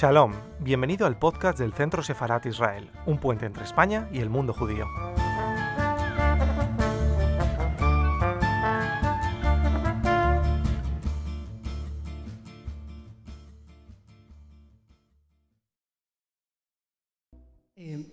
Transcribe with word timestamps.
Shalom, 0.00 0.32
bienvenido 0.60 1.06
al 1.06 1.18
podcast 1.18 1.58
del 1.58 1.74
Centro 1.74 2.02
Sefarat 2.02 2.46
Israel, 2.46 2.90
un 3.04 3.18
puente 3.18 3.44
entre 3.44 3.64
España 3.64 4.08
y 4.10 4.20
el 4.20 4.30
mundo 4.30 4.54
judío. 4.54 4.86
Eh, 17.76 18.06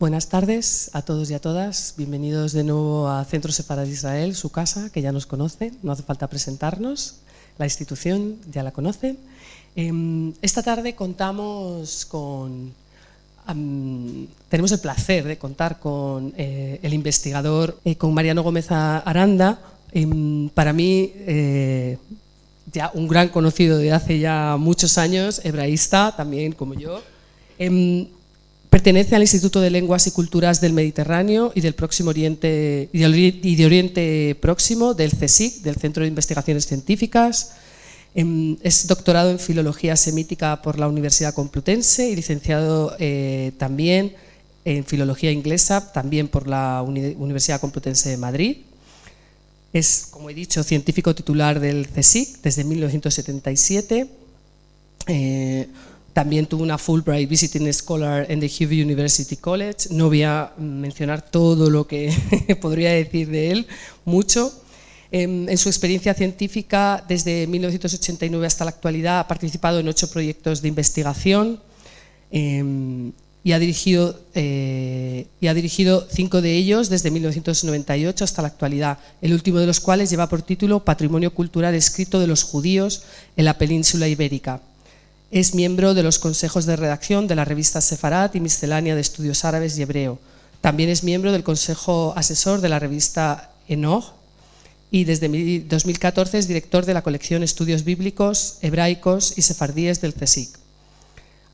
buenas 0.00 0.30
tardes 0.30 0.90
a 0.94 1.02
todos 1.02 1.30
y 1.30 1.34
a 1.34 1.38
todas. 1.38 1.96
Bienvenidos 1.98 2.54
de 2.54 2.64
nuevo 2.64 3.10
a 3.10 3.22
Centro 3.26 3.52
Sefarat 3.52 3.88
Israel, 3.88 4.34
su 4.34 4.50
casa, 4.50 4.88
que 4.88 5.02
ya 5.02 5.12
nos 5.12 5.26
conocen. 5.26 5.78
No 5.82 5.92
hace 5.92 6.02
falta 6.02 6.28
presentarnos. 6.28 7.20
La 7.58 7.66
institución 7.66 8.38
ya 8.50 8.62
la 8.62 8.72
conocen. 8.72 9.18
Em, 9.76 10.32
esta 10.40 10.62
tarde 10.62 10.94
contamos 10.94 12.06
con. 12.06 12.72
tenemos 14.48 14.72
el 14.72 14.80
placer 14.80 15.24
de 15.24 15.36
contar 15.36 15.78
con 15.78 16.32
eh, 16.36 16.80
el 16.82 16.94
investigador, 16.94 17.78
eh, 17.84 17.96
con 17.96 18.14
Mariano 18.14 18.42
Gómez 18.42 18.72
Aranda. 18.72 19.60
Em, 19.92 20.48
para 20.48 20.72
mí, 20.72 21.12
eh, 21.14 21.98
ya 22.72 22.90
un 22.94 23.06
gran 23.06 23.28
conocido 23.28 23.76
de 23.76 23.92
hace 23.92 24.18
ya 24.18 24.56
muchos 24.58 24.96
años, 24.96 25.42
hebraísta 25.44 26.14
también 26.16 26.52
como 26.52 26.72
yo. 26.72 27.02
Em, 27.58 28.08
pertenece 28.70 29.14
al 29.14 29.22
Instituto 29.22 29.60
de 29.60 29.70
Lenguas 29.70 30.06
y 30.06 30.10
Culturas 30.10 30.60
del 30.62 30.72
Mediterráneo 30.72 31.52
y 31.54 31.60
del 31.60 31.74
Próximo 31.74 32.10
Oriente 32.10 32.88
y 32.92 33.56
de 33.56 33.66
Oriente 33.66 34.36
Próximo 34.40 34.94
del 34.94 35.12
CSIC, 35.12 35.62
del 35.62 35.76
Centro 35.76 36.02
de 36.02 36.08
Investigaciones 36.08 36.66
Científicas. 36.66 37.55
Em, 38.18 38.56
es 38.62 38.86
doctorado 38.86 39.30
en 39.30 39.38
Filología 39.38 39.94
Semítica 39.94 40.62
por 40.62 40.78
la 40.78 40.88
Universidad 40.88 41.34
Complutense 41.34 42.08
y 42.08 42.16
licenciado 42.16 42.96
eh, 42.98 43.52
también 43.58 44.14
en 44.64 44.86
Filología 44.86 45.30
Inglesa, 45.30 45.92
también 45.92 46.26
por 46.26 46.48
la 46.48 46.82
Universidad 46.82 47.60
Complutense 47.60 48.08
de 48.08 48.16
Madrid. 48.16 48.56
Es, 49.74 50.08
como 50.10 50.30
he 50.30 50.34
dicho, 50.34 50.62
científico 50.62 51.14
titular 51.14 51.60
del 51.60 51.88
CSIC 51.88 52.40
desde 52.40 52.64
1977. 52.64 54.06
Eh, 55.08 55.68
también 56.14 56.46
tuvo 56.46 56.62
una 56.62 56.78
Fulbright 56.78 57.28
Visiting 57.28 57.70
Scholar 57.70 58.24
en 58.30 58.40
the 58.40 58.46
Hugh 58.46 58.82
University 58.82 59.36
College. 59.36 59.88
No 59.90 60.06
voy 60.06 60.22
a 60.22 60.54
mencionar 60.56 61.20
todo 61.20 61.68
lo 61.68 61.86
que 61.86 62.10
podría 62.62 62.92
decir 62.92 63.28
de 63.28 63.50
él, 63.50 63.66
mucho. 64.06 64.62
En, 65.10 65.56
su 65.56 65.68
experiencia 65.68 66.14
científica, 66.14 67.04
desde 67.08 67.46
1989 67.46 68.46
hasta 68.46 68.64
la 68.64 68.70
actualidad, 68.70 69.20
ha 69.20 69.28
participado 69.28 69.78
en 69.78 69.88
ocho 69.88 70.10
proyectos 70.10 70.62
de 70.62 70.68
investigación 70.68 71.60
em, 72.30 73.12
y, 73.44 73.52
ha 73.52 73.58
dirigido, 73.60 74.18
eh, 74.34 75.26
y 75.40 75.46
ha 75.46 75.54
dirigido 75.54 76.06
cinco 76.10 76.42
de 76.42 76.56
ellos 76.56 76.88
desde 76.88 77.12
1998 77.12 78.24
hasta 78.24 78.42
la 78.42 78.48
actualidad, 78.48 78.98
el 79.22 79.32
último 79.32 79.58
de 79.58 79.66
los 79.66 79.78
cuales 79.78 80.10
lleva 80.10 80.28
por 80.28 80.42
título 80.42 80.84
Patrimonio 80.84 81.32
Cultural 81.32 81.74
Escrito 81.74 82.18
de 82.18 82.26
los 82.26 82.42
Judíos 82.42 83.02
en 83.36 83.44
la 83.44 83.58
Península 83.58 84.08
Ibérica. 84.08 84.60
Es 85.30 85.54
miembro 85.54 85.94
de 85.94 86.02
los 86.02 86.18
consejos 86.18 86.66
de 86.66 86.76
redacción 86.76 87.28
de 87.28 87.34
la 87.36 87.44
revista 87.44 87.80
Sefarat 87.80 88.34
y 88.34 88.40
Miscelánea 88.40 88.94
de 88.94 89.00
Estudios 89.00 89.44
Árabes 89.44 89.78
y 89.78 89.82
Hebreo. 89.82 90.18
También 90.60 90.88
es 90.88 91.04
miembro 91.04 91.30
del 91.30 91.44
consejo 91.44 92.12
asesor 92.16 92.60
de 92.60 92.68
la 92.68 92.78
revista 92.78 93.50
Enoch 93.68 94.16
y 94.90 95.04
desde 95.04 95.28
2014 95.28 96.38
es 96.38 96.48
director 96.48 96.86
de 96.86 96.94
la 96.94 97.02
colección 97.02 97.42
Estudios 97.42 97.84
Bíblicos, 97.84 98.58
Hebraicos 98.62 99.36
y 99.36 99.42
Sefardíes 99.42 100.00
del 100.00 100.14
CSIC. 100.14 100.50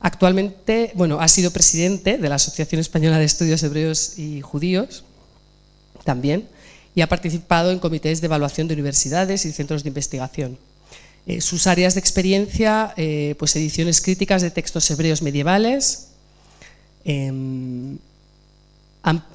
Actualmente, 0.00 0.92
bueno, 0.94 1.20
ha 1.20 1.28
sido 1.28 1.52
presidente 1.52 2.18
de 2.18 2.28
la 2.28 2.34
Asociación 2.34 2.80
Española 2.80 3.18
de 3.18 3.24
Estudios 3.24 3.62
Hebreos 3.62 4.18
y 4.18 4.40
Judíos, 4.40 5.04
también, 6.04 6.48
y 6.94 7.00
ha 7.00 7.08
participado 7.08 7.70
en 7.70 7.78
comités 7.78 8.20
de 8.20 8.26
evaluación 8.26 8.68
de 8.68 8.74
universidades 8.74 9.44
y 9.44 9.52
centros 9.52 9.82
de 9.82 9.88
investigación. 9.88 10.58
Eh, 11.26 11.40
sus 11.40 11.68
áreas 11.68 11.94
de 11.94 12.00
experiencia, 12.00 12.92
eh, 12.96 13.36
pues 13.38 13.54
ediciones 13.54 14.00
críticas 14.00 14.42
de 14.42 14.50
textos 14.50 14.90
hebreos 14.90 15.22
medievales, 15.22 16.08
em, 17.04 17.96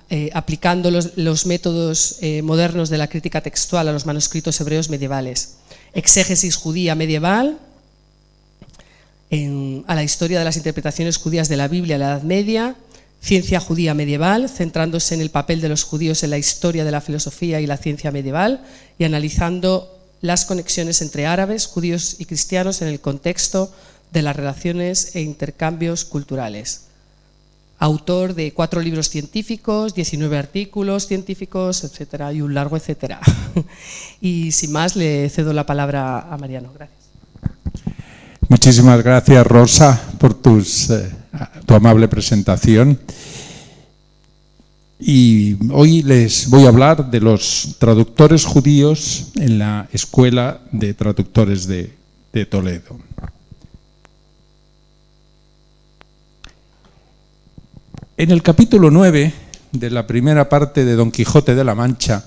eh, 0.10 0.30
aplicando 0.34 0.90
los, 0.90 1.46
métodos 1.46 2.18
eh, 2.22 2.42
modernos 2.42 2.90
de 2.90 2.98
la 2.98 3.10
crítica 3.10 3.42
textual 3.42 3.90
a 3.90 3.92
los 3.92 4.06
manuscritos 4.06 4.60
hebreos 4.62 4.90
medievales. 4.90 5.58
Exégesis 5.94 6.56
judía 6.56 6.96
medieval, 6.96 7.60
a 9.30 9.96
la 9.96 10.04
historia 10.04 10.40
de 10.40 10.46
las 10.46 10.56
interpretaciones 10.56 11.18
judías 11.18 11.50
de 11.50 11.58
la 11.58 11.68
Biblia 11.68 11.96
en 11.96 12.00
la 12.00 12.08
Edad 12.12 12.22
Media, 12.22 12.76
ciencia 13.20 13.60
judía 13.60 13.94
medieval, 13.94 14.48
centrándose 14.48 15.16
en 15.16 15.20
el 15.20 15.32
papel 15.32 15.60
de 15.60 15.68
los 15.68 15.84
judíos 15.84 16.24
en 16.24 16.30
la 16.30 16.38
historia 16.38 16.86
de 16.86 16.92
la 16.92 17.02
filosofía 17.02 17.60
y 17.60 17.68
la 17.68 17.76
ciencia 17.76 18.10
medieval 18.10 18.64
y 18.98 19.04
analizando 19.04 20.00
las 20.22 20.46
conexiones 20.46 21.02
entre 21.02 21.26
árabes, 21.26 21.66
judíos 21.66 22.16
y 22.20 22.26
cristianos 22.26 22.82
en 22.82 22.88
el 22.88 23.02
contexto 23.02 23.74
de 24.14 24.22
las 24.22 24.38
relaciones 24.38 25.14
e 25.18 25.22
intercambios 25.22 26.06
culturales 26.06 26.87
autor 27.80 28.34
de 28.34 28.54
cuatro 28.54 28.82
libros 28.82 29.10
científicos, 29.10 29.94
19 29.94 30.38
artículos 30.38 31.08
científicos, 31.08 31.84
etcétera, 31.84 32.34
y 32.34 32.42
un 32.42 32.54
largo 32.54 32.78
etcétera. 32.78 33.20
y 34.22 34.52
sin 34.52 34.72
más, 34.72 34.96
le 34.96 35.30
cedo 35.30 35.54
la 35.54 35.66
palabra 35.66 36.22
a 36.22 36.38
Mariano. 36.38 36.72
Gracias. 36.74 36.98
Muchísimas 38.50 39.04
gracias, 39.04 39.46
Rosa, 39.46 40.02
por 40.18 40.34
tus, 40.34 40.90
eh, 40.90 41.12
tu 41.66 41.74
amable 41.74 42.08
presentación. 42.08 42.98
Y 45.00 45.58
hoy 45.72 46.02
les 46.02 46.50
voy 46.50 46.66
a 46.66 46.70
hablar 46.70 47.12
de 47.12 47.20
los 47.20 47.76
traductores 47.78 48.46
judíos 48.46 49.28
en 49.36 49.60
la 49.60 49.88
Escuela 49.92 50.62
de 50.72 50.96
Traductores 50.96 51.68
de, 51.68 51.94
de 52.34 52.46
Toledo. 52.48 52.98
En 58.20 58.32
el 58.32 58.42
capítulo 58.42 58.90
9 58.90 59.32
de 59.74 59.92
la 59.92 60.08
primera 60.08 60.50
parte 60.50 60.84
de 60.84 60.96
Don 60.96 61.12
Quijote 61.12 61.54
de 61.54 61.64
la 61.64 61.76
Mancha, 61.76 62.26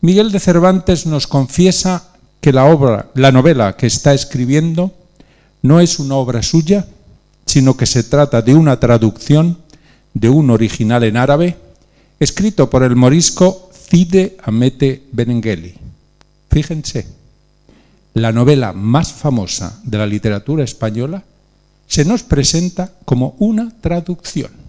Miguel 0.00 0.32
de 0.32 0.40
Cervantes 0.40 1.06
nos 1.06 1.28
confiesa 1.28 2.08
que 2.40 2.52
la 2.52 2.64
obra, 2.64 3.06
la 3.14 3.30
novela 3.30 3.76
que 3.76 3.86
está 3.86 4.12
escribiendo 4.12 4.92
no 5.62 5.78
es 5.78 6.00
una 6.00 6.16
obra 6.16 6.42
suya, 6.42 6.88
sino 7.46 7.76
que 7.76 7.86
se 7.86 8.02
trata 8.02 8.42
de 8.42 8.56
una 8.56 8.80
traducción 8.80 9.58
de 10.14 10.28
un 10.30 10.50
original 10.50 11.04
en 11.04 11.16
árabe 11.16 11.56
escrito 12.18 12.68
por 12.68 12.82
el 12.82 12.96
morisco 12.96 13.70
Cide 13.88 14.36
Amete 14.42 15.04
Benengeli. 15.12 15.76
Fíjense, 16.50 17.06
la 18.14 18.32
novela 18.32 18.72
más 18.72 19.12
famosa 19.12 19.80
de 19.84 19.98
la 19.98 20.06
literatura 20.06 20.64
española 20.64 21.22
se 21.86 22.04
nos 22.04 22.24
presenta 22.24 22.90
como 23.04 23.36
una 23.38 23.72
traducción. 23.80 24.61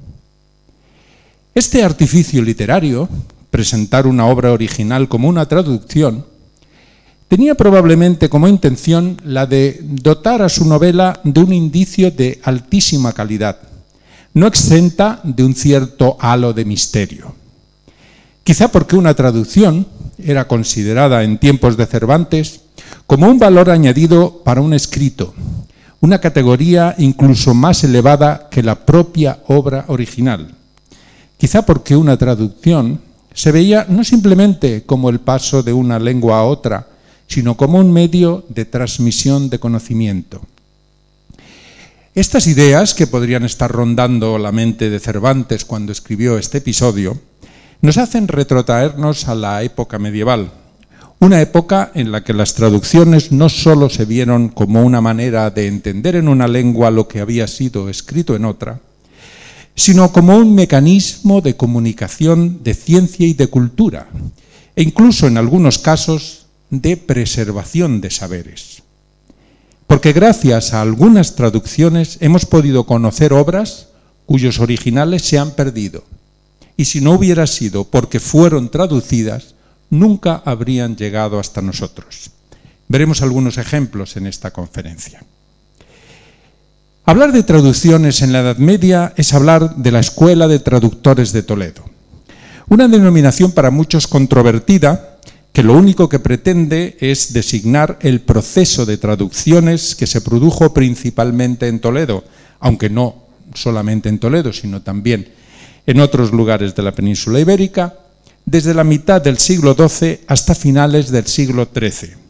Este 1.56 1.84
artificio 1.84 2.42
literario, 2.42 3.08
presentar 3.52 4.08
una 4.08 4.26
obra 4.26 4.52
original 4.54 5.08
como 5.08 5.30
una 5.30 5.46
traducción, 5.46 6.26
tenía 7.28 7.54
probablemente 7.54 8.28
como 8.28 8.48
intención 8.48 9.22
la 9.24 9.46
de 9.46 9.80
dotar 9.84 10.42
a 10.42 10.50
su 10.50 10.66
novela 10.66 11.20
de 11.24 11.40
un 11.40 11.54
indicio 11.54 12.10
de 12.10 12.42
altísima 12.44 13.14
calidad, 13.14 13.60
no 14.34 14.48
exenta 14.48 15.22
de 15.24 15.44
un 15.44 15.54
cierto 15.54 16.18
halo 16.20 16.54
de 16.54 16.66
misterio. 16.66 17.36
Quizá 18.44 18.70
porque 18.70 18.96
una 18.96 19.14
traducción 19.14 19.86
era 20.18 20.48
considerada 20.48 21.22
en 21.24 21.38
tiempos 21.38 21.78
de 21.78 21.86
Cervantes 21.86 22.62
como 23.06 23.28
un 23.28 23.38
valor 23.38 23.70
añadido 23.70 24.42
para 24.44 24.62
un 24.62 24.74
escrito, 24.74 25.36
una 26.02 26.20
categoría 26.20 26.96
incluso 26.98 27.54
más 27.54 27.84
elevada 27.84 28.50
que 28.50 28.64
la 28.64 28.88
propia 28.88 29.44
obra 29.46 29.86
original 29.88 30.63
quizá 31.44 31.66
porque 31.66 31.98
una 31.98 32.16
traducción 32.16 33.02
se 33.34 33.52
veía 33.52 33.86
no 33.90 34.06
simplemente 34.06 34.84
como 34.86 35.10
el 35.10 35.20
paso 35.20 35.62
de 35.62 35.74
una 35.74 36.00
lengua 36.00 36.38
a 36.38 36.44
otra, 36.46 36.88
sino 37.28 37.58
como 37.58 37.80
un 37.80 37.92
medio 37.92 38.46
de 38.48 38.64
transmisión 38.64 39.50
de 39.50 39.60
conocimiento. 39.60 40.40
Estas 42.16 42.48
ideas, 42.48 42.94
que 42.94 43.08
podrían 43.08 43.44
estar 43.44 43.70
rondando 43.70 44.38
la 44.38 44.54
mente 44.54 44.90
de 44.90 45.02
Cervantes 45.02 45.66
cuando 45.66 45.92
escribió 45.92 46.38
este 46.38 46.60
episodio, 46.60 47.20
nos 47.82 47.98
hacen 47.98 48.30
retrotraernos 48.30 49.28
a 49.28 49.36
la 49.36 49.64
época 49.64 50.00
medieval, 50.00 50.50
una 51.20 51.42
época 51.42 51.92
en 51.94 52.14
la 52.14 52.24
que 52.24 52.32
las 52.32 52.54
traducciones 52.54 53.34
no 53.34 53.50
sólo 53.50 53.90
se 53.90 54.06
vieron 54.06 54.48
como 54.48 54.82
una 54.82 55.02
manera 55.02 55.50
de 55.50 55.68
entender 55.68 56.16
en 56.16 56.30
una 56.30 56.48
lengua 56.48 56.90
lo 56.90 57.10
que 57.10 57.20
había 57.20 57.48
sido 57.48 57.90
escrito 57.90 58.34
en 58.34 58.46
otra, 58.46 58.80
sino 59.76 60.12
como 60.12 60.38
un 60.38 60.54
mecanismo 60.56 61.42
de 61.42 61.56
comunicación 61.56 62.64
de 62.64 62.74
ciencia 62.74 63.26
y 63.26 63.34
de 63.34 63.48
cultura, 63.48 64.08
e 64.76 64.84
incluso 64.84 65.28
en 65.28 65.38
algunos 65.38 65.80
casos 65.80 66.46
de 66.70 66.98
preservación 66.98 68.02
de 68.02 68.10
saberes. 68.10 68.84
porque 69.88 70.12
gracias 70.12 70.74
a 70.74 70.82
algunas 70.82 71.36
traducciones 71.36 72.18
hemos 72.20 72.48
podido 72.48 72.86
conocer 72.86 73.32
obras 73.32 73.90
cuyos 74.26 74.60
originales 74.60 75.22
se 75.22 75.38
han 75.38 75.52
perdido. 75.52 76.04
Y 76.78 76.86
si 76.86 77.00
no 77.00 77.12
hubiera 77.12 77.46
sido 77.46 77.84
porque 77.84 78.20
fueron 78.20 78.72
traducidas, 78.72 79.54
nunca 79.92 80.42
habrían 80.46 80.96
llegado 80.96 81.40
hasta 81.40 81.62
nosotros. 81.62 82.32
Veremos 82.88 83.22
algunos 83.22 83.60
ejemplos 83.60 84.18
en 84.18 84.26
esta 84.26 84.52
conferencia. 84.52 85.24
Hablar 87.06 87.34
de 87.34 87.44
traducciones 87.44 88.22
en 88.22 88.32
la 88.32 88.40
Edad 88.40 88.58
Media 88.60 89.12
es 89.18 89.34
hablar 89.34 89.76
de 89.76 89.92
la 89.92 90.00
Escuela 90.00 90.48
de 90.48 90.60
Traductores 90.60 91.34
de 91.34 91.44
Toledo, 91.44 91.84
una 92.70 92.88
denominación 92.88 93.52
para 93.52 93.72
muchos 93.72 94.08
controvertida 94.08 95.18
que 95.52 95.64
lo 95.64 95.74
único 95.74 96.08
que 96.08 96.20
pretende 96.20 96.96
es 97.02 97.34
designar 97.34 98.00
el 98.02 98.22
proceso 98.22 98.86
de 98.86 98.98
traducciones 98.98 99.96
que 99.96 100.08
se 100.08 100.22
produjo 100.22 100.74
principalmente 100.74 101.68
en 101.68 101.82
Toledo, 101.82 102.24
aunque 102.62 102.90
no 102.90 103.16
solamente 103.54 104.08
en 104.08 104.20
Toledo, 104.20 104.54
sino 104.54 104.82
también 104.82 105.28
en 105.86 106.00
otros 106.00 106.32
lugares 106.32 106.74
de 106.74 106.84
la 106.84 106.94
península 106.94 107.38
ibérica, 107.38 107.96
desde 108.46 108.74
la 108.74 108.86
mitad 108.86 109.22
del 109.22 109.40
siglo 109.40 109.76
XII 109.78 110.22
hasta 110.28 110.56
finales 110.56 111.12
del 111.12 111.28
siglo 111.28 111.68
XIII 111.70 112.23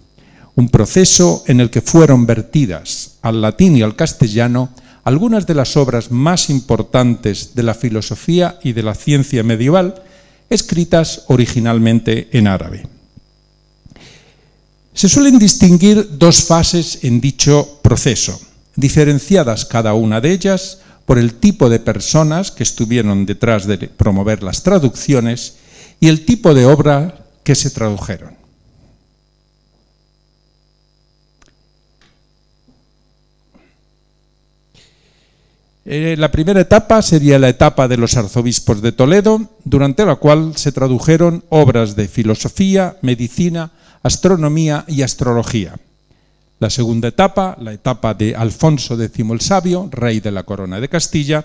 un 0.56 0.70
proceso 0.70 1.44
en 1.48 1.60
el 1.60 1.70
que 1.70 1.82
fueron 1.82 2.26
vertidas 2.26 3.18
al 3.22 3.42
latín 3.42 3.76
y 3.76 3.82
al 3.82 3.96
castellano 3.96 4.70
algunas 5.04 5.46
de 5.46 5.56
las 5.56 5.76
obras 5.76 6.12
más 6.12 6.50
importantes 6.50 7.56
de 7.56 7.64
la 7.64 7.74
filosofía 7.74 8.60
y 8.64 8.74
de 8.74 8.84
la 8.84 8.96
ciencia 8.96 9.44
medieval, 9.44 10.02
escritas 10.50 11.24
originalmente 11.28 12.30
en 12.32 12.48
árabe. 12.48 12.88
Se 14.94 15.10
suelen 15.10 15.40
distinguir 15.40 16.18
dos 16.18 16.44
fases 16.44 17.00
en 17.04 17.20
dicho 17.20 17.80
proceso, 17.82 18.40
diferenciadas 18.76 19.66
cada 19.66 19.94
una 19.94 20.22
de 20.22 20.32
ellas 20.32 20.80
por 21.06 21.18
el 21.18 21.34
tipo 21.34 21.70
de 21.70 21.80
personas 21.80 22.52
que 22.52 22.64
estuvieron 22.64 23.26
detrás 23.26 23.66
de 23.66 23.78
promover 23.78 24.44
las 24.44 24.64
traducciones 24.64 25.56
y 26.00 26.08
el 26.08 26.26
tipo 26.26 26.54
de 26.54 26.66
obra 26.66 27.26
que 27.44 27.56
se 27.56 27.72
tradujeron. 27.72 28.43
Eh, 35.86 36.16
la 36.18 36.32
primera 36.32 36.62
etapa 36.62 37.02
sería 37.02 37.38
la 37.38 37.50
etapa 37.50 37.90
de 37.90 37.98
los 37.98 38.16
arzobispos 38.16 38.82
de 38.82 38.94
Toledo, 38.94 39.50
durante 39.66 40.06
la 40.06 40.16
cual 40.16 40.56
se 40.56 40.72
tradujeron 40.72 41.44
obras 41.50 41.98
de 41.98 42.08
filosofía, 42.08 42.98
medicina, 43.02 43.72
astronomía 44.02 44.86
y 44.88 45.02
astrología. 45.02 45.76
La 46.60 46.70
segunda 46.70 47.10
etapa, 47.10 47.58
la 47.60 47.74
etapa 47.74 48.14
de 48.14 48.34
Alfonso 48.34 49.02
X 49.02 49.26
el 49.30 49.42
Sabio, 49.42 49.90
rey 49.92 50.22
de 50.22 50.32
la 50.32 50.44
corona 50.44 50.80
de 50.80 50.88
Castilla, 50.88 51.44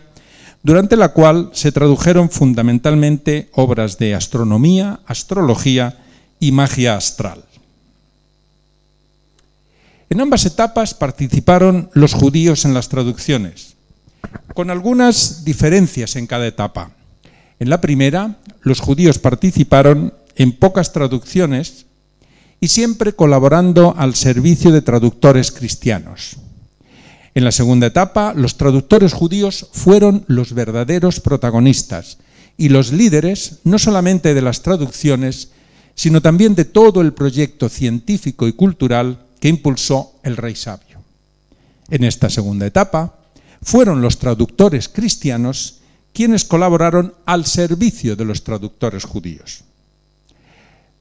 durante 0.62 0.96
la 0.96 1.08
cual 1.08 1.50
se 1.52 1.72
tradujeron 1.72 2.30
fundamentalmente 2.30 3.48
obras 3.54 3.98
de 3.98 4.14
astronomía, 4.14 5.00
astrología 5.06 5.98
y 6.38 6.52
magia 6.52 6.96
astral. 6.96 7.42
En 10.10 10.20
ambas 10.20 10.46
etapas 10.46 10.94
participaron 10.94 11.90
los 11.92 12.14
judíos 12.14 12.64
en 12.64 12.74
las 12.74 12.88
traducciones, 12.88 13.67
con 14.54 14.70
algunas 14.70 15.44
diferencias 15.44 16.16
en 16.16 16.26
cada 16.26 16.46
etapa. 16.46 16.90
En 17.60 17.70
la 17.70 17.80
primera, 17.80 18.38
los 18.62 18.80
judíos 18.80 19.18
participaron 19.18 20.14
en 20.36 20.52
pocas 20.52 20.92
traducciones 20.92 21.86
y 22.60 22.68
siempre 22.68 23.12
colaborando 23.12 23.94
al 23.96 24.14
servicio 24.14 24.70
de 24.70 24.82
traductores 24.82 25.52
cristianos. 25.52 26.36
En 27.34 27.44
la 27.44 27.52
segunda 27.52 27.86
etapa, 27.86 28.32
los 28.34 28.56
traductores 28.56 29.12
judíos 29.12 29.68
fueron 29.72 30.24
los 30.26 30.54
verdaderos 30.54 31.20
protagonistas 31.20 32.18
y 32.56 32.68
los 32.68 32.92
líderes 32.92 33.58
no 33.64 33.78
solamente 33.78 34.34
de 34.34 34.42
las 34.42 34.62
traducciones, 34.62 35.50
sino 35.94 36.20
también 36.20 36.54
de 36.54 36.64
todo 36.64 37.00
el 37.00 37.12
proyecto 37.12 37.68
científico 37.68 38.48
y 38.48 38.52
cultural 38.52 39.20
que 39.40 39.48
impulsó 39.48 40.14
el 40.24 40.36
rey 40.36 40.56
sabio. 40.56 40.98
En 41.90 42.04
esta 42.04 42.28
segunda 42.28 42.66
etapa, 42.66 43.17
fueron 43.62 44.02
los 44.02 44.18
traductores 44.18 44.88
cristianos 44.88 45.80
quienes 46.12 46.44
colaboraron 46.44 47.14
al 47.26 47.46
servicio 47.46 48.16
de 48.16 48.24
los 48.24 48.42
traductores 48.42 49.04
judíos. 49.04 49.64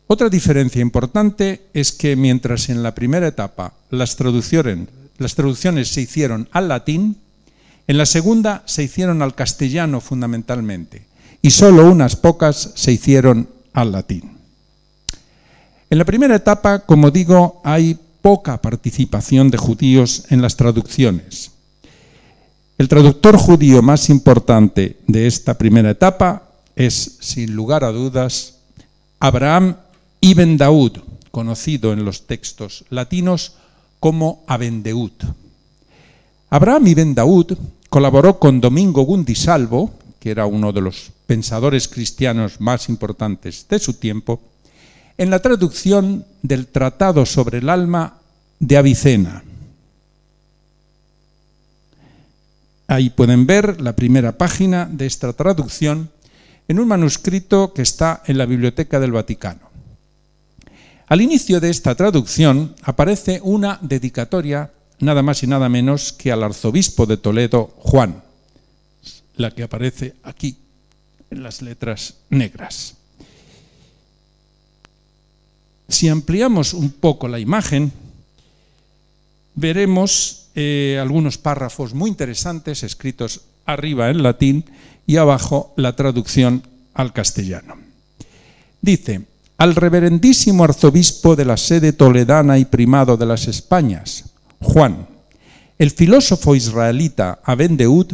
Otra 0.08 0.30
diferencia 0.30 0.82
importante 0.82 1.68
es 1.74 1.92
que 1.92 2.16
mientras 2.16 2.70
en 2.70 2.82
la 2.82 2.96
primera 2.96 3.28
etapa 3.28 3.74
las 3.90 4.16
traducciones, 4.16 4.88
las 5.18 5.36
traducciones 5.36 5.90
se 5.90 6.02
hicieron 6.02 6.48
al 6.52 6.70
latín, 6.70 7.18
en 7.88 7.98
la 7.98 8.06
segunda 8.06 8.64
se 8.66 8.84
hicieron 8.84 9.22
al 9.22 9.36
castellano 9.36 10.00
fundamentalmente 10.00 11.06
y 11.42 11.52
solo 11.52 11.90
unas 11.90 12.16
pocas 12.16 12.72
se 12.76 12.92
hicieron 12.92 13.50
al 13.74 13.92
latín. 13.92 14.38
En 15.90 15.98
la 15.98 16.06
primera 16.06 16.36
etapa, 16.36 16.80
como 16.80 17.12
digo, 17.12 17.62
hay 17.64 17.98
poca 18.22 18.62
participación 18.62 19.50
de 19.50 19.58
judíos 19.58 20.26
en 20.30 20.42
las 20.42 20.58
traducciones. 20.58 21.52
El 22.78 22.90
traductor 22.90 23.38
judío 23.38 23.82
más 23.82 24.08
importante 24.12 24.98
de 25.08 25.26
esta 25.26 25.58
primera 25.58 25.90
etapa 25.90 26.44
es, 26.76 27.18
sin 27.22 27.56
lugar 27.56 27.84
a 27.84 27.92
dudas, 27.92 28.60
Abraham 29.20 29.78
ibn 30.22 30.58
Daud, 30.58 31.00
conocido 31.32 31.92
en 31.92 32.06
los 32.06 32.28
textos 32.28 32.86
latinos 32.92 33.54
como 34.00 34.44
Abendeud. 34.46 35.12
Abraham 36.52 36.88
ibn 36.88 37.16
Daud 37.16 37.58
colaboró 37.90 38.38
con 38.38 38.62
Domingo 38.62 39.02
Gundisalvo, 39.02 39.92
que 40.20 40.30
era 40.30 40.46
uno 40.46 40.72
de 40.72 40.82
los 40.82 41.12
pensadores 41.26 41.88
cristianos 41.88 42.62
más 42.62 42.90
importantes 42.90 43.66
de 43.68 43.80
su 43.80 43.96
tiempo, 43.96 44.40
en 45.18 45.32
la 45.32 45.42
traducción 45.42 46.26
del 46.44 46.68
Tratado 46.68 47.26
sobre 47.26 47.58
el 47.58 47.70
alma 47.70 48.20
de 48.60 48.78
Avicena, 48.78 49.44
Ahí 52.88 53.10
pueden 53.10 53.46
ver 53.46 53.82
la 53.82 53.96
primera 53.96 54.38
página 54.38 54.86
de 54.86 55.06
esta 55.06 55.34
traducción 55.34 56.10
en 56.68 56.80
un 56.80 56.88
manuscrito 56.88 57.74
que 57.74 57.82
está 57.82 58.24
en 58.26 58.38
la 58.38 58.46
Biblioteca 58.46 59.00
del 59.00 59.12
Vaticano. 59.12 59.68
Al 61.08 61.22
inicio 61.22 61.60
de 61.60 61.70
esta 61.70 61.96
traducción 61.96 62.76
aparece 62.84 63.40
una 63.44 63.80
dedicatoria 63.82 64.72
nada 65.00 65.22
más 65.22 65.44
y 65.44 65.48
nada 65.48 65.70
menos 65.70 66.12
que 66.14 66.32
al 66.32 66.44
arzobispo 66.44 67.06
de 67.06 67.18
Toledo, 67.18 67.74
Juan, 67.78 68.24
la 69.36 69.52
que 69.52 69.64
aparece 69.64 70.16
aquí 70.24 70.58
en 71.30 71.44
las 71.44 71.62
letras 71.62 72.16
negras. 72.30 72.96
Si 75.88 76.10
ampliamos 76.10 76.74
un 76.74 76.92
poco 76.92 77.28
la 77.28 77.40
imagen, 77.40 77.92
veremos 79.56 80.37
eh, 80.60 80.98
algunos 81.00 81.38
párrafos 81.38 81.94
muy 81.94 82.10
interesantes 82.10 82.82
escritos 82.82 83.42
arriba 83.68 84.10
en 84.10 84.24
latín 84.24 84.66
y 85.06 85.18
abajo 85.18 85.72
la 85.78 85.96
traducción 85.96 86.64
al 86.96 87.14
castellano. 87.14 87.76
Dice, 88.82 89.22
al 89.60 89.76
reverendísimo 89.76 90.64
arzobispo 90.64 91.36
de 91.36 91.46
la 91.46 91.58
sede 91.58 91.94
toledana 91.94 92.58
y 92.58 92.66
primado 92.66 93.18
de 93.18 93.28
las 93.28 93.48
Españas, 93.48 94.32
Juan, 94.60 95.08
el 95.78 95.92
filósofo 95.92 96.56
israelita 96.56 97.38
Aben 97.44 97.78
Deud 97.78 98.14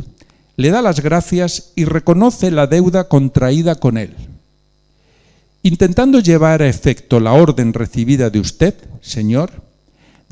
le 0.57 0.69
da 0.69 0.81
las 0.81 0.99
gracias 0.99 1.71
y 1.77 1.85
reconoce 1.85 2.51
la 2.51 2.67
deuda 2.67 3.07
contraída 3.07 3.75
con 3.75 3.97
él. 3.97 4.17
Intentando 5.61 6.19
llevar 6.19 6.61
a 6.61 6.67
efecto 6.67 7.21
la 7.21 7.31
orden 7.31 7.71
recibida 7.71 8.29
de 8.29 8.41
usted, 8.41 8.75
Señor, 8.99 9.63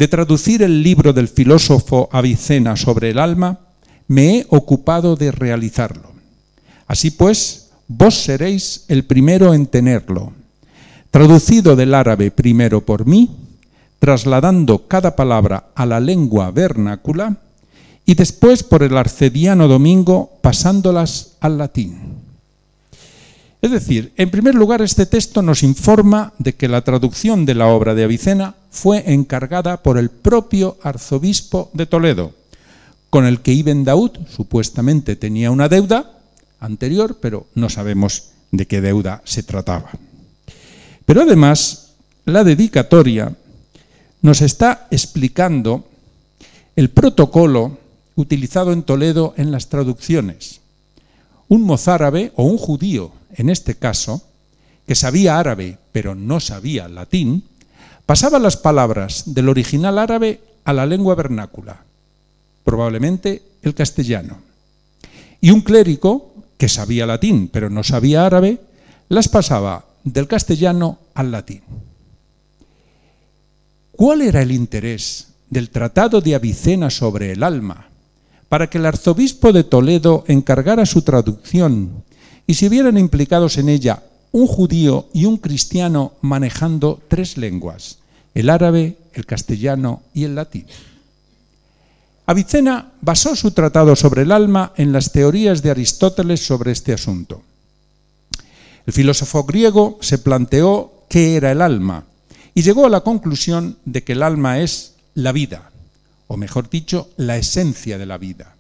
de 0.01 0.07
traducir 0.07 0.63
el 0.63 0.81
libro 0.81 1.13
del 1.13 1.27
filósofo 1.27 2.09
Avicena 2.11 2.75
sobre 2.75 3.11
el 3.11 3.19
alma, 3.19 3.59
me 4.07 4.39
he 4.39 4.45
ocupado 4.49 5.15
de 5.15 5.31
realizarlo. 5.31 6.09
Así 6.87 7.11
pues, 7.11 7.69
vos 7.87 8.15
seréis 8.15 8.85
el 8.87 9.05
primero 9.05 9.53
en 9.53 9.67
tenerlo, 9.67 10.33
traducido 11.11 11.75
del 11.75 11.93
árabe 11.93 12.31
primero 12.31 12.83
por 12.83 13.05
mí, 13.05 13.29
trasladando 13.99 14.87
cada 14.87 15.15
palabra 15.15 15.65
a 15.75 15.85
la 15.85 15.99
lengua 15.99 16.49
vernácula, 16.49 17.37
y 18.03 18.15
después 18.15 18.63
por 18.63 18.81
el 18.81 18.97
arcediano 18.97 19.67
Domingo 19.67 20.31
pasándolas 20.41 21.33
al 21.41 21.59
latín. 21.59 21.99
Es 23.61 23.69
decir, 23.69 24.13
en 24.17 24.31
primer 24.31 24.55
lugar, 24.55 24.81
este 24.81 25.05
texto 25.05 25.43
nos 25.43 25.61
informa 25.61 26.33
de 26.39 26.55
que 26.55 26.67
la 26.67 26.81
traducción 26.81 27.45
de 27.45 27.53
la 27.53 27.67
obra 27.67 27.93
de 27.93 28.05
Avicena 28.05 28.55
fue 28.71 29.13
encargada 29.13 29.83
por 29.83 29.97
el 29.97 30.09
propio 30.09 30.77
arzobispo 30.81 31.69
de 31.73 31.85
Toledo, 31.85 32.33
con 33.09 33.25
el 33.25 33.41
que 33.41 33.51
Ibn 33.51 33.83
Daud 33.83 34.11
supuestamente 34.29 35.17
tenía 35.17 35.51
una 35.51 35.69
deuda 35.69 36.17
anterior, 36.59 37.17
pero 37.21 37.47
no 37.53 37.69
sabemos 37.69 38.29
de 38.51 38.65
qué 38.65 38.79
deuda 38.81 39.21
se 39.25 39.43
trataba. 39.43 39.91
Pero 41.05 41.23
además, 41.23 41.91
la 42.25 42.43
dedicatoria 42.43 43.35
nos 44.21 44.41
está 44.41 44.87
explicando 44.89 45.85
el 46.75 46.89
protocolo 46.89 47.77
utilizado 48.15 48.71
en 48.71 48.83
Toledo 48.83 49.33
en 49.35 49.51
las 49.51 49.67
traducciones. 49.67 50.61
Un 51.49 51.63
mozárabe 51.63 52.31
o 52.35 52.43
un 52.43 52.57
judío, 52.57 53.11
en 53.33 53.49
este 53.49 53.75
caso, 53.75 54.21
que 54.87 54.95
sabía 54.95 55.39
árabe 55.39 55.77
pero 55.91 56.15
no 56.15 56.39
sabía 56.39 56.87
latín, 56.87 57.43
pasaba 58.11 58.39
las 58.39 58.57
palabras 58.57 59.23
del 59.27 59.47
original 59.47 59.97
árabe 59.97 60.41
a 60.65 60.73
la 60.73 60.85
lengua 60.85 61.15
vernácula, 61.15 61.85
probablemente 62.65 63.41
el 63.61 63.73
castellano. 63.73 64.39
Y 65.39 65.51
un 65.51 65.61
clérigo, 65.61 66.33
que 66.57 66.67
sabía 66.67 67.05
latín 67.05 67.47
pero 67.47 67.69
no 67.69 67.83
sabía 67.83 68.25
árabe, 68.25 68.59
las 69.07 69.29
pasaba 69.29 69.85
del 70.03 70.27
castellano 70.27 70.99
al 71.13 71.31
latín. 71.31 71.61
¿Cuál 73.93 74.23
era 74.23 74.41
el 74.41 74.51
interés 74.51 75.27
del 75.49 75.69
Tratado 75.69 76.19
de 76.19 76.35
Avicena 76.35 76.89
sobre 76.89 77.31
el 77.31 77.43
alma 77.43 77.87
para 78.49 78.69
que 78.69 78.77
el 78.77 78.87
arzobispo 78.87 79.53
de 79.53 79.63
Toledo 79.63 80.25
encargara 80.27 80.85
su 80.85 81.01
traducción 81.03 82.03
y 82.45 82.55
se 82.55 82.67
vieran 82.67 82.97
implicados 82.97 83.57
en 83.57 83.69
ella 83.69 84.03
un 84.33 84.47
judío 84.47 85.07
y 85.13 85.23
un 85.23 85.37
cristiano 85.37 86.11
manejando 86.19 86.99
tres 87.07 87.37
lenguas, 87.37 88.00
el 88.33 88.49
árabe, 88.49 88.97
el 89.13 89.25
castellano 89.25 90.03
y 90.13 90.23
el 90.23 90.35
latín. 90.35 90.65
Avicena 92.25 92.93
basó 93.01 93.35
su 93.35 93.51
tratado 93.51 93.95
sobre 93.95 94.21
el 94.21 94.31
alma 94.31 94.73
en 94.77 94.93
las 94.93 95.11
teorías 95.11 95.61
de 95.61 95.71
Aristóteles 95.71 96.45
sobre 96.45 96.71
este 96.71 96.93
asunto. 96.93 97.43
El 98.85 98.93
filósofo 98.93 99.43
griego 99.43 99.97
se 100.01 100.17
planteó 100.17 101.03
qué 101.09 101.35
era 101.35 101.51
el 101.51 101.61
alma 101.61 102.05
y 102.53 102.61
llegó 102.61 102.85
a 102.85 102.89
la 102.89 103.01
conclusión 103.01 103.77
de 103.85 104.03
que 104.03 104.13
el 104.13 104.23
alma 104.23 104.59
es 104.59 104.95
la 105.13 105.31
vida, 105.31 105.71
o 106.27 106.37
mejor 106.37 106.69
dicho, 106.69 107.09
la 107.17 107.37
esencia 107.37 107.97
de 107.97 108.05
la 108.05 108.17
vida. 108.17 108.55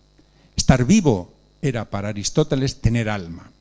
Estar 0.55 0.85
vivo 0.85 1.31
era 1.61 1.89
para 1.89 2.09
Aristóteles 2.09 2.81
tener 2.81 3.09
alma. 3.09 3.51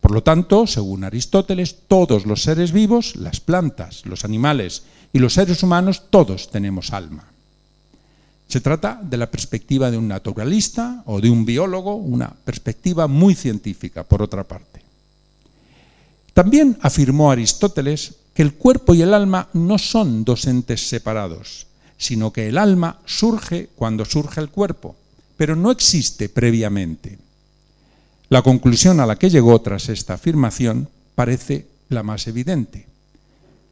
Por 0.00 0.10
lo 0.10 0.22
tanto, 0.24 0.66
según 0.66 1.04
Aristóteles, 1.04 1.76
todos 1.86 2.26
los 2.26 2.42
seres 2.42 2.72
vivos, 2.72 3.14
las 3.14 3.38
plantas, 3.38 4.04
los 4.04 4.24
animales 4.24 4.82
y 5.12 5.18
los 5.18 5.34
seres 5.34 5.62
humanos, 5.62 6.04
todos 6.10 6.50
tenemos 6.50 6.92
alma. 6.92 7.24
Se 8.48 8.60
trata 8.60 9.00
de 9.02 9.16
la 9.16 9.30
perspectiva 9.30 9.90
de 9.90 9.96
un 9.96 10.08
naturalista 10.08 11.02
o 11.06 11.20
de 11.20 11.30
un 11.30 11.44
biólogo, 11.44 11.94
una 11.94 12.30
perspectiva 12.30 13.06
muy 13.06 13.34
científica, 13.34 14.04
por 14.04 14.22
otra 14.22 14.44
parte. 14.44 14.82
También 16.34 16.78
afirmó 16.80 17.30
Aristóteles 17.30 18.16
que 18.34 18.42
el 18.42 18.54
cuerpo 18.54 18.94
y 18.94 19.02
el 19.02 19.14
alma 19.14 19.48
no 19.52 19.78
son 19.78 20.24
dos 20.24 20.46
entes 20.46 20.88
separados, 20.88 21.66
sino 21.98 22.32
que 22.32 22.48
el 22.48 22.58
alma 22.58 22.98
surge 23.04 23.68
cuando 23.76 24.04
surge 24.04 24.40
el 24.40 24.48
cuerpo, 24.48 24.96
pero 25.36 25.56
no 25.56 25.70
existe 25.70 26.28
previamente. 26.28 27.18
La 28.28 28.42
conclusión 28.42 29.00
a 29.00 29.06
la 29.06 29.16
que 29.16 29.28
llegó 29.28 29.60
tras 29.60 29.88
esta 29.88 30.14
afirmación 30.14 30.88
parece 31.14 31.66
la 31.90 32.02
más 32.02 32.26
evidente. 32.26 32.86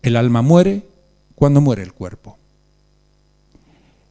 El 0.03 0.17
alma 0.17 0.43
muere 0.43 0.87
cuando 1.41 1.63
muere 1.63 1.83
el 1.83 1.95
cuerpo. 1.95 2.37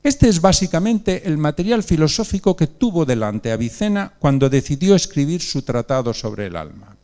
Este 0.02 0.28
es 0.28 0.42
básicamente 0.42 1.28
el 1.28 1.38
material 1.38 1.84
filosófico 1.84 2.56
que 2.56 2.66
tuvo 2.66 3.06
delante 3.06 3.52
Avicena 3.52 4.14
cuando 4.18 4.50
decidió 4.50 4.96
escribir 4.96 5.40
su 5.40 5.62
tratado 5.62 6.12
sobre 6.16 6.48
el 6.48 6.56
alma. 6.56 6.96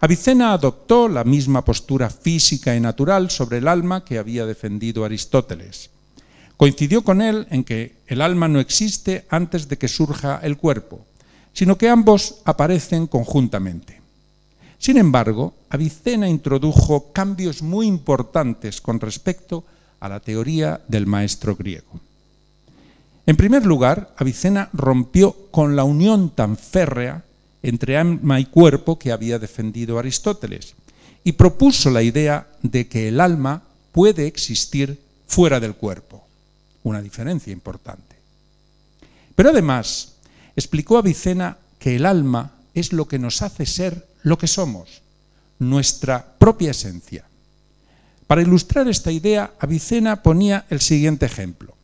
Avicena 0.00 0.54
adoptó 0.54 1.08
la 1.08 1.24
misma 1.24 1.62
postura 1.62 2.08
física 2.08 2.74
y 2.74 2.80
natural 2.80 3.30
sobre 3.30 3.58
el 3.58 3.68
alma 3.68 4.02
que 4.02 4.16
había 4.16 4.46
defendido 4.46 5.04
Aristóteles. 5.04 5.90
Coincidió 6.56 7.04
con 7.04 7.20
él 7.20 7.46
en 7.50 7.64
que 7.64 7.96
el 8.06 8.22
alma 8.22 8.48
no 8.48 8.60
existe 8.60 9.26
antes 9.28 9.68
de 9.68 9.76
que 9.76 9.88
surja 9.88 10.40
el 10.42 10.56
cuerpo, 10.56 11.04
sino 11.52 11.76
que 11.76 11.90
ambos 11.90 12.36
aparecen 12.46 13.06
conjuntamente. 13.06 13.97
Sin 14.78 14.96
embargo, 14.96 15.54
Avicena 15.70 16.28
introdujo 16.28 17.12
cambios 17.12 17.62
muy 17.62 17.86
importantes 17.86 18.80
con 18.80 19.00
respecto 19.00 19.64
a 20.00 20.08
la 20.08 20.20
teoría 20.20 20.80
del 20.86 21.06
maestro 21.06 21.56
griego. 21.56 22.00
En 23.26 23.36
primer 23.36 23.66
lugar, 23.66 24.14
Avicena 24.16 24.70
rompió 24.72 25.36
con 25.50 25.76
la 25.76 25.84
unión 25.84 26.30
tan 26.30 26.56
férrea 26.56 27.24
entre 27.62 27.98
alma 27.98 28.40
y 28.40 28.46
cuerpo 28.46 28.98
que 28.98 29.12
había 29.12 29.38
defendido 29.38 29.98
Aristóteles 29.98 30.74
y 31.24 31.32
propuso 31.32 31.90
la 31.90 32.02
idea 32.02 32.46
de 32.62 32.88
que 32.88 33.08
el 33.08 33.20
alma 33.20 33.64
puede 33.92 34.26
existir 34.26 35.02
fuera 35.26 35.60
del 35.60 35.74
cuerpo, 35.74 36.24
una 36.84 37.02
diferencia 37.02 37.52
importante. 37.52 38.16
Pero 39.34 39.50
además, 39.50 40.14
explicó 40.56 40.98
Avicena 40.98 41.58
que 41.78 41.96
el 41.96 42.06
alma 42.06 42.52
es 42.74 42.92
lo 42.92 43.08
que 43.08 43.18
nos 43.18 43.42
hace 43.42 43.66
ser 43.66 44.06
lo 44.22 44.38
que 44.38 44.46
somos, 44.46 45.02
nuestra 45.58 46.24
propia 46.38 46.70
esencia. 46.70 47.24
Para 48.26 48.42
ilustrar 48.42 48.88
esta 48.88 49.10
idea, 49.10 49.54
Avicena 49.58 50.22
ponía 50.22 50.66
el 50.70 50.80
siguiente 50.80 51.26
ejemplo. 51.26 51.74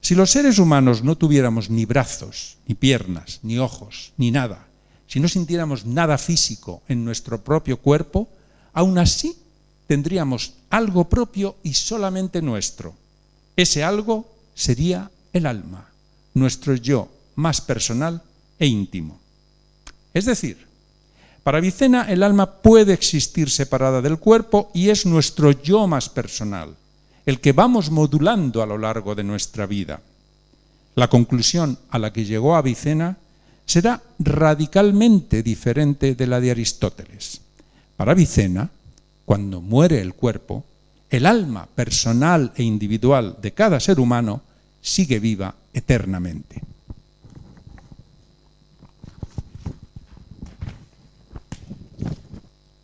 Si 0.00 0.14
los 0.14 0.30
seres 0.30 0.58
humanos 0.58 1.02
no 1.02 1.16
tuviéramos 1.16 1.70
ni 1.70 1.84
brazos, 1.84 2.58
ni 2.66 2.74
piernas, 2.74 3.40
ni 3.42 3.58
ojos, 3.58 4.12
ni 4.16 4.30
nada, 4.30 4.66
si 5.06 5.20
no 5.20 5.28
sintiéramos 5.28 5.86
nada 5.86 6.18
físico 6.18 6.82
en 6.86 7.04
nuestro 7.04 7.42
propio 7.42 7.78
cuerpo, 7.78 8.28
aún 8.74 8.98
así 8.98 9.36
tendríamos 9.86 10.52
algo 10.70 11.08
propio 11.08 11.56
y 11.62 11.74
solamente 11.74 12.42
nuestro. 12.42 12.94
Ese 13.56 13.82
algo 13.82 14.30
sería 14.54 15.10
el 15.32 15.46
alma, 15.46 15.88
nuestro 16.34 16.74
yo 16.76 17.08
más 17.34 17.60
personal 17.60 18.22
e 18.58 18.66
íntimo. 18.66 19.18
Es 20.12 20.26
decir, 20.26 20.67
para 21.48 21.60
Vicena 21.60 22.02
el 22.10 22.22
alma 22.24 22.60
puede 22.60 22.92
existir 22.92 23.48
separada 23.48 24.02
del 24.02 24.18
cuerpo 24.18 24.70
y 24.74 24.90
es 24.90 25.06
nuestro 25.06 25.50
yo 25.50 25.86
más 25.86 26.10
personal, 26.10 26.76
el 27.24 27.40
que 27.40 27.52
vamos 27.52 27.90
modulando 27.90 28.62
a 28.62 28.66
lo 28.66 28.76
largo 28.76 29.14
de 29.14 29.24
nuestra 29.24 29.64
vida. 29.64 30.02
La 30.94 31.08
conclusión 31.08 31.78
a 31.88 31.98
la 31.98 32.12
que 32.12 32.26
llegó 32.26 32.54
Avicena 32.54 33.16
será 33.64 34.02
radicalmente 34.18 35.42
diferente 35.42 36.14
de 36.14 36.26
la 36.26 36.38
de 36.38 36.50
Aristóteles. 36.50 37.40
Para 37.96 38.12
Avicena, 38.12 38.68
cuando 39.24 39.62
muere 39.62 40.02
el 40.02 40.12
cuerpo, 40.12 40.66
el 41.08 41.24
alma 41.24 41.66
personal 41.74 42.52
e 42.56 42.62
individual 42.62 43.38
de 43.40 43.52
cada 43.54 43.80
ser 43.80 44.00
humano 44.00 44.42
sigue 44.82 45.18
viva 45.18 45.54
eternamente. 45.72 46.60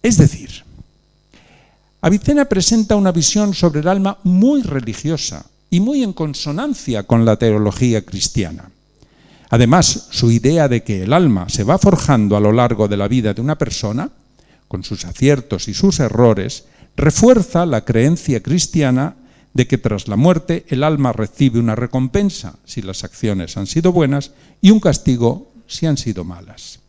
Es 0.04 0.18
decir, 0.18 0.50
Avicena 2.02 2.44
presenta 2.44 2.94
una 2.94 3.10
visión 3.10 3.54
sobre 3.54 3.80
el 3.80 3.88
alma 3.88 4.18
muy 4.22 4.60
religiosa 4.60 5.46
y 5.70 5.80
muy 5.80 6.02
en 6.02 6.12
consonancia 6.12 7.04
con 7.04 7.24
la 7.24 7.36
teología 7.36 8.04
cristiana. 8.04 8.70
Además, 9.48 10.08
su 10.10 10.30
idea 10.30 10.68
de 10.68 10.82
que 10.82 11.04
el 11.04 11.14
alma 11.14 11.48
se 11.48 11.64
va 11.64 11.78
forjando 11.78 12.36
a 12.36 12.40
lo 12.40 12.52
largo 12.52 12.86
de 12.86 12.98
la 12.98 13.08
vida 13.08 13.32
de 13.32 13.40
una 13.40 13.56
persona, 13.56 14.10
con 14.68 14.84
sus 14.84 15.06
aciertos 15.06 15.68
y 15.68 15.72
sus 15.72 16.00
errores, 16.00 16.64
refuerza 16.98 17.64
la 17.64 17.86
creencia 17.86 18.42
cristiana 18.42 19.16
de 19.54 19.66
que 19.66 19.78
tras 19.78 20.06
la 20.06 20.16
muerte 20.16 20.66
el 20.68 20.84
alma 20.84 21.14
recibe 21.14 21.58
una 21.58 21.76
recompensa 21.76 22.56
si 22.66 22.82
las 22.82 23.04
acciones 23.04 23.56
han 23.56 23.66
sido 23.66 23.90
buenas 23.90 24.32
y 24.60 24.70
un 24.70 24.80
castigo 24.80 25.50
si 25.66 25.86
han 25.86 25.96
sido 25.96 26.24
malas. 26.24 26.83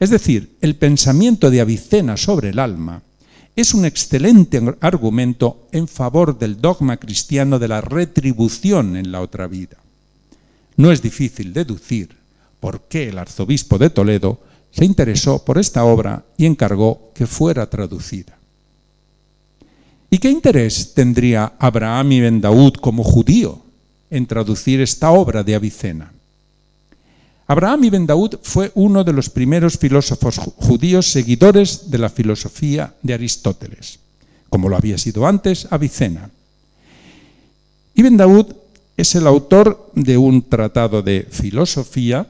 Es 0.00 0.10
decir, 0.10 0.56
el 0.60 0.76
pensamiento 0.76 1.50
de 1.50 1.60
Avicena 1.60 2.16
sobre 2.16 2.50
el 2.50 2.58
alma 2.58 3.02
es 3.56 3.74
un 3.74 3.84
excelente 3.84 4.62
argumento 4.80 5.66
en 5.72 5.88
favor 5.88 6.38
del 6.38 6.60
dogma 6.60 6.98
cristiano 6.98 7.58
de 7.58 7.66
la 7.66 7.80
retribución 7.80 8.96
en 8.96 9.10
la 9.10 9.20
otra 9.20 9.48
vida. 9.48 9.76
No 10.76 10.92
es 10.92 11.02
difícil 11.02 11.52
deducir 11.52 12.16
por 12.60 12.82
qué 12.82 13.08
el 13.08 13.18
arzobispo 13.18 13.78
de 13.78 13.90
Toledo 13.90 14.40
se 14.70 14.84
interesó 14.84 15.44
por 15.44 15.58
esta 15.58 15.84
obra 15.84 16.24
y 16.36 16.46
encargó 16.46 17.10
que 17.14 17.26
fuera 17.26 17.68
traducida. 17.68 18.38
¿Y 20.10 20.18
qué 20.18 20.30
interés 20.30 20.94
tendría 20.94 21.54
Abraham 21.58 22.12
ibn 22.12 22.40
Daud 22.40 22.74
como 22.74 23.02
judío 23.02 23.60
en 24.08 24.26
traducir 24.26 24.80
esta 24.80 25.10
obra 25.10 25.42
de 25.42 25.56
Avicena? 25.56 26.12
Abraham 27.50 27.84
ibn 27.84 28.06
Daud 28.06 28.36
fue 28.42 28.70
uno 28.74 29.04
de 29.04 29.14
los 29.14 29.30
primeros 29.30 29.78
filósofos 29.78 30.36
judíos 30.36 31.10
seguidores 31.10 31.90
de 31.90 31.96
la 31.96 32.10
filosofía 32.10 32.94
de 33.02 33.14
Aristóteles, 33.14 34.00
como 34.50 34.68
lo 34.68 34.76
había 34.76 34.98
sido 34.98 35.26
antes 35.26 35.66
Avicena. 35.70 36.28
Ibn 37.94 38.16
Daud 38.18 38.52
es 38.98 39.14
el 39.14 39.26
autor 39.26 39.90
de 39.94 40.18
un 40.18 40.42
tratado 40.42 41.00
de 41.00 41.26
filosofía 41.30 42.26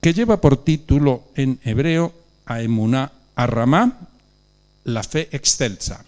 que 0.00 0.14
lleva 0.14 0.40
por 0.40 0.64
título 0.64 1.24
en 1.34 1.60
hebreo 1.62 2.14
a 2.46 2.62
Emuná 2.62 3.12
Arramá, 3.36 4.08
la 4.84 5.02
fe 5.02 5.28
excelsa. 5.32 6.02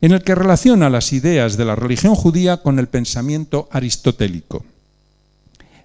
en 0.00 0.12
el 0.12 0.22
que 0.22 0.34
relaciona 0.34 0.90
las 0.90 1.12
ideas 1.14 1.56
de 1.56 1.64
la 1.64 1.76
religión 1.76 2.14
judía 2.14 2.58
con 2.58 2.78
el 2.78 2.88
pensamiento 2.88 3.68
aristotélico. 3.70 4.64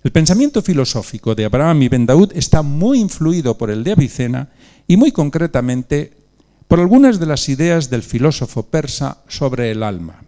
El 0.01 0.12
pensamiento 0.12 0.62
filosófico 0.62 1.36
de 1.36 1.44
Abraham 1.44 1.82
y 1.84 1.89
Ben 1.89 2.06
Daud 2.06 2.32
está 2.34 2.62
muy 2.62 3.00
influido 3.00 3.58
por 3.58 3.70
el 3.70 3.84
de 3.84 3.91
Avicena 3.91 4.48
y 4.88 4.96
muy 4.96 5.12
concretamente 5.12 6.13
por 6.70 6.79
algunas 6.79 7.20
de 7.20 7.25
las 7.25 7.50
ideas 7.50 7.89
del 7.89 8.03
filósofo 8.03 8.63
persa 8.63 9.18
sobre 9.27 9.72
el 9.72 9.84
alma. 9.84 10.24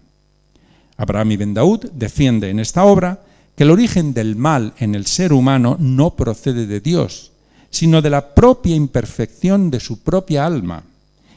Abraham 0.98 1.32
y 1.32 1.38
Ben 1.38 1.54
Daud 1.54 1.86
defiende 1.94 2.50
en 2.50 2.60
esta 2.60 2.84
obra 2.84 3.22
que 3.56 3.64
el 3.64 3.72
origen 3.72 4.14
del 4.14 4.36
mal 4.36 4.74
en 4.78 4.94
el 4.94 5.06
ser 5.06 5.32
humano 5.32 5.78
no 5.80 6.16
procede 6.16 6.68
de 6.68 6.82
Dios, 6.82 7.32
sino 7.70 8.02
de 8.02 8.10
la 8.10 8.36
propia 8.36 8.76
imperfección 8.76 9.72
de 9.72 9.80
su 9.80 10.00
propia 10.00 10.46
alma, 10.46 10.84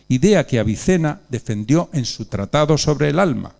idea 0.09 0.45
que 0.47 0.59
Avicena 0.59 1.21
defendió 1.29 1.89
en 1.93 2.05
su 2.05 2.25
tratado 2.25 2.79
sobre 2.79 3.11
el 3.11 3.21
alma. 3.21 3.53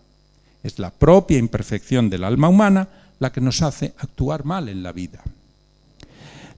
Es 0.63 0.79
la 0.79 0.91
propia 0.91 1.37
imperfección 1.37 2.09
del 2.09 2.25
alma 2.25 2.49
humana 2.49 2.89
la 3.19 3.31
que 3.31 3.41
nos 3.41 3.61
hace 3.61 3.93
actuar 3.97 4.45
mal 4.45 4.69
en 4.69 4.83
la 4.83 4.91
vida. 4.91 5.23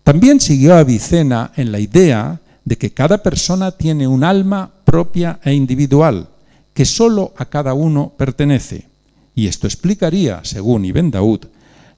También 0.04 0.40
siguió 0.40 0.76
Avicena 0.76 1.52
en 1.56 1.72
la 1.72 1.80
idea 1.80 2.40
de 2.64 2.78
que 2.78 2.94
cada 2.94 3.24
persona 3.24 3.72
tiene 3.72 4.08
un 4.08 4.24
alma 4.24 4.72
propia 4.86 5.40
e 5.44 5.54
individual, 5.54 6.30
que 6.74 6.86
sólo 6.86 7.34
a 7.38 7.46
cada 7.46 7.74
uno 7.74 8.14
pertenece. 8.18 8.88
Y 9.36 9.48
esto 9.48 9.68
explicaría, 9.68 10.42
según 10.44 10.86
Ibn 10.86 11.12
Daud, 11.12 11.46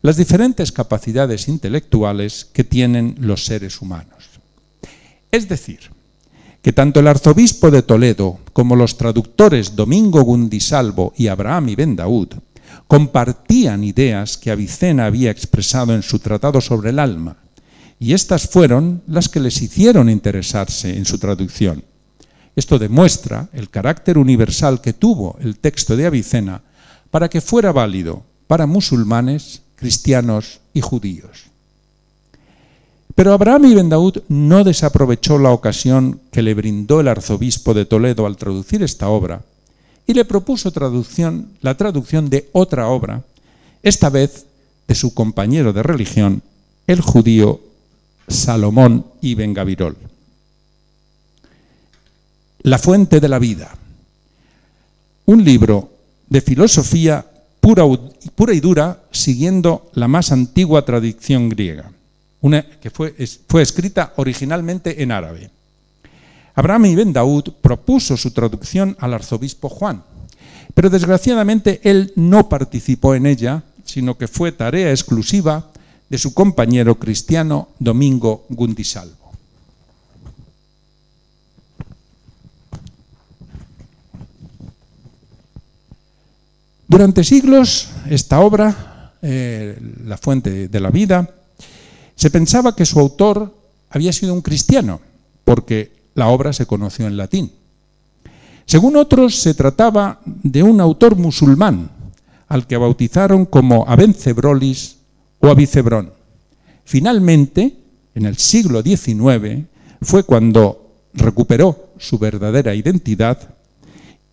las 0.01 0.18
diferentes 0.18 0.72
capacidades 0.72 1.48
intelectuales 1.48 2.46
que 2.46 2.63
tienen 2.63 3.16
los 3.20 3.46
seres 3.46 3.82
humanos. 3.82 4.30
Es 5.32 5.48
decir, 5.48 5.80
que 6.62 6.74
tanto 6.74 7.00
el 7.00 7.08
arzobispo 7.08 7.72
de 7.72 7.84
Toledo 7.84 8.39
como 8.54 8.75
los 8.75 8.98
traductores 8.98 9.75
Domingo 9.75 10.22
Gundisalvo 10.24 11.13
y 11.16 11.28
Abraham 11.28 11.70
Ibn 11.70 11.96
Daud 11.96 12.30
compartían 12.89 13.84
ideas 13.84 14.36
que 14.36 14.50
Avicena 14.50 15.05
había 15.05 15.29
expresado 15.29 15.93
en 15.93 16.01
su 16.01 16.17
tratado 16.17 16.60
sobre 16.60 16.89
el 16.89 16.98
alma, 16.98 17.38
y 18.00 18.13
estas 18.13 18.50
fueron 18.50 19.03
las 19.05 19.29
que 19.29 19.39
les 19.39 19.62
hicieron 19.62 20.10
interesarse 20.10 20.98
en 20.98 21.05
su 21.05 21.19
traducción. 21.19 21.84
Esto 22.55 22.79
demuestra 22.79 23.48
el 23.53 23.69
carácter 23.69 24.17
universal 24.17 24.81
que 24.81 24.93
tuvo 24.93 25.38
el 25.39 25.60
texto 25.60 25.96
de 25.96 26.08
Avicena 26.08 26.63
para 27.12 27.29
que 27.29 27.41
fuera 27.41 27.72
válido 27.72 28.24
para 28.48 28.65
musulmanes, 28.65 29.62
cristianos 29.75 30.60
y 30.74 30.81
judíos. 30.81 31.43
Pero 33.13 33.34
Abraham 33.34 33.65
Ibn 33.65 33.89
Daud 33.89 34.24
no 34.29 34.63
desaprovechó 34.63 35.38
la 35.38 35.51
ocasión 35.51 36.22
que 36.31 36.41
le 36.41 36.55
brindó 36.55 37.01
el 37.01 37.08
arzobispo 37.08 37.75
de 37.75 37.86
Toledo 37.86 38.25
al 38.25 38.38
traducir 38.38 38.81
esta 38.81 39.10
obra 39.10 39.43
y 40.10 40.16
le 40.16 40.25
propuso 40.25 40.72
traducción, 40.72 41.50
la 41.62 41.78
traducción 41.78 42.32
de 42.32 42.50
otra 42.51 42.88
obra, 42.88 43.22
esta 43.84 44.10
vez 44.10 44.48
de 44.88 44.96
su 44.96 45.13
compañero 45.13 45.72
de 45.72 45.84
religión, 45.84 46.42
el 46.88 47.00
judío 47.00 47.62
Salomón 48.28 49.06
Ibn 49.22 49.54
Gavirol. 49.54 49.96
La 52.63 52.80
fuente 52.80 53.20
de 53.20 53.30
la 53.30 53.38
vida. 53.38 53.70
Un 55.28 55.44
libro 55.44 55.92
de 56.28 56.42
filosofía 56.42 57.24
pura, 57.62 57.84
y 58.51 58.60
dura, 58.62 59.04
siguiendo 59.12 59.92
la 59.94 60.08
más 60.08 60.32
antigua 60.32 60.86
tradición 60.86 61.50
griega, 61.50 61.92
que 62.82 62.89
fue 62.89 63.13
escrita 63.62 64.13
originalmente 64.16 65.04
en 65.04 65.12
árabe. 65.12 65.52
Abraham 66.60 66.88
ibn 66.88 67.13
Daud 67.13 67.54
propuso 67.62 68.17
su 68.17 68.32
traducción 68.32 68.98
al 69.00 69.13
arzobispo 69.13 69.69
Juan, 69.69 70.04
pero 70.74 70.89
desgraciadamente 70.89 71.80
él 71.89 72.12
no 72.17 72.50
participó 72.50 73.15
en 73.15 73.28
ella, 73.28 73.63
sino 73.86 74.17
que 74.17 74.28
fue 74.28 74.52
tarea 74.52 74.91
exclusiva 74.91 75.72
de 76.10 76.17
su 76.17 76.34
compañero 76.34 77.00
cristiano 77.00 77.69
Domingo 77.80 78.45
Gundisalvo. 78.50 79.32
Durante 86.89 87.24
siglos, 87.24 87.88
esta 88.10 88.41
obra, 88.41 89.13
eh, 89.22 89.80
La 90.04 90.17
fuente 90.17 90.67
de 90.67 90.80
la 90.82 90.89
vida, 90.89 91.36
se 92.15 92.30
pensaba 92.30 92.76
que 92.76 92.86
su 92.86 93.00
autor 93.00 93.56
había 93.89 94.12
sido 94.12 94.34
un 94.34 94.41
cristiano, 94.41 95.00
porque 95.45 95.99
la 96.19 96.27
obra 96.27 96.53
se 96.53 96.67
conoció 96.67 97.08
en 97.08 97.17
latín. 97.17 97.51
Según 98.65 98.97
otros, 98.97 99.36
se 99.36 99.55
trataba 99.55 100.19
de 100.25 100.62
un 100.62 100.79
autor 100.79 101.15
musulmán, 101.15 101.89
al 102.47 102.67
que 102.67 102.77
bautizaron 102.77 103.45
como 103.45 103.86
Abencebrolis 103.88 104.97
o 105.39 105.47
Abicebrón. 105.47 106.12
Finalmente, 106.86 107.75
en 108.13 108.25
el 108.25 108.38
siglo 108.38 108.84
XIX, 108.84 109.65
fue 110.01 110.23
cuando 110.23 110.91
recuperó 111.13 111.89
su 111.97 112.19
verdadera 112.19 112.75
identidad 112.75 113.55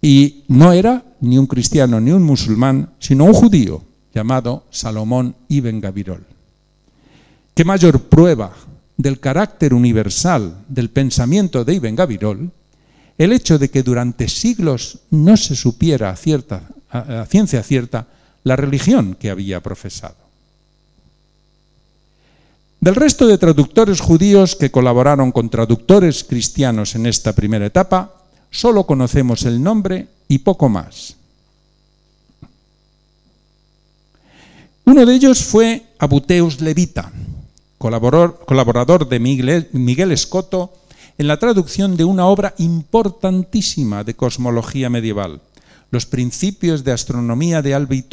y 0.02 0.44
no 0.48 0.72
era 0.72 1.02
ni 1.20 1.38
un 1.38 1.46
cristiano 1.46 2.00
ni 2.00 2.10
un 2.10 2.22
musulmán, 2.22 2.90
sino 2.98 3.24
un 3.24 3.32
judío 3.32 3.82
llamado 4.14 4.64
Salomón 4.70 5.34
ibn 5.48 5.80
Gavirol. 5.80 6.24
¿Qué 7.54 7.64
mayor 7.64 8.00
prueba 8.00 8.52
del 8.96 9.20
carácter 9.20 9.74
universal 9.74 10.64
del 10.68 10.90
pensamiento 10.90 11.64
de 11.64 11.74
Ibn 11.74 11.96
Gavirol, 11.96 12.50
el 13.18 13.32
hecho 13.32 13.58
de 13.58 13.70
que 13.70 13.82
durante 13.82 14.28
siglos 14.28 15.00
no 15.10 15.36
se 15.36 15.56
supiera 15.56 16.14
cierta, 16.16 16.62
a 16.90 17.26
ciencia 17.26 17.62
cierta 17.62 18.06
la 18.44 18.56
religión 18.56 19.16
que 19.18 19.30
había 19.30 19.62
profesado. 19.62 20.26
Del 22.80 22.94
resto 22.94 23.26
de 23.26 23.38
traductores 23.38 24.00
judíos 24.00 24.54
que 24.54 24.70
colaboraron 24.70 25.32
con 25.32 25.50
traductores 25.50 26.22
cristianos 26.24 26.94
en 26.94 27.06
esta 27.06 27.32
primera 27.32 27.66
etapa, 27.66 28.14
solo 28.50 28.86
conocemos 28.86 29.44
el 29.44 29.62
nombre 29.62 30.08
y 30.28 30.38
poco 30.38 30.68
más. 30.68 31.16
Uno 34.84 35.04
de 35.04 35.14
ellos 35.14 35.42
fue 35.42 35.82
Abuteus 35.98 36.60
Levita, 36.60 37.10
colaborador 37.86 39.08
de 39.08 39.18
Miguel, 39.20 40.12
Escoto 40.12 40.72
en 41.18 41.28
la 41.28 41.38
traducción 41.38 41.96
de 41.96 42.04
una 42.04 42.26
obra 42.26 42.54
importantísima 42.58 44.04
de 44.04 44.14
cosmología 44.14 44.90
medieval, 44.90 45.40
Los 45.90 46.04
principios 46.04 46.84
de 46.84 46.92
astronomía 46.92 47.62
de 47.62 47.74
Albi 47.74 48.04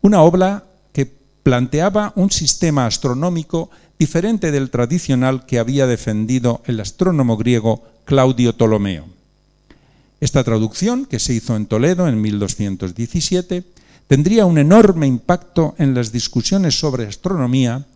una 0.00 0.22
obra 0.22 0.64
que 0.92 1.06
planteaba 1.42 2.12
un 2.16 2.30
sistema 2.30 2.86
astronómico 2.86 3.70
diferente 3.98 4.50
del 4.50 4.70
tradicional 4.70 5.44
que 5.44 5.58
había 5.58 5.86
defendido 5.86 6.62
el 6.66 6.80
astrónomo 6.80 7.36
griego 7.36 7.82
Claudio 8.04 8.54
Ptolomeo. 8.54 9.04
Esta 10.20 10.42
traducción, 10.42 11.06
que 11.06 11.18
se 11.18 11.34
hizo 11.34 11.54
en 11.56 11.66
Toledo 11.66 12.08
en 12.08 12.20
1217, 12.20 13.64
tendría 14.08 14.46
un 14.46 14.58
enorme 14.58 15.06
impacto 15.06 15.74
en 15.78 15.94
las 15.94 16.10
discusiones 16.10 16.78
sobre 16.78 17.06
astronomía 17.06 17.86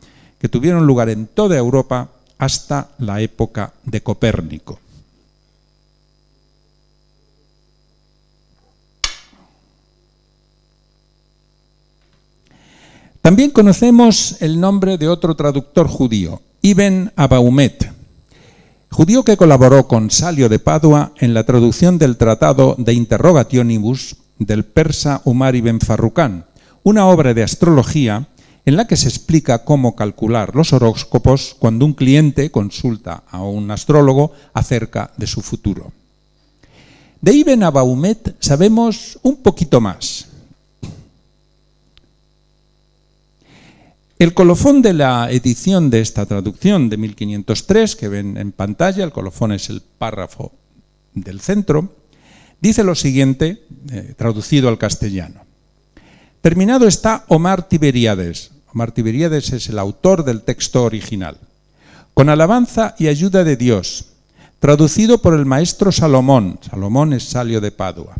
que 0.42 0.48
tuvieron 0.48 0.88
lugar 0.88 1.08
en 1.08 1.28
toda 1.28 1.56
Europa 1.56 2.08
hasta 2.36 2.88
la 2.98 3.20
época 3.20 3.74
de 3.84 4.00
Copérnico. 4.00 4.80
También 13.20 13.52
conocemos 13.52 14.34
el 14.40 14.58
nombre 14.58 14.98
de 14.98 15.06
otro 15.06 15.36
traductor 15.36 15.86
judío, 15.86 16.42
Ibn 16.60 17.12
Abaumet, 17.14 17.92
judío 18.90 19.22
que 19.22 19.36
colaboró 19.36 19.86
con 19.86 20.10
Salio 20.10 20.48
de 20.48 20.58
Padua 20.58 21.12
en 21.20 21.34
la 21.34 21.44
traducción 21.44 21.98
del 21.98 22.16
Tratado 22.16 22.74
de 22.78 22.94
Interrogationibus 22.94 24.16
del 24.40 24.64
persa 24.64 25.22
Umar 25.24 25.54
ibn 25.54 25.78
Farrukán, 25.78 26.46
una 26.82 27.06
obra 27.06 27.32
de 27.32 27.44
astrología 27.44 28.26
en 28.64 28.76
la 28.76 28.86
que 28.86 28.96
se 28.96 29.08
explica 29.08 29.64
cómo 29.64 29.96
calcular 29.96 30.54
los 30.54 30.72
horóscopos 30.72 31.56
cuando 31.58 31.84
un 31.84 31.94
cliente 31.94 32.50
consulta 32.50 33.24
a 33.30 33.42
un 33.42 33.70
astrólogo 33.70 34.32
acerca 34.54 35.10
de 35.16 35.26
su 35.26 35.42
futuro. 35.42 35.92
De 37.20 37.32
Ibn 37.32 37.62
Abaumet 37.62 38.36
sabemos 38.40 39.18
un 39.22 39.36
poquito 39.36 39.80
más. 39.80 40.28
El 44.18 44.34
colofón 44.34 44.82
de 44.82 44.92
la 44.92 45.32
edición 45.32 45.90
de 45.90 46.00
esta 46.00 46.26
traducción 46.26 46.88
de 46.88 46.96
1503, 46.96 47.96
que 47.96 48.08
ven 48.08 48.36
en 48.36 48.52
pantalla, 48.52 49.02
el 49.02 49.10
colofón 49.10 49.50
es 49.50 49.68
el 49.68 49.82
párrafo 49.82 50.52
del 51.12 51.40
centro, 51.40 51.92
dice 52.60 52.84
lo 52.84 52.94
siguiente, 52.94 53.64
eh, 53.90 54.14
traducido 54.16 54.68
al 54.68 54.78
castellano. 54.78 55.40
Terminado 56.42 56.88
está 56.88 57.24
Omar 57.28 57.68
Tiberiades, 57.68 58.50
Omar 58.74 58.90
Tiberíades 58.90 59.52
es 59.52 59.68
el 59.68 59.78
autor 59.78 60.24
del 60.24 60.42
texto 60.42 60.82
original. 60.82 61.38
Con 62.14 62.28
alabanza 62.28 62.96
y 62.98 63.06
ayuda 63.06 63.44
de 63.44 63.56
Dios, 63.56 64.06
traducido 64.58 65.18
por 65.18 65.34
el 65.34 65.46
maestro 65.46 65.92
Salomón, 65.92 66.58
Salomón 66.68 67.12
es 67.12 67.22
Salio 67.22 67.60
de 67.60 67.70
Padua, 67.70 68.16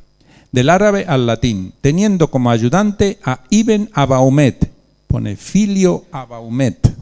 del 0.52 0.70
árabe 0.70 1.04
al 1.08 1.26
latín, 1.26 1.74
teniendo 1.80 2.30
como 2.30 2.52
ayudante 2.52 3.18
a 3.24 3.40
Ibn 3.50 3.90
Abaumet, 3.92 4.70
pone 5.08 5.34
filio 5.34 6.04
Abaumet, 6.12 6.94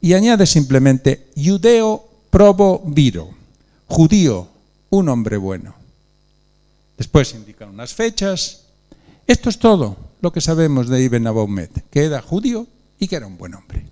y 0.00 0.14
añade 0.14 0.46
simplemente 0.46 1.28
judeo 1.36 2.04
probo 2.30 2.82
viro, 2.84 3.30
judío, 3.86 4.48
un 4.90 5.08
hombre 5.08 5.36
bueno. 5.36 5.72
Después 6.98 7.32
indican 7.32 7.68
unas 7.68 7.94
fechas. 7.94 8.64
Esto 9.28 9.48
es 9.48 9.58
todo 9.60 10.10
lo 10.22 10.32
que 10.32 10.40
sabemos 10.40 10.88
de 10.88 11.02
Ibn 11.02 11.26
Abaumet, 11.26 11.90
que 11.90 12.04
era 12.04 12.22
judío 12.22 12.66
y 12.98 13.08
que 13.08 13.16
era 13.16 13.26
un 13.26 13.36
buen 13.36 13.54
hombre. 13.54 13.84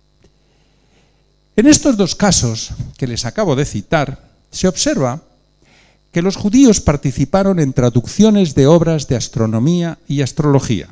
En 1.56 1.66
estos 1.66 1.96
dos 1.96 2.14
casos 2.14 2.70
que 2.96 3.08
les 3.08 3.26
acabo 3.26 3.56
de 3.56 3.66
citar, 3.66 4.30
se 4.50 4.68
observa 4.68 5.22
que 6.12 6.22
los 6.22 6.36
judíos 6.36 6.80
participaron 6.80 7.58
en 7.58 7.72
traducciones 7.72 8.54
de 8.54 8.66
obras 8.66 9.08
de 9.08 9.16
astronomía 9.16 9.98
y 10.08 10.22
astrología. 10.22 10.88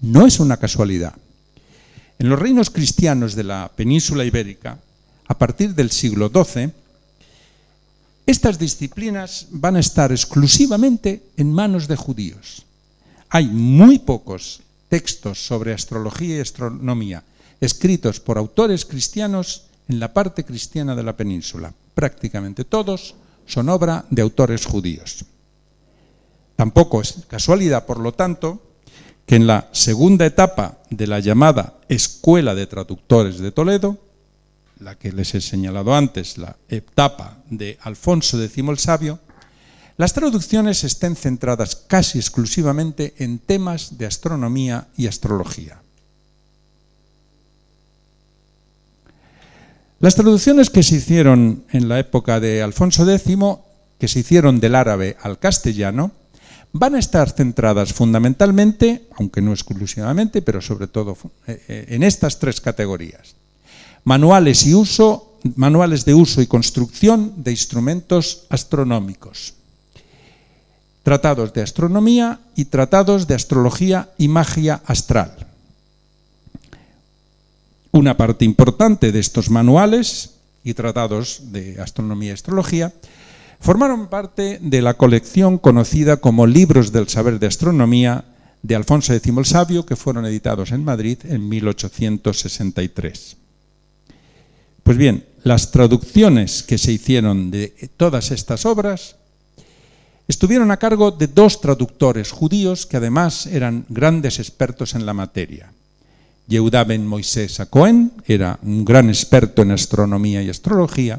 No 0.00 0.26
es 0.26 0.40
una 0.40 0.56
casualidad. 0.56 1.14
En 2.18 2.28
los 2.28 2.38
reinos 2.38 2.70
cristianos 2.70 3.34
de 3.34 3.44
la 3.44 3.70
península 3.76 4.24
ibérica, 4.24 4.78
a 5.28 5.38
partir 5.38 5.74
del 5.74 5.90
siglo 5.90 6.30
XII, 6.32 6.72
estas 8.26 8.58
disciplinas 8.58 9.46
van 9.50 9.76
a 9.76 9.80
estar 9.80 10.12
exclusivamente 10.12 11.22
en 11.36 11.52
manos 11.52 11.88
de 11.88 11.96
judíos. 11.96 12.64
Hay 13.30 13.46
muy 13.46 14.00
pocos 14.00 14.60
textos 14.88 15.46
sobre 15.46 15.72
astrología 15.72 16.36
y 16.36 16.40
astronomía 16.40 17.22
escritos 17.60 18.18
por 18.18 18.38
autores 18.38 18.84
cristianos 18.84 19.66
en 19.88 20.00
la 20.00 20.12
parte 20.12 20.44
cristiana 20.44 20.96
de 20.96 21.02
la 21.02 21.16
península. 21.16 21.72
Prácticamente 21.94 22.64
todos 22.64 23.14
son 23.46 23.68
obra 23.68 24.04
de 24.10 24.22
autores 24.22 24.66
judíos. 24.66 25.24
Tampoco 26.56 27.00
es 27.00 27.24
casualidad, 27.28 27.86
por 27.86 28.00
lo 28.00 28.12
tanto, 28.12 28.62
que 29.26 29.36
en 29.36 29.46
la 29.46 29.68
segunda 29.72 30.26
etapa 30.26 30.78
de 30.90 31.06
la 31.06 31.20
llamada 31.20 31.78
Escuela 31.88 32.54
de 32.54 32.66
Traductores 32.66 33.38
de 33.38 33.52
Toledo, 33.52 33.98
la 34.80 34.96
que 34.96 35.12
les 35.12 35.34
he 35.34 35.40
señalado 35.40 35.94
antes, 35.94 36.36
la 36.36 36.56
etapa 36.68 37.38
de 37.48 37.78
Alfonso 37.82 38.42
X 38.42 38.58
el 38.58 38.78
Sabio, 38.78 39.20
las 40.00 40.14
traducciones 40.14 40.82
estén 40.82 41.12
centradas 41.12 41.76
casi 41.76 42.16
exclusivamente 42.16 43.12
en 43.18 43.36
temas 43.36 43.98
de 43.98 44.06
astronomía 44.06 44.88
y 44.96 45.06
astrología. 45.06 45.76
Las 49.98 50.14
traducciones 50.14 50.70
que 50.70 50.82
se 50.82 50.96
hicieron 50.96 51.64
en 51.68 51.90
la 51.90 51.98
época 51.98 52.40
de 52.40 52.62
Alfonso 52.62 53.04
X, 53.04 53.36
que 53.98 54.08
se 54.08 54.20
hicieron 54.20 54.58
del 54.58 54.74
árabe 54.74 55.18
al 55.20 55.38
castellano, 55.38 56.12
van 56.72 56.94
a 56.94 56.98
estar 56.98 57.28
centradas 57.28 57.92
fundamentalmente, 57.92 59.04
aunque 59.18 59.42
no 59.42 59.52
exclusivamente, 59.52 60.40
pero 60.40 60.62
sobre 60.62 60.86
todo 60.86 61.18
eh, 61.46 61.60
eh, 61.68 61.84
en 61.88 62.04
estas 62.04 62.38
tres 62.38 62.62
categorías. 62.62 63.36
Manuales, 64.04 64.64
y 64.64 64.72
uso, 64.72 65.36
manuales 65.56 66.06
de 66.06 66.14
uso 66.14 66.40
y 66.40 66.46
construcción 66.46 67.34
de 67.44 67.50
instrumentos 67.50 68.46
astronómicos. 68.48 69.59
Tratados 71.02 71.52
de 71.52 71.62
astronomía 71.62 72.40
y 72.56 72.66
tratados 72.66 73.26
de 73.26 73.34
astrología 73.34 74.10
y 74.18 74.28
magia 74.28 74.82
astral. 74.84 75.46
Una 77.92 78.16
parte 78.16 78.44
importante 78.44 79.10
de 79.10 79.18
estos 79.18 79.50
manuales 79.50 80.36
y 80.62 80.74
tratados 80.74 81.52
de 81.52 81.80
astronomía 81.80 82.30
y 82.30 82.34
astrología 82.34 82.92
formaron 83.60 84.08
parte 84.08 84.58
de 84.60 84.82
la 84.82 84.94
colección 84.94 85.58
conocida 85.58 86.18
como 86.18 86.46
Libros 86.46 86.92
del 86.92 87.08
Saber 87.08 87.38
de 87.38 87.46
Astronomía 87.46 88.24
de 88.62 88.76
Alfonso 88.76 89.14
X 89.14 89.32
el 89.36 89.44
Sabio, 89.44 89.86
que 89.86 89.96
fueron 89.96 90.26
editados 90.26 90.72
en 90.72 90.84
Madrid 90.84 91.18
en 91.24 91.48
1863. 91.48 93.36
Pues 94.82 94.96
bien, 94.96 95.24
las 95.42 95.70
traducciones 95.70 96.62
que 96.62 96.78
se 96.78 96.92
hicieron 96.92 97.50
de 97.50 97.90
todas 97.96 98.30
estas 98.30 98.66
obras 98.66 99.16
estuvieron 100.30 100.70
a 100.70 100.78
cargo 100.78 101.10
de 101.10 101.26
dos 101.26 101.60
traductores 101.60 102.30
judíos 102.30 102.86
que 102.86 102.96
además 102.96 103.46
eran 103.46 103.84
grandes 103.88 104.38
expertos 104.38 104.94
en 104.94 105.04
la 105.04 105.12
materia. 105.12 105.72
Yehuda 106.46 106.84
ben 106.84 107.02
Moisés 107.02 107.58
a 107.58 107.66
Cohen 107.66 108.14
era 108.30 108.54
un 108.62 108.84
gran 108.86 109.10
experto 109.10 109.62
en 109.62 109.74
astronomía 109.74 110.38
y 110.38 110.48
astrología, 110.48 111.18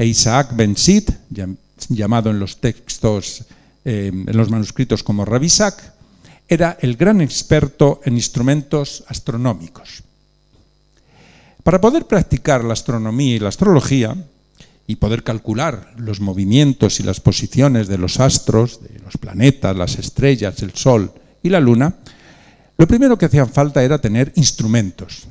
e 0.00 0.08
Isaac 0.08 0.56
ben 0.56 0.72
Sid, 0.72 1.12
llamado 1.92 2.32
en 2.32 2.40
los 2.40 2.64
textos, 2.64 3.44
eh, 3.84 4.08
en 4.08 4.36
los 4.36 4.48
manuscritos 4.48 5.04
como 5.04 5.28
Rabisak, 5.28 5.76
era 6.48 6.78
el 6.80 6.96
gran 6.96 7.20
experto 7.20 8.00
en 8.08 8.16
instrumentos 8.16 9.04
astronómicos. 9.06 10.02
Para 11.62 11.80
poder 11.80 12.08
practicar 12.08 12.64
la 12.64 12.72
astronomía 12.72 13.36
y 13.36 13.38
la 13.38 13.52
astrología, 13.52 14.16
y 14.90 14.96
poder 14.96 15.22
calcular 15.22 15.92
los 15.98 16.20
movimientos 16.20 16.98
y 16.98 17.04
las 17.04 17.20
posiciones 17.20 17.86
de 17.86 17.96
los 17.96 18.18
astros, 18.18 18.80
de 18.82 18.98
los 18.98 19.16
planetas, 19.18 19.76
las 19.76 19.96
estrellas, 20.00 20.60
el 20.62 20.74
Sol 20.74 21.12
y 21.44 21.48
la 21.48 21.60
Luna, 21.60 21.94
lo 22.76 22.88
primero 22.88 23.16
que 23.16 23.26
hacían 23.26 23.48
falta 23.48 23.84
era 23.84 24.00
tener 24.00 24.32
instrumentos. 24.34 25.28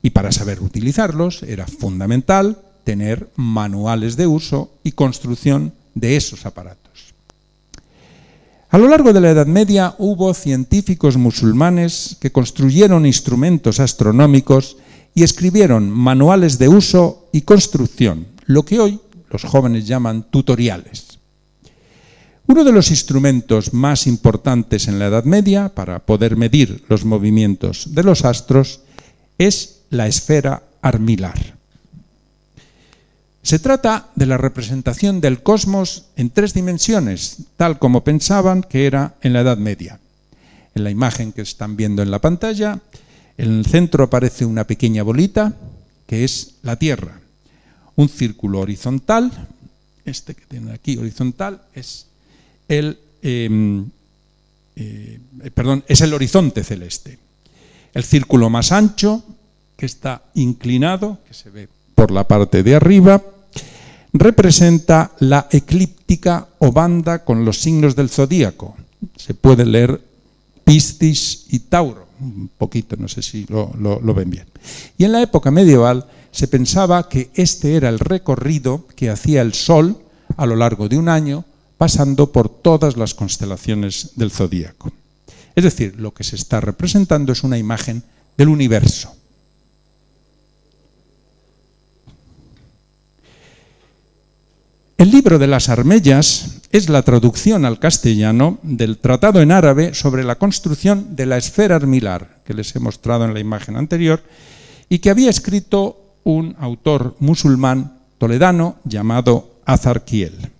Y 0.00 0.10
para 0.10 0.30
saber 0.30 0.60
utilizarlos 0.60 1.42
era 1.42 1.66
fundamental 1.66 2.62
tener 2.84 3.30
manuales 3.34 4.16
de 4.16 4.28
uso 4.28 4.70
y 4.84 4.92
construcción 4.92 5.72
de 5.96 6.14
esos 6.14 6.46
aparatos. 6.46 7.14
A 8.70 8.78
lo 8.78 8.86
largo 8.86 9.12
de 9.12 9.22
la 9.22 9.30
Edad 9.30 9.46
Media 9.46 9.96
hubo 9.98 10.32
científicos 10.34 11.16
musulmanes 11.16 12.16
que 12.20 12.30
construyeron 12.30 13.06
instrumentos 13.06 13.80
astronómicos 13.80 14.76
y 15.16 15.24
escribieron 15.24 15.90
manuales 15.90 16.58
de 16.60 16.68
uso 16.68 17.28
y 17.32 17.40
construcción, 17.40 18.31
lo 18.46 18.64
que 18.64 18.80
hoy 18.80 19.00
los 19.30 19.44
jóvenes 19.44 19.86
llaman 19.86 20.24
tutoriales. 20.30 21.18
Uno 22.46 22.64
de 22.64 22.72
los 22.72 22.90
instrumentos 22.90 23.72
más 23.72 24.06
importantes 24.06 24.88
en 24.88 24.98
la 24.98 25.06
Edad 25.06 25.24
Media 25.24 25.68
para 25.68 26.00
poder 26.00 26.36
medir 26.36 26.84
los 26.88 27.04
movimientos 27.04 27.94
de 27.94 28.02
los 28.02 28.24
astros 28.24 28.80
es 29.38 29.82
la 29.90 30.08
esfera 30.08 30.62
armilar. 30.82 31.56
Se 33.42 33.58
trata 33.58 34.08
de 34.14 34.26
la 34.26 34.38
representación 34.38 35.20
del 35.20 35.42
cosmos 35.42 36.06
en 36.16 36.30
tres 36.30 36.54
dimensiones, 36.54 37.38
tal 37.56 37.78
como 37.78 38.04
pensaban 38.04 38.62
que 38.62 38.86
era 38.86 39.14
en 39.22 39.32
la 39.32 39.40
Edad 39.40 39.56
Media. 39.56 39.98
En 40.74 40.84
la 40.84 40.90
imagen 40.90 41.32
que 41.32 41.42
están 41.42 41.76
viendo 41.76 42.02
en 42.02 42.10
la 42.10 42.20
pantalla, 42.20 42.80
en 43.38 43.50
el 43.58 43.66
centro 43.66 44.04
aparece 44.04 44.44
una 44.44 44.66
pequeña 44.66 45.02
bolita 45.02 45.54
que 46.06 46.24
es 46.24 46.54
la 46.62 46.76
Tierra. 46.76 47.21
Un 47.96 48.08
círculo 48.08 48.60
horizontal, 48.60 49.30
este 50.04 50.34
que 50.34 50.46
tienen 50.46 50.74
aquí 50.74 50.96
horizontal, 50.96 51.62
es 51.74 52.06
el, 52.68 52.98
em, 53.22 53.86
eh, 54.76 55.20
perdón, 55.54 55.84
es 55.86 56.00
el 56.00 56.14
horizonte 56.14 56.64
celeste. 56.64 57.18
El 57.94 58.04
círculo 58.04 58.48
más 58.48 58.72
ancho, 58.72 59.22
que 59.76 59.86
está 59.86 60.22
inclinado, 60.34 61.18
que 61.26 61.34
se 61.34 61.50
ve 61.50 61.68
por 61.94 62.10
la 62.10 62.26
parte 62.26 62.62
de 62.62 62.74
arriba, 62.74 63.22
representa 64.12 65.12
la 65.20 65.48
eclíptica 65.50 66.48
o 66.58 66.72
banda 66.72 67.24
con 67.24 67.44
los 67.44 67.58
signos 67.58 67.96
del 67.96 68.08
zodíaco. 68.08 68.76
Se 69.16 69.34
puede 69.34 69.64
leer 69.66 70.00
Piscis 70.64 71.46
y 71.50 71.58
Tauro, 71.60 72.06
un 72.20 72.50
poquito, 72.56 72.96
no 72.96 73.08
sé 73.08 73.22
si 73.22 73.46
lo, 73.48 73.72
lo 73.78 74.14
ven 74.14 74.30
bien. 74.30 74.46
Y 74.96 75.04
en 75.04 75.12
la 75.12 75.22
época 75.22 75.50
medieval 75.50 76.06
se 76.32 76.48
pensaba 76.48 77.08
que 77.08 77.30
este 77.34 77.76
era 77.76 77.90
el 77.90 77.98
recorrido 77.98 78.86
que 78.96 79.10
hacía 79.10 79.42
el 79.42 79.52
Sol 79.52 80.02
a 80.36 80.46
lo 80.46 80.56
largo 80.56 80.88
de 80.88 80.96
un 80.96 81.08
año 81.08 81.44
pasando 81.76 82.32
por 82.32 82.48
todas 82.48 82.96
las 82.96 83.14
constelaciones 83.14 84.12
del 84.16 84.30
zodíaco. 84.30 84.90
Es 85.54 85.64
decir, 85.64 85.94
lo 86.00 86.14
que 86.14 86.24
se 86.24 86.36
está 86.36 86.60
representando 86.60 87.32
es 87.32 87.44
una 87.44 87.58
imagen 87.58 88.02
del 88.38 88.48
universo. 88.48 89.14
El 94.96 95.10
libro 95.10 95.38
de 95.38 95.48
las 95.48 95.68
Armellas 95.68 96.60
es 96.70 96.88
la 96.88 97.02
traducción 97.02 97.64
al 97.64 97.78
castellano 97.78 98.58
del 98.62 98.98
tratado 98.98 99.42
en 99.42 99.50
árabe 99.50 99.92
sobre 99.92 100.24
la 100.24 100.36
construcción 100.36 101.14
de 101.16 101.26
la 101.26 101.36
esfera 101.36 101.76
armilar, 101.76 102.40
que 102.46 102.54
les 102.54 102.74
he 102.74 102.78
mostrado 102.78 103.24
en 103.24 103.34
la 103.34 103.40
imagen 103.40 103.76
anterior, 103.76 104.22
y 104.88 105.00
que 105.00 105.10
había 105.10 105.28
escrito 105.28 106.01
un 106.24 106.56
autor 106.58 107.16
musulmán 107.18 107.98
toledano 108.18 108.76
llamado 108.84 109.50
Azarquiel. 109.64 110.50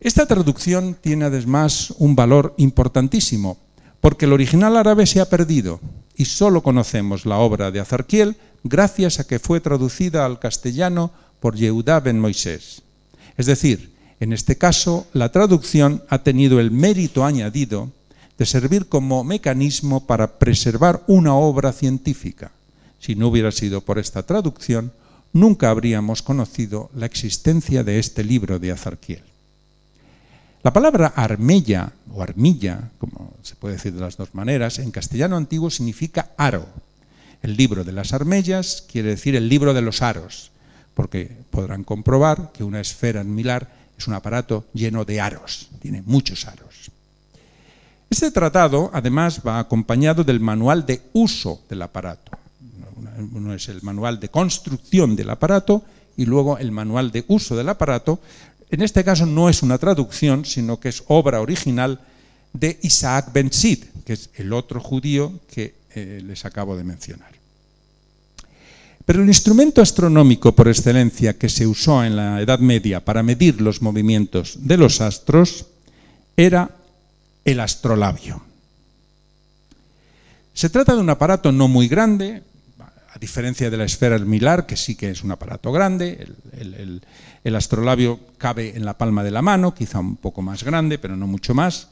Esta 0.00 0.26
traducción 0.26 0.96
tiene 0.98 1.26
además 1.26 1.92
un 1.98 2.16
valor 2.16 2.54
importantísimo, 2.56 3.58
porque 4.00 4.24
el 4.24 4.32
original 4.32 4.78
árabe 4.78 5.06
se 5.06 5.20
ha 5.20 5.28
perdido 5.28 5.80
y 6.16 6.24
solo 6.24 6.62
conocemos 6.62 7.26
la 7.26 7.36
obra 7.36 7.70
de 7.70 7.80
Azarquiel 7.80 8.36
gracias 8.64 9.20
a 9.20 9.26
que 9.26 9.38
fue 9.38 9.60
traducida 9.60 10.24
al 10.24 10.38
castellano 10.38 11.12
por 11.38 11.54
Yehudá 11.54 12.00
ben 12.00 12.18
Moisés. 12.18 12.82
Es 13.36 13.46
decir, 13.46 13.92
en 14.20 14.32
este 14.32 14.56
caso, 14.56 15.06
la 15.12 15.32
traducción 15.32 16.02
ha 16.08 16.22
tenido 16.22 16.60
el 16.60 16.70
mérito 16.70 17.24
añadido 17.24 17.90
de 18.40 18.46
servir 18.46 18.88
como 18.88 19.22
mecanismo 19.22 20.06
para 20.06 20.38
preservar 20.38 21.04
una 21.08 21.34
obra 21.34 21.74
científica. 21.74 22.52
Si 22.98 23.14
no 23.14 23.28
hubiera 23.28 23.52
sido 23.52 23.82
por 23.82 23.98
esta 23.98 24.22
traducción, 24.22 24.94
nunca 25.34 25.68
habríamos 25.68 26.22
conocido 26.22 26.88
la 26.94 27.04
existencia 27.04 27.84
de 27.84 27.98
este 27.98 28.24
libro 28.24 28.58
de 28.58 28.72
Azarquiel. 28.72 29.22
La 30.62 30.72
palabra 30.72 31.08
armella 31.08 31.92
o 32.14 32.22
armilla, 32.22 32.88
como 32.96 33.34
se 33.42 33.56
puede 33.56 33.74
decir 33.74 33.92
de 33.92 34.00
las 34.00 34.16
dos 34.16 34.34
maneras, 34.34 34.78
en 34.78 34.90
castellano 34.90 35.36
antiguo 35.36 35.68
significa 35.68 36.30
aro. 36.38 36.66
El 37.42 37.58
libro 37.58 37.84
de 37.84 37.92
las 37.92 38.14
armellas 38.14 38.86
quiere 38.90 39.10
decir 39.10 39.36
el 39.36 39.50
libro 39.50 39.74
de 39.74 39.82
los 39.82 40.00
aros, 40.00 40.50
porque 40.94 41.30
podrán 41.50 41.84
comprobar 41.84 42.52
que 42.54 42.64
una 42.64 42.80
esfera 42.80 43.22
milar 43.22 43.68
es 43.98 44.08
un 44.08 44.14
aparato 44.14 44.64
lleno 44.72 45.04
de 45.04 45.20
aros, 45.20 45.68
tiene 45.82 46.00
muchos 46.06 46.46
aros. 46.46 46.69
Este 48.10 48.32
tratado 48.32 48.90
además 48.92 49.40
va 49.46 49.60
acompañado 49.60 50.24
del 50.24 50.40
manual 50.40 50.84
de 50.84 51.00
uso 51.12 51.62
del 51.70 51.82
aparato. 51.82 52.32
Uno 53.32 53.54
es 53.54 53.68
el 53.68 53.82
manual 53.82 54.18
de 54.18 54.28
construcción 54.28 55.14
del 55.14 55.30
aparato 55.30 55.84
y 56.16 56.26
luego 56.26 56.58
el 56.58 56.72
manual 56.72 57.12
de 57.12 57.24
uso 57.28 57.56
del 57.56 57.68
aparato, 57.68 58.20
en 58.68 58.82
este 58.82 59.04
caso 59.04 59.26
no 59.26 59.48
es 59.48 59.62
una 59.62 59.78
traducción, 59.78 60.44
sino 60.44 60.80
que 60.80 60.88
es 60.88 61.04
obra 61.06 61.40
original 61.40 62.00
de 62.52 62.80
Isaac 62.82 63.30
Ben 63.32 63.52
Sid, 63.52 63.84
que 64.04 64.14
es 64.14 64.30
el 64.34 64.52
otro 64.52 64.80
judío 64.80 65.32
que 65.48 65.74
eh, 65.94 66.20
les 66.24 66.44
acabo 66.44 66.76
de 66.76 66.82
mencionar. 66.82 67.30
Pero 69.04 69.22
el 69.22 69.28
instrumento 69.28 69.82
astronómico 69.82 70.54
por 70.54 70.68
excelencia 70.68 71.38
que 71.38 71.48
se 71.48 71.66
usó 71.66 72.02
en 72.04 72.16
la 72.16 72.40
Edad 72.40 72.58
Media 72.58 73.04
para 73.04 73.22
medir 73.22 73.60
los 73.60 73.82
movimientos 73.82 74.58
de 74.60 74.76
los 74.76 75.00
astros 75.00 75.66
era 76.36 76.70
el 77.44 77.60
astrolabio. 77.60 78.42
Se 80.52 80.68
trata 80.68 80.94
de 80.94 81.00
un 81.00 81.10
aparato 81.10 81.52
no 81.52 81.68
muy 81.68 81.88
grande, 81.88 82.42
a 83.12 83.18
diferencia 83.18 83.70
de 83.70 83.76
la 83.76 83.84
esfera 83.84 84.18
milar, 84.18 84.66
que 84.66 84.76
sí 84.76 84.94
que 84.94 85.10
es 85.10 85.24
un 85.24 85.32
aparato 85.32 85.72
grande, 85.72 86.28
el, 86.52 87.56
astrolabio 87.56 88.20
cabe 88.38 88.76
en 88.76 88.84
la 88.84 88.96
palma 88.96 89.24
de 89.24 89.30
la 89.30 89.42
mano, 89.42 89.74
quizá 89.74 89.98
un 90.00 90.16
poco 90.16 90.42
más 90.42 90.62
grande, 90.62 90.98
pero 90.98 91.16
no 91.16 91.26
mucho 91.26 91.54
más, 91.54 91.88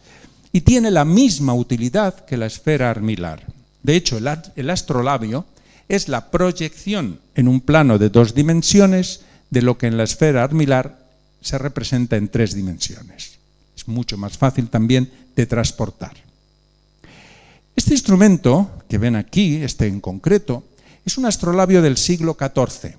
y 0.53 0.61
tiene 0.61 0.91
la 0.91 1.05
misma 1.05 1.55
utilidad 1.55 2.25
que 2.25 2.37
la 2.37 2.47
esfera 2.47 2.91
armilar. 2.91 3.45
De 3.83 3.97
hecho, 3.97 4.19
el, 4.19 4.71
astrolabio 4.71 5.47
es 5.89 6.09
la 6.09 6.31
proyección 6.31 7.21
en 7.35 7.49
un 7.49 7.61
plano 7.61 7.99
de 7.99 8.11
dos 8.11 8.35
dimensiones 8.35 9.23
de 9.51 9.63
lo 9.63 9.79
que 9.79 9.87
en 9.87 9.97
la 9.97 10.05
esfera 10.05 10.45
armilar 10.45 10.99
se 11.41 11.59
representa 11.59 12.17
en 12.17 12.29
tres 12.29 12.55
dimensiones. 12.55 13.38
Mucho 13.89 14.19
más 14.19 14.37
fácil 14.37 14.69
también 14.69 15.11
de 15.35 15.47
transportar. 15.47 16.13
Este 17.75 17.95
instrumento 17.95 18.71
que 18.87 18.99
ven 18.99 19.17
aquí, 19.17 19.57
este 19.57 19.87
en 19.87 20.01
concreto, 20.01 20.63
es 21.07 21.17
un 21.17 21.25
astrolabio 21.25 21.81
del 21.81 21.97
siglo 21.97 22.37
XIV. 22.39 22.97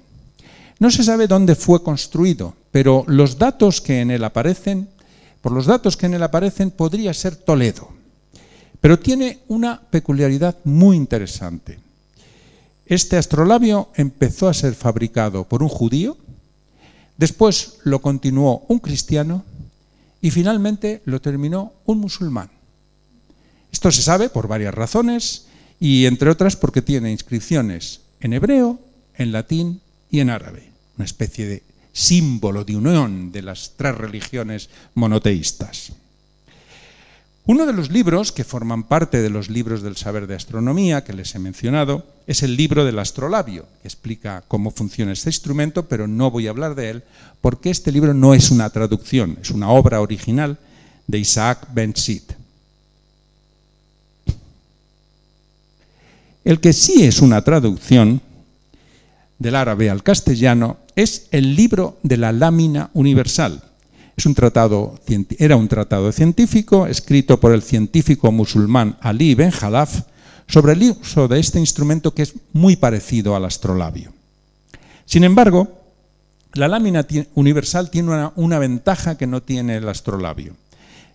No 0.80 0.90
se 0.90 1.04
sabe 1.04 1.28
dónde 1.28 1.54
fue 1.54 1.84
construido, 1.84 2.56
pero 2.72 3.04
los 3.06 3.38
datos 3.38 3.82
que 3.82 4.02
en 4.02 4.10
él 4.10 4.24
aparecen, 4.24 4.90
por 5.42 5.52
los 5.52 5.68
datos 5.68 5.96
que 5.96 6.08
en 6.08 6.16
él 6.16 6.24
aparecen, 6.24 6.72
podría 6.72 7.14
ser 7.14 7.36
Toledo. 7.36 7.90
Pero 8.82 8.98
tiene 8.98 9.42
una 9.48 9.80
peculiaridad 9.80 10.58
muy 10.64 10.98
interesante. 10.98 11.78
Este 12.88 13.16
astrolabio 13.16 13.90
empezó 13.94 14.50
a 14.50 14.56
ser 14.56 14.74
fabricado 14.74 15.44
por 15.44 15.62
un 15.62 15.70
judío, 15.70 16.18
después 17.16 17.76
lo 17.84 18.02
continuó 18.02 18.64
un 18.70 18.80
cristiano 18.80 19.44
y 20.22 20.32
finalmente 20.32 21.02
lo 21.06 21.22
terminó 21.22 21.74
un 21.86 22.00
musulmán. 22.00 22.50
Esto 23.72 23.92
se 23.92 24.02
sabe 24.02 24.30
por 24.30 24.48
varias 24.48 24.74
razones 24.74 25.46
y 25.80 26.06
entre 26.06 26.30
otras 26.30 26.56
porque 26.56 26.82
tiene 26.82 27.12
inscripciones 27.12 28.02
en 28.20 28.34
hebreo, 28.34 28.80
en 29.16 29.32
latín 29.32 29.82
y 30.12 30.20
en 30.20 30.30
árabe, 30.30 30.70
una 30.98 31.06
especie 31.06 31.46
de 31.46 31.64
símbolo 31.94 32.64
de 32.64 32.78
unión 32.78 33.32
de 33.32 33.42
las 33.42 33.74
tres 33.78 33.96
religiones 33.96 34.70
monoteístas. 34.96 35.94
Uno 37.50 37.66
de 37.66 37.74
los 37.74 37.90
libros 37.90 38.32
que 38.32 38.44
forman 38.44 38.84
parte 38.84 39.24
de 39.24 39.32
los 39.32 39.50
libros 39.50 39.82
del 39.82 39.98
saber 39.98 40.28
de 40.28 40.36
astronomía 40.36 41.04
que 41.04 41.14
les 41.14 41.34
he 41.34 41.40
mencionado 41.40 42.06
es 42.28 42.44
el 42.44 42.56
libro 42.56 42.86
del 42.86 43.00
astrolabio, 43.00 43.66
que 43.82 43.88
explica 43.88 44.44
cómo 44.48 44.70
funciona 44.70 45.14
este 45.14 45.30
instrumento, 45.30 45.88
pero 45.88 46.08
no 46.08 46.30
voy 46.30 46.46
a 46.46 46.52
hablar 46.52 46.76
de 46.76 46.92
él 46.92 47.04
porque 47.42 47.72
este 47.72 47.92
libro 47.92 48.14
no 48.14 48.36
es 48.36 48.52
una 48.52 48.70
traducción, 48.70 49.40
es 49.42 49.50
una 49.50 49.72
obra 49.72 50.00
original 50.00 50.60
de 51.08 51.18
Isaac 51.18 51.68
Ben 51.74 51.96
Sid. 51.96 52.22
El 56.46 56.60
que 56.60 56.72
sí 56.72 57.04
es 57.04 57.20
una 57.20 57.44
traducción 57.44 58.22
del 59.40 59.56
árabe 59.56 59.90
al 59.90 60.04
castellano 60.04 60.78
es 60.96 61.26
el 61.32 61.56
libro 61.56 61.98
de 62.04 62.18
la 62.18 62.32
lámina 62.32 62.92
universal. 62.94 63.69
Es 64.20 64.26
un 64.26 64.36
tratado, 64.36 65.00
era 65.38 65.56
un 65.56 65.70
tratado 65.70 66.12
científico 66.12 66.88
escrito 66.88 67.40
por 67.40 67.54
el 67.54 67.62
científico 67.62 68.34
musulmán 68.34 68.98
Ali 69.00 69.34
Ben 69.34 69.50
Jalaf 69.50 70.02
sobre 70.46 70.74
el 70.74 70.92
uso 70.92 71.30
de 71.30 71.40
este 71.40 71.58
instrumento 71.58 72.14
que 72.14 72.24
es 72.24 72.34
muy 72.52 72.76
parecido 72.76 73.34
al 73.34 73.46
astrolabio. 73.46 74.12
Sin 75.06 75.24
embargo, 75.24 75.70
la 76.52 76.68
lámina 76.68 77.08
universal 77.36 77.90
tiene 77.90 78.10
una, 78.10 78.34
una 78.36 78.60
ventaja 78.60 79.18
que 79.18 79.26
no 79.26 79.42
tiene 79.42 79.78
el 79.78 79.88
astrolabio. 79.88 80.54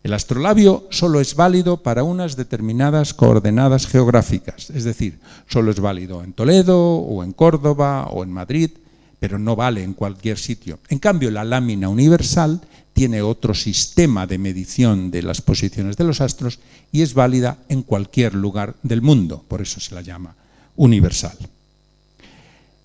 El 0.03 0.15
astrolabio 0.15 0.87
solo 0.89 1.21
es 1.21 1.35
válido 1.35 1.83
para 1.83 2.05
unas 2.05 2.37
determinadas 2.37 3.13
coordenadas 3.13 3.87
geográficas, 3.87 4.71
es 4.71 4.85
decir, 4.85 5.19
solo 5.47 5.73
es 5.73 5.79
válido 5.79 6.25
en 6.25 6.33
Toledo 6.33 6.81
o 6.81 7.23
en 7.23 7.33
Córdoba 7.33 8.07
o 8.07 8.25
en 8.25 8.33
Madrid, 8.33 8.71
pero 9.19 9.39
no 9.39 9.57
vale 9.57 9.83
en 9.83 9.95
cualquier 9.95 10.39
sitio. 10.39 10.79
En 10.89 10.99
cambio, 10.99 11.31
la 11.31 11.45
lámina 11.45 11.89
universal 11.89 12.61
tiene 12.93 13.23
otro 13.23 13.55
sistema 13.55 14.27
de 14.27 14.39
medición 14.39 15.11
de 15.11 15.23
las 15.23 15.43
posiciones 15.43 15.97
de 15.97 16.05
los 16.05 16.21
astros 16.21 16.61
y 16.93 17.03
es 17.03 17.15
válida 17.15 17.59
en 17.69 17.83
cualquier 17.83 18.35
lugar 18.35 18.77
del 18.83 19.03
mundo, 19.03 19.45
por 19.49 19.61
eso 19.61 19.81
se 19.81 19.95
la 19.95 20.01
llama 20.01 20.37
universal. 20.77 21.37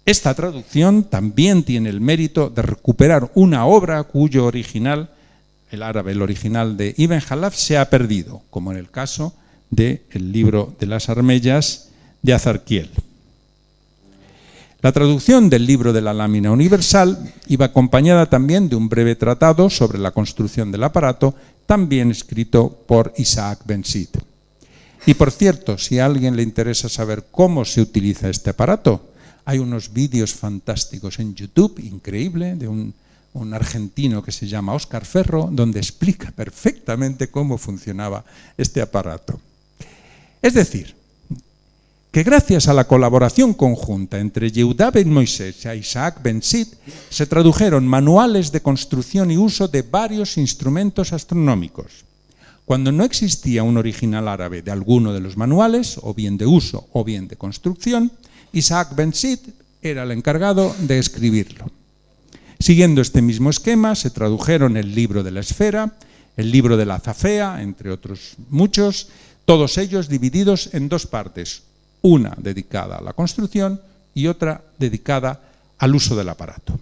Esta 0.06 0.34
traducción 0.34 1.04
también 1.04 1.64
tiene 1.64 1.90
el 1.90 2.02
mérito 2.02 2.50
de 2.50 2.64
recuperar 2.64 3.32
una 3.36 3.66
obra 3.66 4.04
cuyo 4.04 4.46
original 4.46 5.12
el 5.72 5.84
árabe, 5.84 6.14
el 6.14 6.22
original 6.22 6.78
de 6.78 6.96
Ibn 6.98 7.20
Jalaf, 7.20 7.56
se 7.56 7.78
ha 7.78 7.90
perdido, 7.90 8.42
como 8.50 8.72
en 8.72 8.78
el 8.78 8.90
caso 8.90 9.36
del 9.70 10.02
libro 10.32 10.76
de 10.80 10.88
las 10.88 11.10
armellas 11.10 11.90
de 12.22 12.34
Azarquiel. 12.34 12.90
La 14.82 14.92
traducción 14.92 15.50
del 15.50 15.66
libro 15.66 15.92
de 15.92 16.02
la 16.02 16.14
lámina 16.14 16.52
universal 16.52 17.34
iba 17.48 17.66
acompañada 17.66 18.30
también 18.30 18.70
de 18.70 18.76
un 18.76 18.88
breve 18.88 19.16
tratado 19.16 19.70
sobre 19.70 20.00
la 20.00 20.12
construcción 20.12 20.72
del 20.72 20.84
aparato, 20.84 21.36
también 21.66 22.12
escrito 22.12 22.70
por 22.88 23.14
Isaac 23.18 23.60
Ben 23.66 23.84
Sid. 23.84 24.10
Y 25.06 25.14
por 25.16 25.32
cierto, 25.32 25.78
si 25.78 26.00
a 26.00 26.06
alguien 26.06 26.36
le 26.36 26.44
interesa 26.44 26.88
saber 26.90 27.26
cómo 27.32 27.66
se 27.66 27.82
utiliza 27.82 28.30
este 28.30 28.52
aparato, 28.52 29.10
hay 29.46 29.60
unos 29.60 29.92
vídeos 29.92 30.34
fantásticos 30.34 31.20
en 31.20 31.36
YouTube, 31.36 31.80
increíble, 31.80 32.56
de 32.56 32.68
un 32.68 32.94
un 33.34 33.54
argentino 33.54 34.24
que 34.24 34.32
se 34.32 34.48
llama 34.48 34.74
Oscar 34.74 35.06
Ferro, 35.06 35.50
donde 35.52 35.80
explica 35.80 36.32
perfectamente 36.32 37.30
cómo 37.30 37.58
funcionaba 37.58 38.26
este 38.58 38.82
aparato. 38.82 39.40
Es 40.42 40.54
decir, 40.54 40.96
que 42.12 42.24
gracias 42.24 42.68
a 42.68 42.74
la 42.74 42.88
colaboración 42.88 43.54
conjunta 43.54 44.20
entre 44.20 44.52
Yehuda 44.52 44.90
ben 44.90 45.14
Moisés 45.14 45.66
y 45.66 45.70
Isaac 45.78 46.22
ben 46.24 46.42
Sid, 46.42 46.68
se 47.10 47.28
tradujeron 47.28 47.88
manuales 47.88 48.52
de 48.52 48.62
construcción 48.62 49.30
y 49.30 49.38
uso 49.38 49.68
de 49.68 49.84
varios 49.84 50.38
instrumentos 50.38 51.14
astronómicos. 51.14 52.06
Cuando 52.66 52.92
no 52.92 53.04
existía 53.04 53.64
un 53.64 53.78
original 53.78 54.28
árabe 54.28 54.62
de 54.62 54.72
alguno 54.72 55.14
de 55.14 55.20
los 55.20 55.38
manuales, 55.38 56.00
o 56.02 56.14
bien 56.14 56.38
de 56.38 56.46
uso 56.46 56.88
o 56.94 57.04
bien 57.04 57.28
de 57.28 57.36
construcción, 57.36 58.12
Isaac 58.54 58.96
ben 58.96 59.14
Sid 59.14 59.40
era 59.82 60.04
el 60.04 60.12
encargado 60.12 60.76
de 60.80 60.98
escribirlo. 60.98 61.70
Siguiendo 62.60 63.02
este 63.02 63.22
mismo 63.22 63.50
esquema, 63.50 63.96
se 63.96 64.10
tradujeron 64.10 64.78
el 64.78 64.94
libro 64.94 65.24
de 65.24 65.32
la 65.32 65.40
esfera, 65.40 65.94
el 66.38 66.52
libro 66.52 66.76
de 66.76 66.86
la 66.86 67.00
zafea, 67.00 67.62
entre 67.62 67.92
otros 67.92 68.36
muchos, 68.50 69.10
todos 69.46 69.78
ellos 69.78 70.10
divididos 70.10 70.70
en 70.74 70.90
dos 70.90 71.08
partes, 71.08 71.64
una 72.02 72.36
dedicada 72.38 72.98
a 72.98 73.02
la 73.02 73.14
construcción 73.14 73.82
y 74.14 74.28
otra 74.28 74.62
dedicada 74.78 75.42
al 75.78 75.96
uso 75.96 76.16
del 76.16 76.30
aparato. 76.30 76.80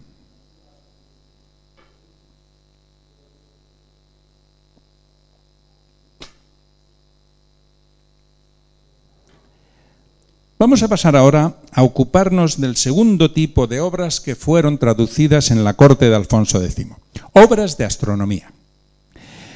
Vamos 10.59 10.81
a 10.81 10.87
pasar 10.87 11.15
ahora 11.15 11.53
a 11.71 11.83
ocuparnos 11.83 12.59
del 12.59 12.77
segundo 12.77 13.31
tipo 13.31 13.67
de 13.67 13.79
obras 13.79 14.19
que 14.19 14.35
fueron 14.35 14.79
traducidas 14.79 15.51
en 15.51 15.63
la 15.63 15.75
corte 15.75 16.09
de 16.09 16.15
Alfonso 16.15 16.63
X. 16.63 16.87
obras 17.33 17.77
de 17.77 17.85
astronomía. 17.85 18.51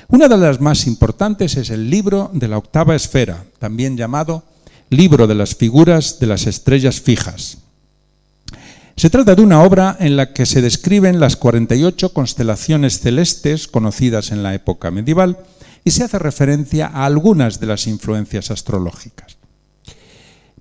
Una 0.09 0.27
de 0.27 0.37
las 0.37 0.61
más 0.61 0.85
importantes 0.85 1.57
es 1.57 1.71
el 1.71 1.89
libro 1.89 2.29
de 2.33 2.47
la 2.47 2.59
octava 2.59 2.95
esfera, 2.95 3.45
también 3.57 3.97
llamado 3.97 4.43
Libro 4.91 5.25
de 5.25 5.35
las 5.35 5.55
figuras 5.55 6.19
de 6.19 6.27
las 6.27 6.47
estrellas 6.47 6.99
fijas. 6.99 7.59
Se 8.97 9.09
trata 9.09 9.35
de 9.35 9.41
una 9.41 9.63
obra 9.63 9.95
en 10.01 10.17
la 10.17 10.33
que 10.33 10.45
se 10.45 10.61
describen 10.61 11.21
las 11.21 11.37
48 11.37 12.11
constelaciones 12.11 12.99
celestes 12.99 13.69
conocidas 13.69 14.33
en 14.33 14.43
la 14.43 14.53
época 14.53 14.91
medieval 14.91 15.37
y 15.85 15.91
se 15.91 16.03
hace 16.03 16.19
referencia 16.19 16.87
a 16.87 17.05
algunas 17.05 17.61
de 17.61 17.67
las 17.67 17.87
influencias 17.87 18.51
astrológicas. 18.51 19.37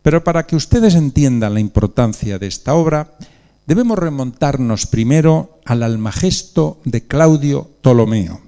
Pero 0.00 0.22
para 0.22 0.46
que 0.46 0.54
ustedes 0.54 0.94
entiendan 0.94 1.54
la 1.54 1.60
importancia 1.60 2.38
de 2.38 2.46
esta 2.46 2.74
obra, 2.74 3.16
debemos 3.66 3.98
remontarnos 3.98 4.86
primero 4.86 5.58
al 5.64 5.82
Almagesto 5.82 6.80
de 6.84 7.04
Claudio 7.04 7.68
Ptolomeo, 7.80 8.40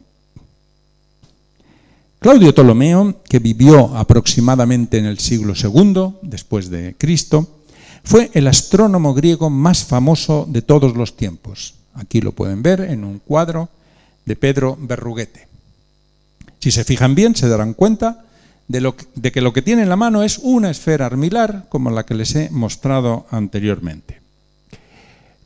Claudio 2.23 2.55
Ptolomeo, 2.55 3.17
que 3.29 3.41
vivió 3.41 3.97
aproximadamente 3.97 4.97
en 4.97 5.07
el 5.07 5.19
siglo 5.19 5.55
II 5.61 6.19
después 6.23 6.71
de 6.71 6.95
Cristo, 6.97 7.49
fue 8.05 8.31
el 8.35 8.47
astrónomo 8.47 9.13
griego 9.13 9.51
más 9.51 9.85
famoso 9.85 10.47
de 10.49 10.63
todos 10.63 10.95
los 10.97 11.17
tiempos. 11.17 11.75
Aquí 11.95 12.21
lo 12.21 12.31
pueden 12.31 12.63
ver 12.63 12.83
en 12.83 13.03
un 13.03 13.19
cuadro 13.19 13.71
de 14.25 14.37
Pedro 14.37 14.79
Berruguete. 14.81 15.49
Si 16.61 16.71
se 16.71 16.85
fijan 16.85 17.17
bien, 17.17 17.35
se 17.35 17.49
darán 17.49 17.75
cuenta 17.75 18.25
de, 18.69 18.95
de, 19.17 19.33
que 19.33 19.41
lo 19.41 19.53
que 19.53 19.63
tiene 19.63 19.83
en 19.83 19.89
la 19.89 19.97
mano 19.97 20.23
es 20.23 20.39
una 20.39 20.71
esfera 20.71 21.07
armilar, 21.07 21.67
como 21.69 21.91
la 21.91 22.07
que 22.07 22.15
les 22.15 22.37
he 22.37 22.51
mostrado 22.51 23.27
anteriormente. 23.33 24.21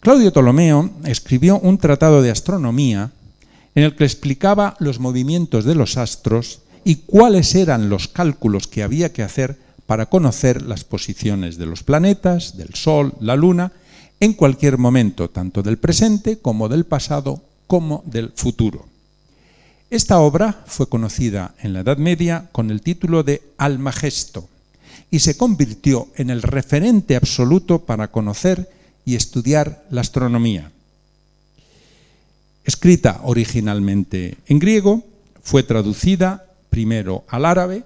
Claudio 0.01 0.31
Ptolomeo 0.31 0.91
escribió 1.05 1.59
un 1.59 1.79
tratado 1.79 2.21
de 2.21 2.31
astronomía 2.31 3.13
en 3.75 3.83
el 3.83 3.97
que 3.97 4.05
explicaba 4.05 4.77
los 4.79 5.01
movimientos 5.01 5.65
de 5.65 5.75
los 5.75 5.97
astros 5.97 6.61
y 6.87 7.03
cuáles 7.05 7.57
eran 7.57 7.89
los 7.89 8.07
cálculos 8.07 8.69
que 8.69 8.85
había 8.85 9.13
que 9.13 9.25
hacer 9.25 9.59
para 9.87 10.07
conocer 10.07 10.63
las 10.63 10.85
posiciones 10.85 11.59
de 11.59 11.67
los 11.67 11.83
planetas, 11.83 12.57
del 12.57 12.75
Sol, 12.75 13.13
la 13.19 13.35
Luna, 13.35 13.73
en 14.21 14.35
cualquier 14.35 14.79
momento, 14.79 15.29
tanto 15.29 15.65
del 15.65 15.79
presente 15.79 16.39
como 16.39 16.69
del 16.69 16.85
pasado, 16.85 17.43
como 17.67 18.05
del 18.07 18.31
futuro. 18.37 18.87
Esta 19.91 20.21
obra 20.21 20.63
fue 20.69 20.89
conocida 20.89 21.57
en 21.61 21.73
la 21.73 21.81
Edad 21.81 21.99
Media 21.99 22.51
con 22.53 22.71
el 22.71 22.83
título 22.83 23.25
de 23.25 23.43
Almagesto 23.59 24.49
y 25.11 25.19
se 25.19 25.37
convirtió 25.37 26.07
en 26.15 26.31
el 26.31 26.41
referente 26.41 27.17
absoluto 27.17 27.81
para 27.81 28.13
conocer 28.13 28.71
y 29.05 29.17
estudiar 29.17 29.85
la 29.91 30.03
astronomía. 30.03 30.71
Escrita 32.65 33.23
originalmente 33.25 34.37
en 34.47 34.61
griego, 34.61 35.03
fue 35.43 35.65
traducida 35.65 36.46
primero 36.77 37.25
al 37.29 37.47
árabe, 37.47 37.85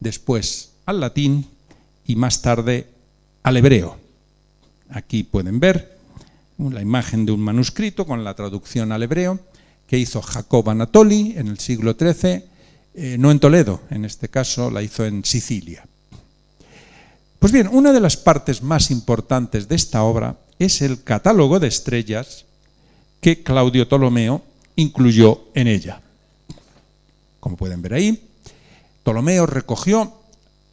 después 0.00 0.72
al 0.84 0.98
latín 0.98 1.46
y 2.08 2.16
más 2.16 2.42
tarde 2.42 2.88
al 3.44 3.56
hebreo. 3.56 3.98
Aquí 4.90 5.22
pueden 5.22 5.60
ver 5.60 5.96
la 6.58 6.82
imagen 6.82 7.24
de 7.24 7.30
un 7.30 7.38
manuscrito 7.38 8.04
con 8.04 8.24
la 8.24 8.34
traducción 8.34 8.90
al 8.90 9.04
hebreo 9.04 9.38
que 9.86 9.96
hizo 9.96 10.22
Jacob 10.22 10.68
Anatoli 10.68 11.34
en 11.36 11.46
el 11.46 11.60
siglo 11.60 11.94
XIII, 11.96 12.42
eh, 12.96 13.16
no 13.16 13.30
en 13.30 13.38
Toledo, 13.38 13.82
en 13.90 14.04
este 14.04 14.28
caso 14.28 14.72
la 14.72 14.82
hizo 14.82 15.06
en 15.06 15.24
Sicilia. 15.24 15.86
Pues 17.38 17.52
bien, 17.52 17.68
una 17.70 17.92
de 17.92 18.00
las 18.00 18.16
partes 18.16 18.60
más 18.60 18.90
importantes 18.90 19.68
de 19.68 19.76
esta 19.76 20.02
obra 20.02 20.36
es 20.58 20.82
el 20.82 21.04
catálogo 21.04 21.60
de 21.60 21.68
estrellas 21.68 22.44
que 23.20 23.44
Claudio 23.44 23.86
Ptolomeo 23.86 24.42
incluyó 24.74 25.44
en 25.54 25.68
ella. 25.68 26.00
Como 27.46 27.56
pueden 27.56 27.80
ver 27.80 27.94
ahí, 27.94 28.28
Ptolomeo 29.04 29.46
recogió 29.46 30.12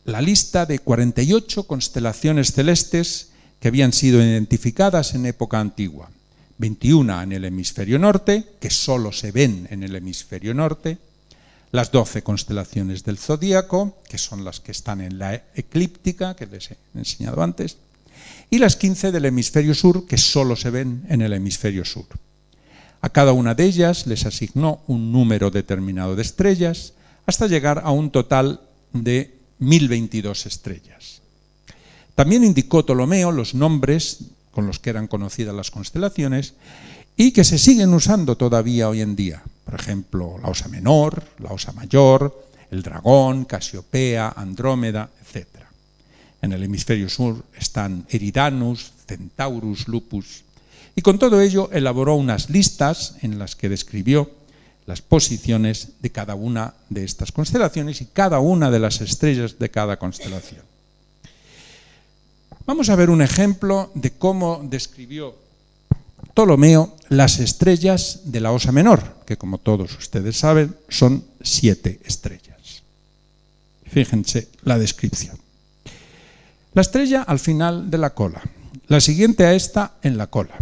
la 0.06 0.24
lista 0.24 0.66
de 0.66 0.80
48 0.80 1.68
constelaciones 1.68 2.52
celestes 2.52 3.30
que 3.60 3.68
habían 3.68 3.94
sido 3.94 4.20
identificadas 4.20 5.14
en 5.14 5.28
época 5.28 5.60
antigua. 5.60 6.10
21 6.58 7.22
en 7.22 7.32
el 7.32 7.46
hemisferio 7.46 8.00
norte, 8.00 8.56
que 8.60 8.72
solo 8.72 9.12
se 9.12 9.32
ven 9.32 9.68
en 9.70 9.84
el 9.84 9.96
hemisferio 9.96 10.56
norte, 10.56 10.98
las 11.72 11.92
12 11.92 12.24
constelaciones 12.24 13.04
del 13.04 13.20
zodíaco, 13.20 14.00
que 14.10 14.18
son 14.18 14.44
las 14.44 14.60
que 14.60 14.72
están 14.72 15.00
en 15.02 15.20
la 15.20 15.36
eclíptica, 15.54 16.36
que 16.36 16.48
les 16.48 16.72
he 16.72 16.78
enseñado 16.96 17.44
antes, 17.44 17.78
y 18.50 18.58
las 18.58 18.78
15 18.78 19.12
del 19.12 19.26
hemisferio 19.26 19.76
sur, 19.76 20.08
que 20.08 20.18
solo 20.18 20.56
se 20.56 20.72
ven 20.72 21.06
en 21.08 21.22
el 21.22 21.34
hemisferio 21.34 21.86
sur. 21.86 22.08
A 23.04 23.10
cada 23.10 23.34
una 23.34 23.54
de 23.54 23.66
ellas 23.66 24.08
les 24.08 24.26
asignó 24.26 24.80
un 24.88 25.12
número 25.12 25.52
determinado 25.52 26.16
de 26.16 26.22
estrellas 26.22 26.94
hasta 27.26 27.48
llegar 27.48 27.82
a 27.84 27.92
un 27.92 28.12
total 28.12 28.62
de 28.94 29.36
1022 29.60 30.46
estrellas. 30.46 31.22
También 32.16 32.46
indicó 32.46 32.86
Ptolomeo 32.86 33.34
los 33.34 33.56
nombres 33.56 34.20
con 34.52 34.68
los 34.68 34.80
que 34.80 34.89
eran 34.89 35.08
conocidas 35.08 35.54
las 35.54 35.70
constelaciones 35.70 36.54
y 37.18 37.34
que 37.34 37.44
se 37.44 37.58
siguen 37.58 37.94
usando 37.94 38.38
todavía 38.38 38.88
hoy 38.88 39.02
en 39.02 39.18
día. 39.18 39.44
Por 39.66 39.76
ejemplo, 39.76 40.38
la 40.42 40.48
Osa 40.48 40.70
Menor, 40.70 41.26
la 41.39 41.52
Osa 41.52 41.74
Mayor, 41.74 42.48
el 42.72 42.84
Dragón, 42.84 43.44
Casiopea, 43.44 44.30
Andrómeda, 44.30 45.10
etc. 45.22 45.48
En 46.42 46.54
el 46.54 46.63
hemisferio 46.63 47.10
sur 47.10 47.44
están 47.60 48.06
Eridanus, 48.08 48.94
Centaurus, 49.06 49.89
Lupus, 49.89 50.46
y 50.95 51.01
con 51.01 51.19
todo 51.19 51.41
ello 51.41 51.69
elaboró 51.71 52.15
unas 52.15 52.49
listas 52.49 53.15
en 53.21 53.39
las 53.39 53.56
que 53.56 53.69
describió 53.69 54.29
las 54.86 55.01
posiciones 55.01 55.89
de 56.01 56.12
cada 56.12 56.36
una 56.36 56.73
de 56.89 57.03
estas 57.03 57.32
constelaciones 57.32 58.01
y 58.01 58.06
cada 58.06 58.39
una 58.39 58.69
de 58.69 58.79
las 58.79 59.01
estrellas 59.01 59.58
de 59.58 59.71
cada 59.71 59.97
constelación. 59.97 60.62
Vamos 62.65 62.89
a 62.89 62.95
ver 62.95 63.10
un 63.10 63.21
ejemplo 63.21 63.91
de 63.93 64.12
cómo 64.12 64.62
describió 64.63 65.36
Ptolomeo 66.34 66.95
las 67.10 67.39
estrellas 67.39 68.21
de 68.25 68.39
la 68.39 68.51
Osa 68.51 68.71
Menor, 68.71 69.17
que 69.25 69.38
como 69.38 69.58
todos 69.58 69.97
ustedes 69.97 70.38
saben 70.38 70.75
son 70.89 71.23
siete 71.41 71.99
estrellas. 72.06 72.84
Fíjense 73.86 74.49
la 74.63 74.79
descripción. 74.79 75.38
La 76.73 76.82
estrella 76.82 77.21
al 77.21 77.39
final 77.39 77.91
de 77.91 77.97
la 77.99 78.13
cola, 78.15 78.41
la 78.88 78.99
siguiente 78.99 79.45
a 79.45 79.53
esta 79.53 79.93
en 80.01 80.17
la 80.17 80.27
cola, 80.27 80.58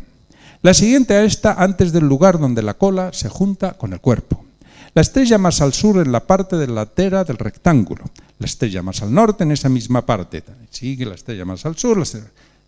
la 0.64 0.76
siguiente 0.76 1.16
a 1.16 1.24
esta 1.24 1.54
antes 1.54 1.92
del 1.92 2.08
lugar 2.08 2.38
donde 2.38 2.62
la 2.62 2.76
cola 2.76 3.14
se 3.14 3.30
junta 3.30 3.74
con 3.74 3.94
el 3.94 4.00
cuerpo. 4.00 4.46
La 4.94 5.02
estrella 5.02 5.40
más 5.40 5.60
al 5.60 5.74
sur 5.74 5.98
en 6.06 6.12
la 6.12 6.28
parte 6.28 6.56
delantera 6.56 7.24
del 7.24 7.40
rectángulo. 7.40 8.04
La 8.38 8.46
estrella 8.46 8.84
más 8.84 9.02
al 9.02 9.12
norte 9.12 9.44
en 9.44 9.52
esa 9.52 9.70
misma 9.70 10.06
parte. 10.06 10.44
Sigue 10.70 11.06
la 11.06 11.16
estrella 11.16 11.46
más 11.46 11.66
al 11.66 11.78
sur. 11.78 12.04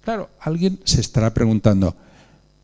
Claro, 0.03 0.29
alguien 0.39 0.79
se 0.85 1.01
estará 1.01 1.35
preguntando, 1.35 1.95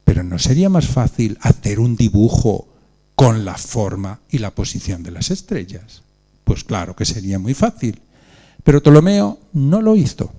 ¿pero 0.04 0.24
no 0.24 0.40
sería 0.40 0.70
más 0.70 0.88
fácil 0.88 1.38
hacer 1.42 1.80
un 1.80 1.96
dibujo 1.96 2.68
con 3.14 3.46
la 3.46 3.56
forma 3.56 4.22
y 4.32 4.40
la 4.40 4.50
posición 4.50 5.04
de 5.04 5.12
las 5.12 5.30
estrellas? 5.30 6.02
Pues 6.44 6.64
claro 6.64 6.96
que 6.96 7.06
sería 7.06 7.38
muy 7.38 7.54
fácil. 7.54 8.02
Pero 8.64 8.82
Ptolomeo 8.82 9.38
no 9.54 9.82
lo 9.82 9.96
hizo. 9.96 10.34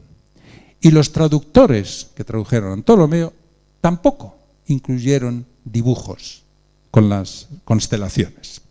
Y 0.81 0.91
los 0.91 1.13
traductores 1.13 2.09
que 2.17 2.25
tradujeron 2.25 2.77
a 2.77 2.83
Ptolomeo 2.83 3.33
tampoco 3.81 4.40
incluyeron 4.73 5.47
dibujos 5.65 6.43
con 6.91 7.09
las 7.09 7.49
constelaciones. 7.65 8.63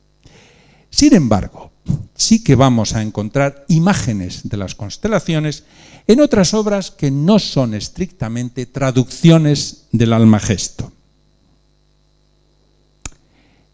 Sin 0.89 1.13
embargo, 1.13 1.71
sí 2.15 2.43
que 2.43 2.55
vamos 2.55 2.93
a 2.93 3.01
encontrar 3.01 3.65
imágenes 3.67 4.47
de 4.49 4.57
las 4.57 4.75
constelaciones 4.75 5.63
en 6.07 6.21
otras 6.21 6.53
obras 6.53 6.91
que 6.91 7.11
no 7.11 7.39
son 7.39 7.73
estrictamente 7.73 8.65
traducciones 8.65 9.85
del 9.91 10.13
Almagesto. 10.13 10.91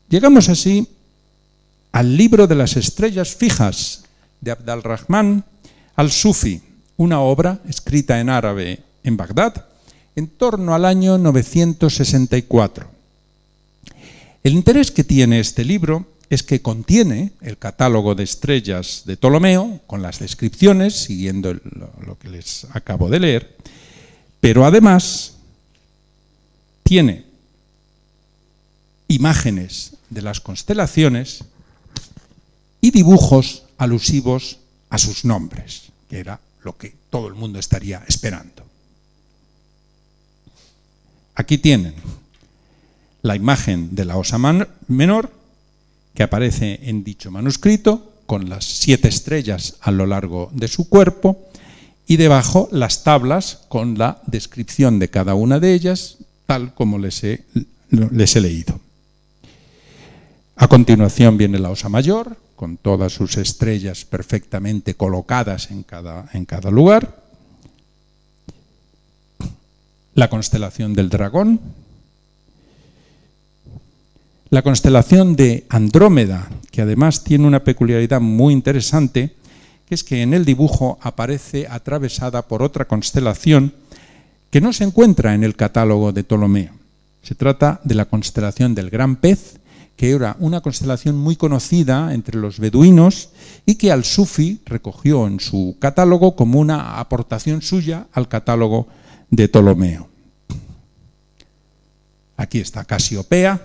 Llegamos 0.10 0.50
así 0.50 0.88
al 1.92 2.18
libro 2.18 2.46
de 2.46 2.56
las 2.56 2.76
estrellas 2.76 3.36
fijas 3.36 4.04
de 4.42 4.52
Abd 4.52 4.70
al-Rahman 4.70 5.46
al-Sufi, 5.96 6.62
una 6.98 7.22
obra 7.22 7.62
escrita 7.68 8.20
en 8.20 8.30
árabe 8.30 8.84
en 9.04 9.18
Bagdad 9.18 9.66
en 10.16 10.28
torno 10.28 10.74
al 10.74 10.86
año 10.86 11.18
964. 11.18 12.88
El 14.44 14.54
interés 14.54 14.92
que 14.92 15.04
tiene 15.04 15.40
este 15.40 15.66
libro 15.66 16.06
es 16.30 16.44
que 16.44 16.62
contiene 16.62 17.34
el 17.42 17.58
catálogo 17.58 18.16
de 18.16 18.24
estrellas 18.24 19.04
de 19.06 19.18
Ptolomeo, 19.18 19.82
con 19.88 20.02
las 20.02 20.20
descripciones, 20.20 20.96
siguiendo 20.96 21.54
lo 21.54 22.18
que 22.20 22.30
les 22.30 22.66
acabo 22.72 23.10
de 23.10 23.20
leer, 23.20 23.58
pero 24.40 24.66
además 24.66 25.34
tiene 26.84 27.26
imágenes 29.08 29.94
de 30.10 30.22
las 30.22 30.40
constelaciones 30.40 31.44
y 32.82 32.92
dibujos 32.92 33.64
alusivos 33.78 34.60
a 34.90 34.98
sus 34.98 35.26
nombres, 35.26 35.92
que 36.10 36.20
era 36.20 36.40
lo 36.64 36.78
que 36.78 36.94
todo 37.10 37.28
el 37.28 37.34
mundo 37.34 37.60
estaría 37.60 38.04
esperando. 38.08 38.65
Aquí 41.36 41.58
tienen 41.58 41.94
la 43.22 43.36
imagen 43.36 43.96
de 43.96 44.06
la 44.06 44.18
osa 44.18 44.38
menor 44.88 45.32
que 46.14 46.24
aparece 46.24 46.80
en 46.84 47.04
dicho 47.04 47.30
manuscrito, 47.30 48.14
con 48.26 48.50
las 48.50 48.66
siete 48.66 49.10
estrellas 49.10 49.76
a 49.82 49.92
lo 49.92 50.06
largo 50.06 50.50
de 50.54 50.68
su 50.68 50.90
cuerpo, 50.90 51.46
y 52.08 52.18
debajo 52.18 52.70
las 52.72 53.04
tablas 53.04 53.62
con 53.68 53.98
la 53.98 54.22
descripción 54.26 54.98
de 55.00 55.10
cada 55.10 55.36
una 55.36 55.60
de 55.60 55.74
ellas, 55.74 56.18
tal 56.46 56.74
como 56.74 56.98
les 56.98 57.24
he, 57.24 57.44
leído. 57.90 58.80
A 60.56 60.68
continuación 60.68 61.38
viene 61.38 61.60
la 61.60 61.70
osa 61.70 61.90
mayor, 61.90 62.38
con 62.56 62.78
todas 62.78 63.12
sus 63.12 63.38
estrellas 63.38 64.06
perfectamente 64.06 64.94
colocadas 64.94 65.72
en 65.72 65.84
cada, 65.84 66.30
en 66.34 66.46
cada 66.46 66.72
lugar. 66.72 67.25
La 70.16 70.30
constelación 70.30 70.94
del 70.94 71.10
dragón, 71.10 71.60
la 74.50 74.62
constelación 74.62 75.36
de 75.36 75.66
Andrómeda, 75.68 76.50
que 76.72 76.82
además 76.82 77.26
tiene 77.26 77.46
una 77.46 77.66
peculiaridad 77.66 78.22
muy 78.22 78.54
interesante, 78.54 79.36
que 79.86 79.96
es 79.96 80.06
que 80.06 80.22
en 80.22 80.34
el 80.34 80.46
dibujo 80.46 80.98
aparece 81.02 81.68
atravesada 81.70 82.44
por 82.44 82.64
otra 82.64 82.86
constelación 82.86 83.74
que 84.52 84.62
no 84.62 84.72
se 84.72 84.86
encuentra 84.86 85.36
en 85.36 85.44
el 85.44 85.58
catálogo 85.58 86.14
de 86.14 86.24
Ptolomeo. 86.24 86.72
Se 87.22 87.36
trata 87.36 87.82
de 87.84 87.96
la 87.96 88.06
constelación 88.06 88.74
del 88.74 88.90
Gran 88.90 89.18
Pez, 89.18 89.60
que 89.98 90.12
era 90.12 90.38
una 90.40 90.62
constelación 90.62 91.18
muy 91.18 91.36
conocida 91.36 92.14
entre 92.14 92.40
los 92.40 92.60
beduinos 92.60 93.32
y 93.66 93.76
que 93.76 93.92
al-Sufi 93.92 94.62
recogió 94.66 95.28
en 95.28 95.42
su 95.42 95.76
catálogo 95.80 96.38
como 96.38 96.62
una 96.62 97.02
aportación 97.02 97.62
suya 97.62 98.08
al 98.14 98.30
catálogo 98.30 98.88
de 99.30 99.48
Ptolomeo. 99.48 100.10
Aquí 102.38 102.60
está 102.60 102.84
Casiopea, 102.86 103.62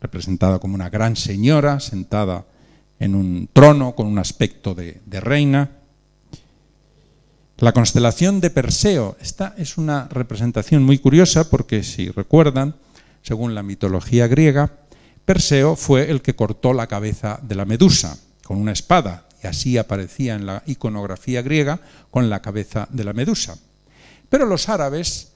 representada 0.00 0.58
como 0.58 0.74
una 0.74 0.90
gran 0.90 1.16
señora 1.16 1.80
sentada 1.80 2.44
en 2.98 3.14
un 3.14 3.48
trono 3.52 3.94
con 3.94 4.06
un 4.06 4.18
aspecto 4.18 4.74
de, 4.74 5.00
reina. 5.20 5.70
La 7.58 7.72
constelación 7.72 8.40
de 8.40 8.50
Perseo, 8.50 9.16
esta 9.20 9.54
es 9.58 9.78
una 9.78 10.08
representación 10.08 10.82
muy 10.82 10.98
curiosa 10.98 11.48
porque 11.48 11.82
si 11.82 12.10
recuerdan, 12.10 12.74
según 13.22 13.54
la 13.54 13.62
mitología 13.62 14.26
griega, 14.26 14.72
Perseo 15.24 15.76
fue 15.76 16.10
el 16.10 16.22
que 16.22 16.34
cortó 16.34 16.72
la 16.72 16.88
cabeza 16.88 17.38
de 17.42 17.54
la 17.54 17.64
medusa 17.64 18.18
con 18.44 18.58
una 18.58 18.72
espada 18.72 19.28
y 19.42 19.46
así 19.46 19.78
aparecía 19.78 20.34
en 20.34 20.46
la 20.46 20.62
iconografía 20.66 21.42
griega 21.42 21.80
con 22.10 22.30
la 22.30 22.42
cabeza 22.42 22.88
de 22.90 23.04
la 23.04 23.12
medusa. 23.12 23.56
Pero 24.32 24.46
los 24.46 24.70
árabes 24.70 25.28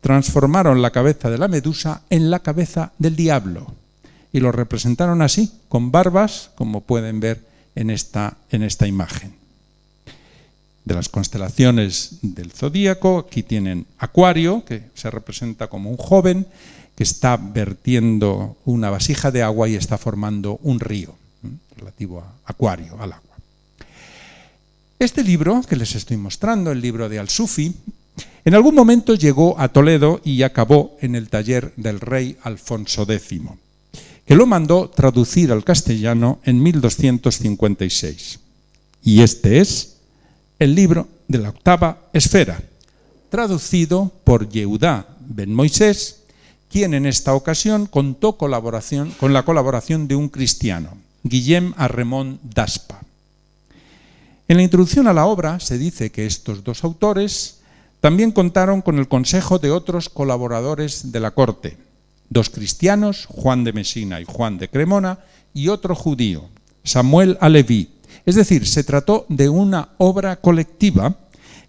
transformaron 0.00 0.82
la 0.82 0.90
cabeza 0.90 1.30
de 1.30 1.38
la 1.38 1.46
medusa 1.46 2.02
en 2.10 2.32
la 2.32 2.40
cabeza 2.40 2.90
del 2.98 3.14
diablo 3.14 3.72
y 4.32 4.40
lo 4.40 4.50
representaron 4.50 5.22
así, 5.22 5.52
con 5.68 5.92
barbas, 5.92 6.50
como 6.56 6.80
pueden 6.80 7.20
ver 7.20 7.46
en 7.76 7.90
esta, 7.90 8.38
en 8.50 8.64
esta 8.64 8.88
imagen. 8.88 9.36
De 10.84 10.94
las 10.94 11.08
constelaciones 11.08 12.18
del 12.22 12.50
zodíaco, 12.50 13.18
aquí 13.20 13.44
tienen 13.44 13.86
Acuario, 13.98 14.64
que 14.64 14.82
se 14.96 15.12
representa 15.12 15.68
como 15.68 15.88
un 15.88 15.96
joven 15.96 16.44
que 16.96 17.04
está 17.04 17.36
vertiendo 17.36 18.56
una 18.64 18.90
vasija 18.90 19.30
de 19.30 19.44
agua 19.44 19.68
y 19.68 19.76
está 19.76 19.96
formando 19.96 20.58
un 20.64 20.80
río, 20.80 21.14
relativo 21.76 22.18
a 22.18 22.34
Acuario, 22.46 22.94
al 23.00 23.12
agua. 23.12 23.36
Este 24.98 25.22
libro 25.22 25.62
que 25.68 25.76
les 25.76 25.94
estoy 25.94 26.16
mostrando, 26.16 26.72
el 26.72 26.80
libro 26.80 27.08
de 27.08 27.20
Al-Sufi, 27.20 27.76
en 28.44 28.54
algún 28.54 28.74
momento 28.74 29.14
llegó 29.14 29.58
a 29.58 29.68
Toledo 29.68 30.20
y 30.24 30.42
acabó 30.42 30.96
en 31.00 31.14
el 31.14 31.28
taller 31.28 31.72
del 31.76 32.00
rey 32.00 32.36
Alfonso 32.42 33.02
X 33.10 33.40
que 34.30 34.36
lo 34.36 34.46
mandó 34.46 34.88
traducir 34.88 35.50
al 35.50 35.64
castellano 35.64 36.38
en 36.44 36.62
1256. 36.62 38.38
Y 39.02 39.22
este 39.22 39.58
es 39.58 39.96
el 40.60 40.76
libro 40.76 41.08
de 41.26 41.38
la 41.38 41.48
octava 41.48 41.98
esfera, 42.12 42.62
traducido 43.28 44.12
por 44.22 44.48
Yehudá 44.48 45.08
ben 45.18 45.52
Moisés, 45.52 46.20
quien 46.70 46.94
en 46.94 47.06
esta 47.06 47.34
ocasión 47.34 47.86
contó 47.86 48.36
colaboración, 48.36 49.10
con 49.18 49.32
la 49.32 49.44
colaboración 49.44 50.06
de 50.06 50.14
un 50.14 50.28
cristiano, 50.28 50.96
Guillem 51.24 51.74
Arremón 51.76 52.38
d'Aspa. 52.42 53.00
En 54.46 54.58
la 54.58 54.62
introducción 54.62 55.08
a 55.08 55.12
la 55.12 55.26
obra 55.26 55.58
se 55.58 55.76
dice 55.76 56.10
que 56.10 56.26
estos 56.26 56.62
dos 56.62 56.84
autores 56.84 57.59
también 58.00 58.32
contaron 58.32 58.80
con 58.80 58.98
el 58.98 59.08
consejo 59.08 59.58
de 59.58 59.70
otros 59.70 60.08
colaboradores 60.08 61.12
de 61.12 61.20
la 61.20 61.32
corte, 61.32 61.76
dos 62.30 62.48
cristianos, 62.48 63.26
Juan 63.26 63.64
de 63.64 63.72
Mesina 63.72 64.20
y 64.20 64.24
Juan 64.24 64.56
de 64.58 64.68
Cremona, 64.68 65.18
y 65.52 65.68
otro 65.68 65.94
judío, 65.94 66.48
Samuel 66.82 67.36
Aleví. 67.40 67.90
Es 68.24 68.36
decir, 68.36 68.66
se 68.66 68.84
trató 68.84 69.26
de 69.28 69.48
una 69.48 69.90
obra 69.98 70.36
colectiva 70.36 71.16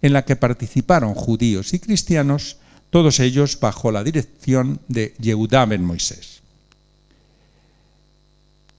en 0.02 0.14
la 0.14 0.24
que 0.24 0.36
participaron 0.36 1.14
judíos 1.14 1.74
y 1.74 1.80
cristianos, 1.80 2.58
todos 2.90 3.20
ellos 3.20 3.60
bajo 3.60 3.92
la 3.92 4.04
dirección 4.04 4.80
de 4.88 5.14
Yehudá 5.20 5.66
ben 5.66 5.84
Moisés. 5.84 6.42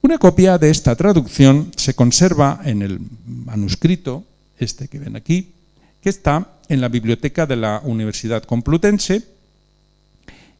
Una 0.01 0.17
copia 0.17 0.57
de 0.57 0.69
esta 0.69 0.95
traducción 0.95 1.71
se 1.77 1.93
conserva 1.93 2.59
en 2.65 2.81
el 2.81 2.99
manuscrito, 3.25 4.25
este 4.59 4.87
que 4.87 4.99
ven 4.99 5.15
aquí, 5.15 5.53
que 6.01 6.09
está 6.09 6.52
en 6.69 6.81
la 6.81 6.89
biblioteca 6.89 7.45
de 7.45 7.55
la 7.55 7.81
Universidad 7.83 8.43
Complutense 8.43 9.23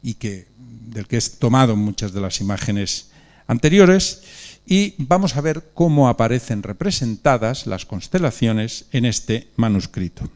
y 0.02 0.14
que 0.14 0.46
del 0.94 1.06
que 1.06 1.18
he 1.18 1.20
tomado 1.20 1.76
muchas 1.76 2.12
de 2.12 2.20
las 2.20 2.40
imágenes 2.40 3.08
anteriores 3.46 4.22
y 4.66 4.94
vamos 4.98 5.36
a 5.36 5.40
ver 5.40 5.70
cómo 5.74 6.08
aparecen 6.08 6.62
representadas 6.62 7.66
las 7.66 7.84
constelaciones 7.84 8.86
en 8.92 9.04
este 9.04 9.48
manuscrito. 9.56 10.28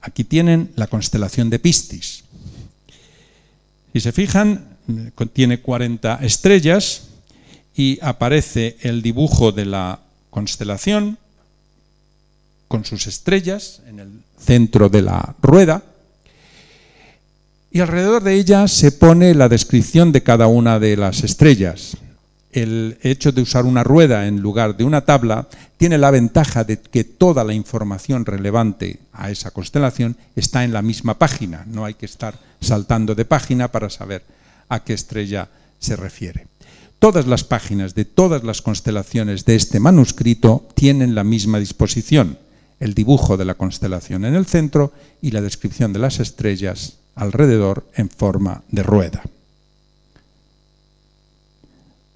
Aquí 0.00 0.24
tienen 0.24 0.72
la 0.76 0.88
constelación 0.88 1.48
de 1.48 1.58
Pistis. 1.58 2.24
Si 3.92 4.00
se 4.00 4.12
fijan, 4.12 4.76
contiene 5.14 5.60
40 5.60 6.18
estrellas 6.22 7.08
y 7.74 7.98
aparece 8.02 8.76
el 8.80 9.00
dibujo 9.00 9.52
de 9.52 9.64
la 9.64 10.00
constelación 10.30 11.18
con 12.72 12.86
sus 12.86 13.06
estrellas 13.06 13.82
en 13.86 14.00
el 14.00 14.08
centro 14.38 14.88
de 14.88 15.02
la 15.02 15.34
rueda 15.42 15.82
y 17.70 17.80
alrededor 17.80 18.22
de 18.22 18.32
ella 18.32 18.66
se 18.66 18.92
pone 18.92 19.34
la 19.34 19.50
descripción 19.50 20.10
de 20.10 20.22
cada 20.22 20.46
una 20.46 20.78
de 20.78 20.96
las 20.96 21.22
estrellas. 21.22 21.98
El 22.50 22.96
hecho 23.02 23.30
de 23.30 23.42
usar 23.42 23.66
una 23.66 23.84
rueda 23.84 24.26
en 24.26 24.40
lugar 24.40 24.74
de 24.74 24.84
una 24.84 25.04
tabla 25.04 25.48
tiene 25.76 25.98
la 25.98 26.10
ventaja 26.10 26.64
de 26.64 26.80
que 26.80 27.04
toda 27.04 27.44
la 27.44 27.52
información 27.52 28.24
relevante 28.24 29.00
a 29.12 29.30
esa 29.30 29.50
constelación 29.50 30.16
está 30.34 30.64
en 30.64 30.72
la 30.72 30.80
misma 30.80 31.18
página. 31.18 31.66
No 31.66 31.84
hay 31.84 31.92
que 31.92 32.06
estar 32.06 32.38
saltando 32.62 33.14
de 33.14 33.26
página 33.26 33.68
para 33.70 33.90
saber 33.90 34.24
a 34.70 34.82
qué 34.82 34.94
estrella 34.94 35.50
se 35.78 35.94
refiere. 35.94 36.46
Todas 36.98 37.26
las 37.26 37.44
páginas 37.44 37.94
de 37.94 38.06
todas 38.06 38.44
las 38.44 38.62
constelaciones 38.62 39.44
de 39.44 39.56
este 39.56 39.78
manuscrito 39.78 40.66
tienen 40.74 41.14
la 41.14 41.22
misma 41.22 41.58
disposición. 41.58 42.38
El 42.82 42.94
dibujo 42.94 43.36
de 43.36 43.44
la 43.44 43.54
constelación 43.54 44.24
en 44.24 44.34
el 44.34 44.44
centro 44.44 44.92
y 45.20 45.30
la 45.30 45.40
descripción 45.40 45.92
de 45.92 46.00
las 46.00 46.18
estrellas 46.18 46.98
alrededor 47.14 47.86
en 47.94 48.10
forma 48.10 48.64
de 48.72 48.82
rueda. 48.82 49.22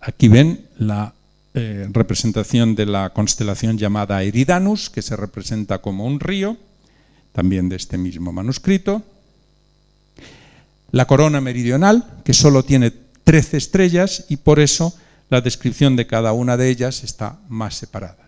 Aquí 0.00 0.26
ven 0.26 0.66
la 0.76 1.14
eh, 1.54 1.88
representación 1.92 2.74
de 2.74 2.86
la 2.86 3.10
constelación 3.10 3.78
llamada 3.78 4.24
Eridanus, 4.24 4.90
que 4.90 5.02
se 5.02 5.14
representa 5.14 5.78
como 5.78 6.04
un 6.04 6.18
río, 6.18 6.56
también 7.32 7.68
de 7.68 7.76
este 7.76 7.96
mismo 7.96 8.32
manuscrito. 8.32 9.04
La 10.90 11.06
corona 11.06 11.40
meridional, 11.40 12.22
que 12.24 12.34
solo 12.34 12.64
tiene 12.64 12.92
13 13.22 13.56
estrellas 13.56 14.24
y 14.28 14.38
por 14.38 14.58
eso 14.58 14.96
la 15.30 15.40
descripción 15.40 15.94
de 15.94 16.08
cada 16.08 16.32
una 16.32 16.56
de 16.56 16.70
ellas 16.70 17.04
está 17.04 17.38
más 17.48 17.76
separada. 17.76 18.25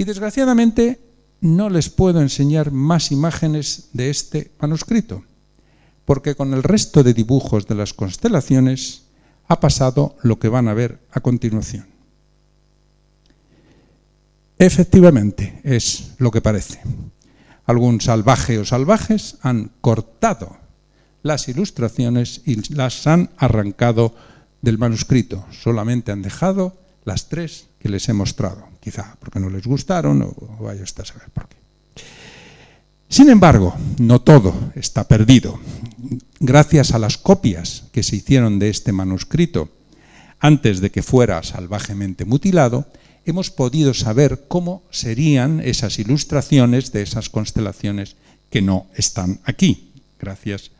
Y 0.00 0.04
desgraciadamente 0.04 0.98
no 1.42 1.68
les 1.68 1.90
puedo 1.90 2.22
enseñar 2.22 2.70
más 2.70 3.12
imágenes 3.12 3.90
de 3.92 4.08
este 4.08 4.50
manuscrito, 4.58 5.24
porque 6.06 6.34
con 6.34 6.54
el 6.54 6.62
resto 6.62 7.02
de 7.02 7.12
dibujos 7.12 7.66
de 7.66 7.74
las 7.74 7.92
constelaciones 7.92 9.02
ha 9.46 9.60
pasado 9.60 10.16
lo 10.22 10.38
que 10.38 10.48
van 10.48 10.68
a 10.68 10.72
ver 10.72 11.00
a 11.12 11.20
continuación. 11.20 11.86
Efectivamente, 14.58 15.60
es 15.64 16.12
lo 16.16 16.30
que 16.30 16.40
parece. 16.40 16.80
Algún 17.66 18.00
salvaje 18.00 18.58
o 18.58 18.64
salvajes 18.64 19.36
han 19.42 19.70
cortado 19.82 20.56
las 21.22 21.46
ilustraciones 21.46 22.40
y 22.46 22.72
las 22.72 23.06
han 23.06 23.28
arrancado 23.36 24.14
del 24.62 24.78
manuscrito. 24.78 25.44
Solamente 25.50 26.10
han 26.10 26.22
dejado 26.22 26.78
las 27.04 27.28
tres 27.28 27.66
que 27.78 27.90
les 27.90 28.08
he 28.08 28.14
mostrado, 28.14 28.69
quizá 28.80 29.16
porque 29.20 29.40
no 29.40 29.50
les 29.50 29.66
gustaron 29.66 30.22
o, 30.22 30.34
vaya 30.60 30.82
usted 30.82 31.02
a 31.02 31.06
saber 31.06 31.30
por 31.30 31.48
qué. 31.48 31.56
Sin 33.08 33.28
embargo, 33.28 33.74
no 33.98 34.20
todo 34.20 34.72
está 34.74 35.06
perdido. 35.06 35.58
gracias 36.38 36.92
a 36.92 36.98
las 36.98 37.18
copias 37.18 37.84
que 37.92 38.02
se 38.02 38.16
hicieron 38.16 38.58
de 38.58 38.70
este 38.70 38.92
manuscrito 38.92 39.68
antes 40.38 40.80
de 40.80 40.90
que 40.90 41.02
fuera 41.02 41.42
salvajemente 41.42 42.24
mutilado, 42.24 42.86
hemos 43.26 43.50
podido 43.50 43.92
saber 43.92 44.46
cómo 44.48 44.82
serían 44.90 45.60
esas 45.60 45.98
ilustraciones 45.98 46.92
de 46.92 47.02
esas 47.02 47.28
constelaciones 47.28 48.16
que 48.48 48.62
no 48.62 48.86
están 48.94 49.40
aquí, 49.44 49.92
gracias 50.18 50.70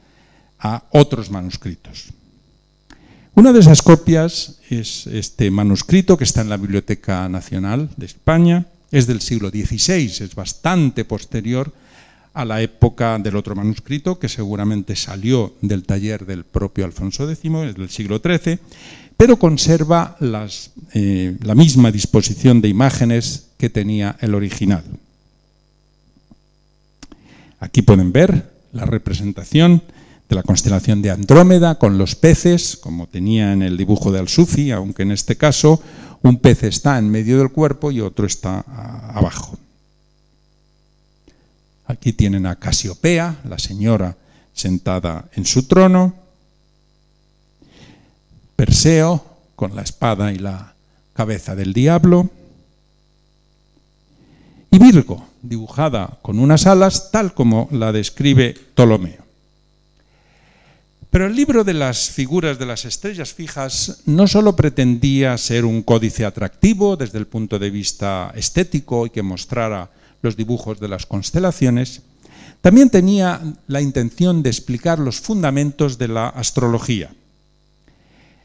a 0.59 0.85
otros 0.91 1.31
manuscritos. 1.31 2.13
Una 3.41 3.55
de 3.55 3.61
esas 3.61 3.81
copias 3.81 4.59
es 4.69 5.07
este 5.07 5.51
manuscrito 5.51 6.19
que 6.19 6.25
está 6.25 6.43
en 6.43 6.51
la 6.51 6.59
Biblioteca 6.59 7.27
Nacional 7.31 7.89
de 7.97 8.05
España, 8.05 8.67
es 8.91 9.07
del 9.07 9.23
siglo 9.23 9.49
XVI, 9.49 10.05
es 10.21 10.35
bastante 10.35 11.07
posterior 11.07 11.73
a 12.35 12.45
la 12.45 12.61
época 12.61 13.19
del 13.19 13.37
otro 13.37 13.57
manuscrito, 13.57 14.19
que 14.19 14.29
seguramente 14.29 14.95
salió 14.95 15.55
del 15.63 15.85
taller 15.85 16.27
del 16.27 16.45
propio 16.45 16.85
Alfonso 16.85 17.31
X, 17.31 17.41
es 17.43 17.77
del 17.77 17.89
siglo 17.89 18.21
XIII, 18.23 18.59
pero 19.17 19.39
conserva 19.39 20.19
eh, 20.93 21.35
la 21.43 21.55
misma 21.55 21.91
disposición 21.91 22.61
de 22.61 22.69
imágenes 22.69 23.47
que 23.57 23.71
tenía 23.71 24.17
el 24.21 24.35
original. 24.35 24.85
Aquí 27.59 27.81
pueden 27.81 28.13
ver 28.13 28.51
la 28.75 28.85
representación 28.85 29.83
de 30.31 30.37
la 30.37 30.45
constelación 30.45 31.03
de 31.03 31.11
Andrómeda 31.11 31.75
con 31.75 31.99
los 31.99 32.15
peces, 32.15 32.77
como 32.77 33.09
tenía 33.09 33.53
en 33.53 33.63
el 33.63 33.77
dibujo 33.77 34.13
de 34.13 34.21
Al-Sufi, 34.21 34.71
aunque 34.71 35.03
en 35.03 35.11
este 35.11 35.37
caso 35.37 35.83
un 36.23 36.39
pez 36.39 36.63
está 36.63 36.99
en 36.99 37.11
medio 37.11 37.39
del 37.39 37.51
cuerpo 37.51 37.91
y 37.91 38.01
otro 38.01 38.27
está 38.27 38.61
abajo. 39.13 39.59
Aquí 41.87 42.13
tienen 42.13 42.47
a 42.47 42.55
Casiopea, 42.55 43.41
la 43.49 43.59
señora 43.59 44.17
sentada 44.55 45.29
en 45.35 45.45
su 45.45 45.65
trono, 45.65 46.15
Perseo 48.55 49.25
con 49.57 49.75
la 49.75 49.83
espada 49.83 50.33
y 50.33 50.39
la 50.39 50.75
cabeza 51.13 51.57
del 51.57 51.73
diablo, 51.73 52.31
y 54.71 54.79
Virgo, 54.79 55.27
dibujada 55.43 56.19
con 56.23 56.39
unas 56.39 56.69
alas 56.69 57.11
tal 57.11 57.35
como 57.35 57.69
la 57.73 57.91
describe 57.91 58.55
Ptolomeo. 58.75 59.30
Pero 61.11 61.27
el 61.27 61.35
libro 61.35 61.65
de 61.65 61.75
las 61.75 62.09
figuras 62.11 62.59
de 62.59 62.67
las 62.67 62.85
estrellas 62.85 63.35
fijas 63.35 64.03
no 64.07 64.29
solo 64.29 64.55
pretendía 64.55 65.37
ser 65.39 65.65
un 65.65 65.83
códice 65.83 66.25
atractivo 66.25 66.97
desde 66.97 67.19
el 67.19 67.27
punto 67.27 67.59
de 67.59 67.71
vista 67.71 68.33
estético 68.37 69.07
y 69.07 69.11
que 69.11 69.23
mostrara 69.23 69.91
los 70.23 70.37
dibujos 70.37 70.79
de 70.79 70.87
las 70.87 71.07
constelaciones, 71.07 72.03
también 72.61 72.91
tenía 72.91 73.41
la 73.67 73.81
intención 73.81 74.43
de 74.43 74.51
explicar 74.51 75.01
los 75.01 75.19
fundamentos 75.19 75.99
de 75.99 76.09
la 76.09 76.29
astrología. 76.29 77.11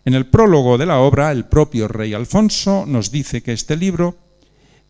En 0.06 0.16
el 0.16 0.26
prólogo 0.26 0.78
de 0.78 0.86
la 0.88 1.00
obra, 1.00 1.32
el 1.32 1.46
propio 1.46 1.88
rey 1.88 2.14
Alfonso 2.14 2.86
nos 2.88 3.12
dice 3.12 3.44
que 3.44 3.54
este 3.54 3.76
libro 3.76 4.16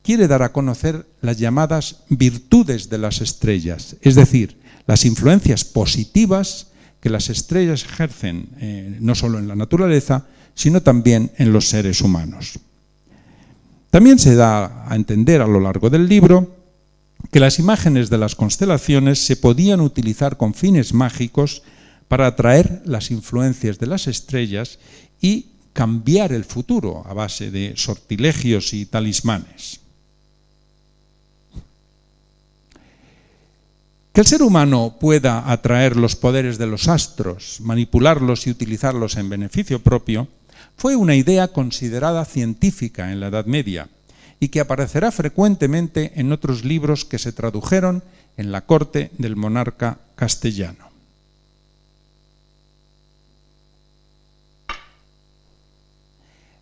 quiere 0.02 0.28
dar 0.28 0.44
a 0.44 0.54
conocer 0.54 1.06
las 1.22 1.38
llamadas 1.40 2.04
virtudes 2.08 2.90
de 2.90 3.00
las 3.00 3.20
estrellas, 3.20 3.98
es 4.02 4.16
decir, 4.16 4.60
las 4.86 5.04
influencias 5.04 5.66
positivas 5.66 6.68
que 7.06 7.12
las 7.12 7.30
estrellas 7.30 7.86
ejercen 7.86 8.50
eh, 8.60 8.98
no 9.00 9.14
solo 9.14 9.38
en 9.38 9.48
la 9.48 9.56
naturaleza, 9.56 10.26
sino 10.56 10.82
también 10.82 11.32
en 11.38 11.54
los 11.54 11.70
seres 11.70 12.02
humanos. 12.02 12.58
También 13.92 14.18
se 14.18 14.34
da 14.34 14.90
a 14.90 14.96
entender 14.96 15.40
a 15.44 15.46
lo 15.46 15.60
largo 15.60 15.92
del 15.92 16.10
libro 16.10 16.56
que 17.32 17.40
las 17.40 17.60
imágenes 17.60 18.10
de 18.10 18.18
las 18.18 18.34
constelaciones 18.34 19.20
se 19.20 19.36
podían 19.38 19.82
utilizar 19.82 20.36
con 20.36 20.56
fines 20.56 20.96
mágicos 20.96 21.62
para 22.08 22.26
atraer 22.26 22.82
las 22.86 23.12
influencias 23.12 23.78
de 23.78 23.86
las 23.86 24.08
estrellas 24.08 24.80
y 25.22 25.50
cambiar 25.74 26.34
el 26.34 26.44
futuro 26.44 27.04
a 27.06 27.14
base 27.14 27.52
de 27.52 27.74
sortilegios 27.76 28.74
y 28.74 28.88
talismanes. 28.88 29.80
Que 34.16 34.22
el 34.22 34.28
ser 34.28 34.44
humano 34.44 34.96
pueda 34.98 35.52
atraer 35.52 35.98
los 35.98 36.16
poderes 36.16 36.58
de 36.58 36.68
los 36.68 36.88
astros, 36.88 37.60
manipularlos 37.60 38.48
y 38.48 38.50
utilizarlos 38.50 39.18
en 39.18 39.28
beneficio 39.28 39.84
propio, 39.84 40.30
fue 40.78 40.96
una 40.96 41.16
idea 41.16 41.50
considerada 41.50 42.24
científica 42.24 43.12
en 43.12 43.20
la 43.20 43.28
Edad 43.28 43.46
Media 43.46 43.90
y 44.40 44.48
que 44.48 44.62
aparecerá 44.62 45.12
frecuentemente 45.12 46.14
en 46.16 46.32
otros 46.32 46.64
libros 46.64 47.04
que 47.04 47.20
se 47.20 47.34
tradujeron 47.34 48.04
en 48.38 48.54
la 48.54 48.62
corte 48.62 49.12
del 49.18 49.36
monarca 49.36 50.00
castellano. 50.16 50.86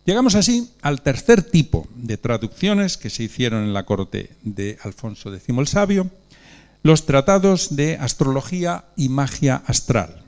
Llegamos 0.04 0.34
así 0.34 0.70
al 0.82 1.02
tercer 1.02 1.42
tipo 1.42 1.86
de 1.94 2.16
traducciones 2.18 2.98
que 2.98 3.10
se 3.10 3.22
hicieron 3.22 3.62
en 3.62 3.72
la 3.72 3.86
corte 3.86 4.30
de 4.42 4.76
Alfonso 4.82 5.32
X 5.32 5.48
el 5.48 5.68
Sabio, 5.68 6.10
los 6.84 7.06
tratados 7.06 7.74
de 7.74 7.96
astrología 7.96 8.84
y 8.94 9.08
magia 9.08 9.62
astral, 9.66 10.22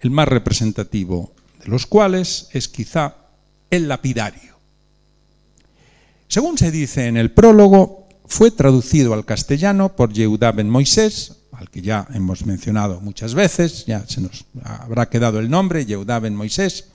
el 0.00 0.12
más 0.12 0.28
representativo 0.28 1.32
de 1.60 1.68
los 1.68 1.86
cuales 1.86 2.48
es 2.52 2.68
quizá 2.68 3.16
el 3.68 3.88
lapidario. 3.88 4.54
Según 6.28 6.56
se 6.56 6.70
dice 6.70 7.08
en 7.08 7.16
el 7.16 7.32
prólogo, 7.32 8.08
fue 8.26 8.52
traducido 8.52 9.12
al 9.12 9.24
castellano 9.24 9.96
por 9.96 10.12
Yehuda 10.12 10.52
ben 10.52 10.70
Moisés, 10.70 11.32
al 11.50 11.68
que 11.68 11.82
ya 11.82 12.06
hemos 12.14 12.46
mencionado 12.46 13.00
muchas 13.00 13.34
veces, 13.34 13.86
ya 13.86 14.06
se 14.06 14.20
nos 14.20 14.44
habrá 14.62 15.10
quedado 15.10 15.40
el 15.40 15.50
nombre, 15.50 15.84
Yehuda 15.84 16.20
ben 16.20 16.36
Moisés. 16.36 16.90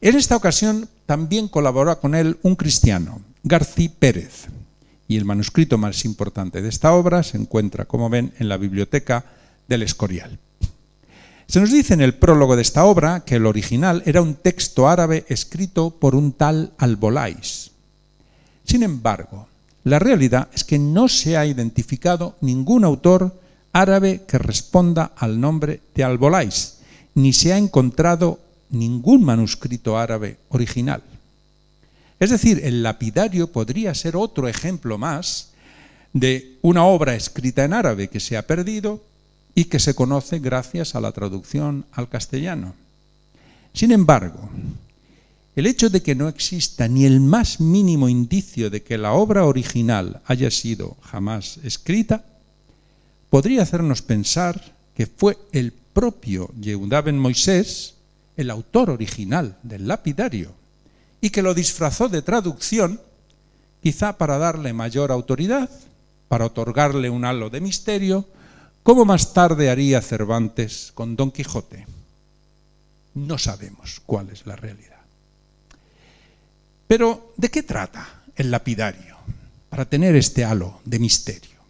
En 0.00 0.16
esta 0.16 0.36
ocasión 0.36 0.88
también 1.04 1.48
colaboró 1.48 2.00
con 2.00 2.14
él 2.14 2.38
un 2.40 2.56
cristiano, 2.56 3.20
García 3.42 3.90
Pérez, 3.98 4.48
y 5.12 5.18
el 5.18 5.26
manuscrito 5.26 5.76
más 5.76 6.06
importante 6.06 6.62
de 6.62 6.70
esta 6.70 6.94
obra 6.94 7.22
se 7.22 7.36
encuentra, 7.36 7.84
como 7.84 8.08
ven, 8.08 8.32
en 8.38 8.48
la 8.48 8.56
biblioteca 8.56 9.24
del 9.68 9.82
Escorial. 9.82 10.38
Se 11.46 11.60
nos 11.60 11.70
dice 11.70 11.92
en 11.92 12.00
el 12.00 12.14
prólogo 12.14 12.56
de 12.56 12.62
esta 12.62 12.86
obra 12.86 13.20
que 13.26 13.36
el 13.36 13.44
original 13.44 14.02
era 14.06 14.22
un 14.22 14.36
texto 14.36 14.88
árabe 14.88 15.26
escrito 15.28 15.90
por 15.90 16.14
un 16.14 16.32
tal 16.32 16.72
Albolais. 16.78 17.72
Sin 18.64 18.82
embargo, 18.82 19.48
la 19.84 19.98
realidad 19.98 20.48
es 20.54 20.64
que 20.64 20.78
no 20.78 21.08
se 21.08 21.36
ha 21.36 21.44
identificado 21.44 22.36
ningún 22.40 22.84
autor 22.84 23.38
árabe 23.74 24.22
que 24.26 24.38
responda 24.38 25.12
al 25.14 25.38
nombre 25.38 25.82
de 25.94 26.04
Albolais, 26.04 26.78
ni 27.14 27.34
se 27.34 27.52
ha 27.52 27.58
encontrado 27.58 28.40
ningún 28.70 29.22
manuscrito 29.24 29.98
árabe 29.98 30.38
original. 30.48 31.02
Es 32.22 32.30
decir, 32.30 32.60
el 32.62 32.84
lapidario 32.84 33.50
podría 33.50 33.92
ser 33.96 34.14
otro 34.14 34.46
ejemplo 34.46 34.96
más 34.96 35.48
de 36.12 36.56
una 36.62 36.84
obra 36.84 37.16
escrita 37.16 37.64
en 37.64 37.72
árabe 37.72 38.06
que 38.06 38.20
se 38.20 38.36
ha 38.36 38.46
perdido 38.46 39.02
y 39.56 39.64
que 39.64 39.80
se 39.80 39.96
conoce 39.96 40.38
gracias 40.38 40.94
a 40.94 41.00
la 41.00 41.10
traducción 41.10 41.84
al 41.90 42.08
castellano. 42.08 42.76
Sin 43.74 43.90
embargo, 43.90 44.48
el 45.56 45.66
hecho 45.66 45.90
de 45.90 46.00
que 46.00 46.14
no 46.14 46.28
exista 46.28 46.86
ni 46.86 47.06
el 47.06 47.18
más 47.18 47.58
mínimo 47.58 48.08
indicio 48.08 48.70
de 48.70 48.84
que 48.84 48.98
la 48.98 49.14
obra 49.14 49.44
original 49.44 50.20
haya 50.26 50.52
sido 50.52 50.96
jamás 51.02 51.58
escrita, 51.64 52.24
podría 53.30 53.62
hacernos 53.62 54.00
pensar 54.00 54.76
que 54.94 55.08
fue 55.08 55.38
el 55.50 55.72
propio 55.72 56.52
Yehudá 56.60 57.00
ben 57.00 57.18
Moisés 57.18 57.94
el 58.36 58.48
autor 58.48 58.90
original 58.90 59.58
del 59.64 59.88
lapidario 59.88 60.61
y 61.22 61.30
que 61.30 61.40
lo 61.40 61.54
disfrazó 61.54 62.08
de 62.08 62.20
traducción, 62.20 63.00
quizá 63.80 64.18
para 64.18 64.38
darle 64.38 64.72
mayor 64.72 65.12
autoridad, 65.12 65.70
para 66.26 66.46
otorgarle 66.46 67.08
un 67.08 67.24
halo 67.24 67.48
de 67.48 67.60
misterio, 67.60 68.28
como 68.82 69.04
más 69.04 69.32
tarde 69.32 69.70
haría 69.70 70.02
Cervantes 70.02 70.90
con 70.94 71.14
Don 71.14 71.30
Quijote. 71.30 71.86
No 73.14 73.38
sabemos 73.38 74.02
cuál 74.04 74.30
es 74.30 74.44
la 74.46 74.56
realidad. 74.56 74.98
Pero, 76.88 77.32
¿de 77.36 77.50
qué 77.50 77.62
trata 77.62 78.24
el 78.34 78.50
lapidario 78.50 79.16
para 79.70 79.84
tener 79.84 80.16
este 80.16 80.44
halo 80.44 80.80
de 80.84 80.98
misterio? 80.98 81.60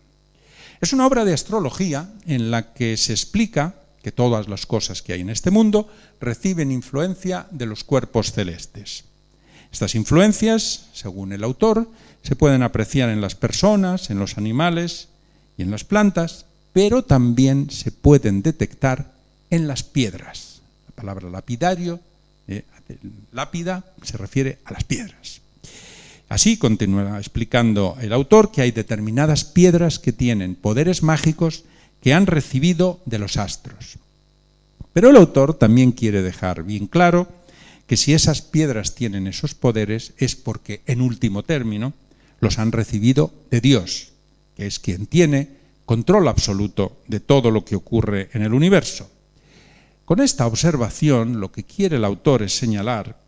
Es 0.80 0.94
una 0.94 1.07
obra 1.07 1.26
de 1.26 1.34
astrología 1.34 2.11
en 2.24 2.50
la 2.50 2.72
que 2.72 2.96
se 2.96 3.12
explica 3.12 3.74
que 4.03 4.12
todas 4.12 4.48
las 4.48 4.64
cosas 4.64 5.03
que 5.03 5.12
hay 5.12 5.20
en 5.20 5.30
este 5.30 5.50
mundo 5.50 5.90
reciben 6.20 6.72
influencia 6.72 7.46
de 7.50 7.66
los 7.66 7.84
cuerpos 7.84 8.32
celestes. 8.32 9.11
Estas 9.72 9.94
influencias, 9.94 10.86
según 10.92 11.32
el 11.32 11.42
autor, 11.42 11.88
se 12.22 12.36
pueden 12.36 12.62
apreciar 12.62 13.08
en 13.08 13.20
las 13.20 13.34
personas, 13.34 14.10
en 14.10 14.18
los 14.18 14.38
animales 14.38 15.08
y 15.56 15.62
en 15.62 15.70
las 15.70 15.84
plantas, 15.84 16.44
pero 16.72 17.02
también 17.02 17.70
se 17.70 17.90
pueden 17.90 18.42
detectar 18.42 19.12
en 19.50 19.66
las 19.66 19.82
piedras. 19.82 20.60
La 20.88 20.94
palabra 20.94 21.30
lapidario, 21.30 22.00
eh, 22.48 22.64
lápida, 23.32 23.84
se 24.02 24.16
refiere 24.18 24.58
a 24.64 24.72
las 24.72 24.84
piedras. 24.84 25.40
Así 26.28 26.56
continúa 26.56 27.18
explicando 27.18 27.96
el 28.00 28.12
autor 28.12 28.52
que 28.52 28.62
hay 28.62 28.70
determinadas 28.70 29.44
piedras 29.44 29.98
que 29.98 30.12
tienen 30.12 30.54
poderes 30.54 31.02
mágicos 31.02 31.64
que 32.02 32.14
han 32.14 32.26
recibido 32.26 33.00
de 33.04 33.18
los 33.18 33.36
astros. 33.36 33.98
Pero 34.92 35.10
el 35.10 35.16
autor 35.16 35.54
también 35.54 35.92
quiere 35.92 36.22
dejar 36.22 36.62
bien 36.62 36.86
claro 36.86 37.28
que 37.93 37.99
si 37.99 38.14
esas 38.14 38.40
piedras 38.40 38.95
tienen 38.95 39.26
esos 39.26 39.55
poderes 39.55 40.14
es 40.16 40.34
porque, 40.34 40.80
en 40.86 41.03
último 41.03 41.43
término, 41.43 41.93
los 42.40 42.59
han 42.59 42.72
recibido 42.72 43.34
de 43.51 43.61
Dios, 43.61 44.12
que 44.57 44.66
es 44.66 44.78
quien 44.78 45.05
tiene 45.05 45.51
control 45.84 46.28
absoluto 46.28 46.97
de 47.07 47.20
todo 47.20 47.51
lo 47.51 47.66
que 47.66 47.76
ocurre 47.76 48.30
en 48.32 48.40
el 48.40 48.55
universo. 48.55 49.11
Con 50.07 50.20
esta 50.20 50.47
observación 50.47 51.38
lo 51.38 51.53
que 51.53 51.64
quiere 51.64 51.97
el 51.97 52.07
autor 52.07 52.43
es 52.43 52.57
señalar 52.57 53.20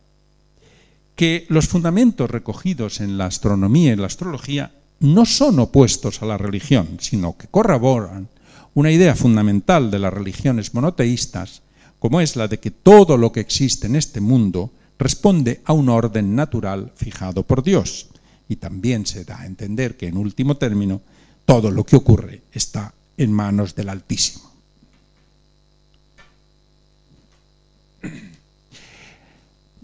que 1.15 1.45
los 1.51 1.69
fundamentos 1.69 2.31
recogidos 2.31 3.03
en 3.03 3.19
la 3.19 3.27
astronomía 3.27 3.93
y 3.93 3.97
la 3.97 4.07
astrología 4.07 4.73
no 4.99 5.27
son 5.27 5.59
opuestos 5.59 6.23
a 6.23 6.25
la 6.25 6.39
religión, 6.39 6.97
sino 7.01 7.37
que 7.37 7.49
corroboran 7.49 8.31
una 8.73 8.91
idea 8.91 9.15
fundamental 9.15 9.91
de 9.91 9.99
las 9.99 10.15
religiones 10.15 10.73
monoteístas, 10.73 11.61
como 12.05 12.21
es 12.21 12.37
la 12.37 12.49
de 12.49 12.61
que 12.61 12.71
todo 12.71 13.17
lo 13.17 13.33
que 13.33 13.41
existe 13.41 13.87
en 13.87 13.97
este 13.97 14.21
mundo 14.21 14.71
responde 14.99 15.63
a 15.65 15.73
un 15.73 15.89
orden 15.89 16.37
natural 16.37 16.93
fijado 16.95 17.45
por 17.45 17.63
Dios. 17.63 18.09
Y 18.47 18.57
también 18.57 19.07
se 19.07 19.25
da 19.25 19.41
a 19.41 19.47
entender 19.47 19.97
que, 19.97 20.09
en 20.09 20.19
último 20.19 20.59
término, 20.59 21.01
todo 21.47 21.71
lo 21.71 21.83
que 21.85 21.97
ocurre 21.97 22.43
está 22.53 22.93
en 23.17 23.33
manos 23.33 23.75
del 23.75 23.89
Altísimo. 23.89 24.53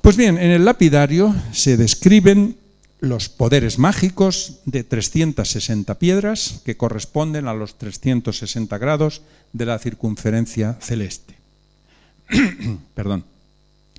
Pues 0.03 0.19
bien, 0.19 0.37
en 0.37 0.51
el 0.51 0.67
lapidario 0.67 1.35
se 1.53 1.79
describen 1.79 2.59
los 2.99 3.31
poderes 3.31 3.79
mágicos 3.79 4.59
de 4.67 4.85
360 4.85 5.99
piedras 5.99 6.61
que 6.67 6.77
corresponden 6.77 7.49
a 7.49 7.55
los 7.55 7.79
360 7.79 8.77
grados 8.77 9.23
de 9.55 9.65
la 9.65 9.79
circunferencia 9.79 10.77
celeste. 10.83 11.40
Perdón. 12.95 13.25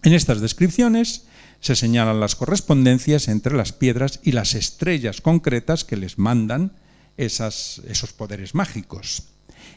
En 0.03 0.13
estas 0.13 0.41
descripciones 0.41 1.25
se 1.59 1.75
señalan 1.75 2.19
las 2.19 2.35
correspondencias 2.35 3.27
entre 3.27 3.55
las 3.55 3.71
piedras 3.71 4.19
y 4.23 4.31
las 4.31 4.55
estrellas 4.55 5.21
concretas 5.21 5.83
que 5.83 5.95
les 5.95 6.17
mandan 6.17 6.71
esos 7.17 8.13
poderes 8.17 8.55
mágicos. 8.55 9.23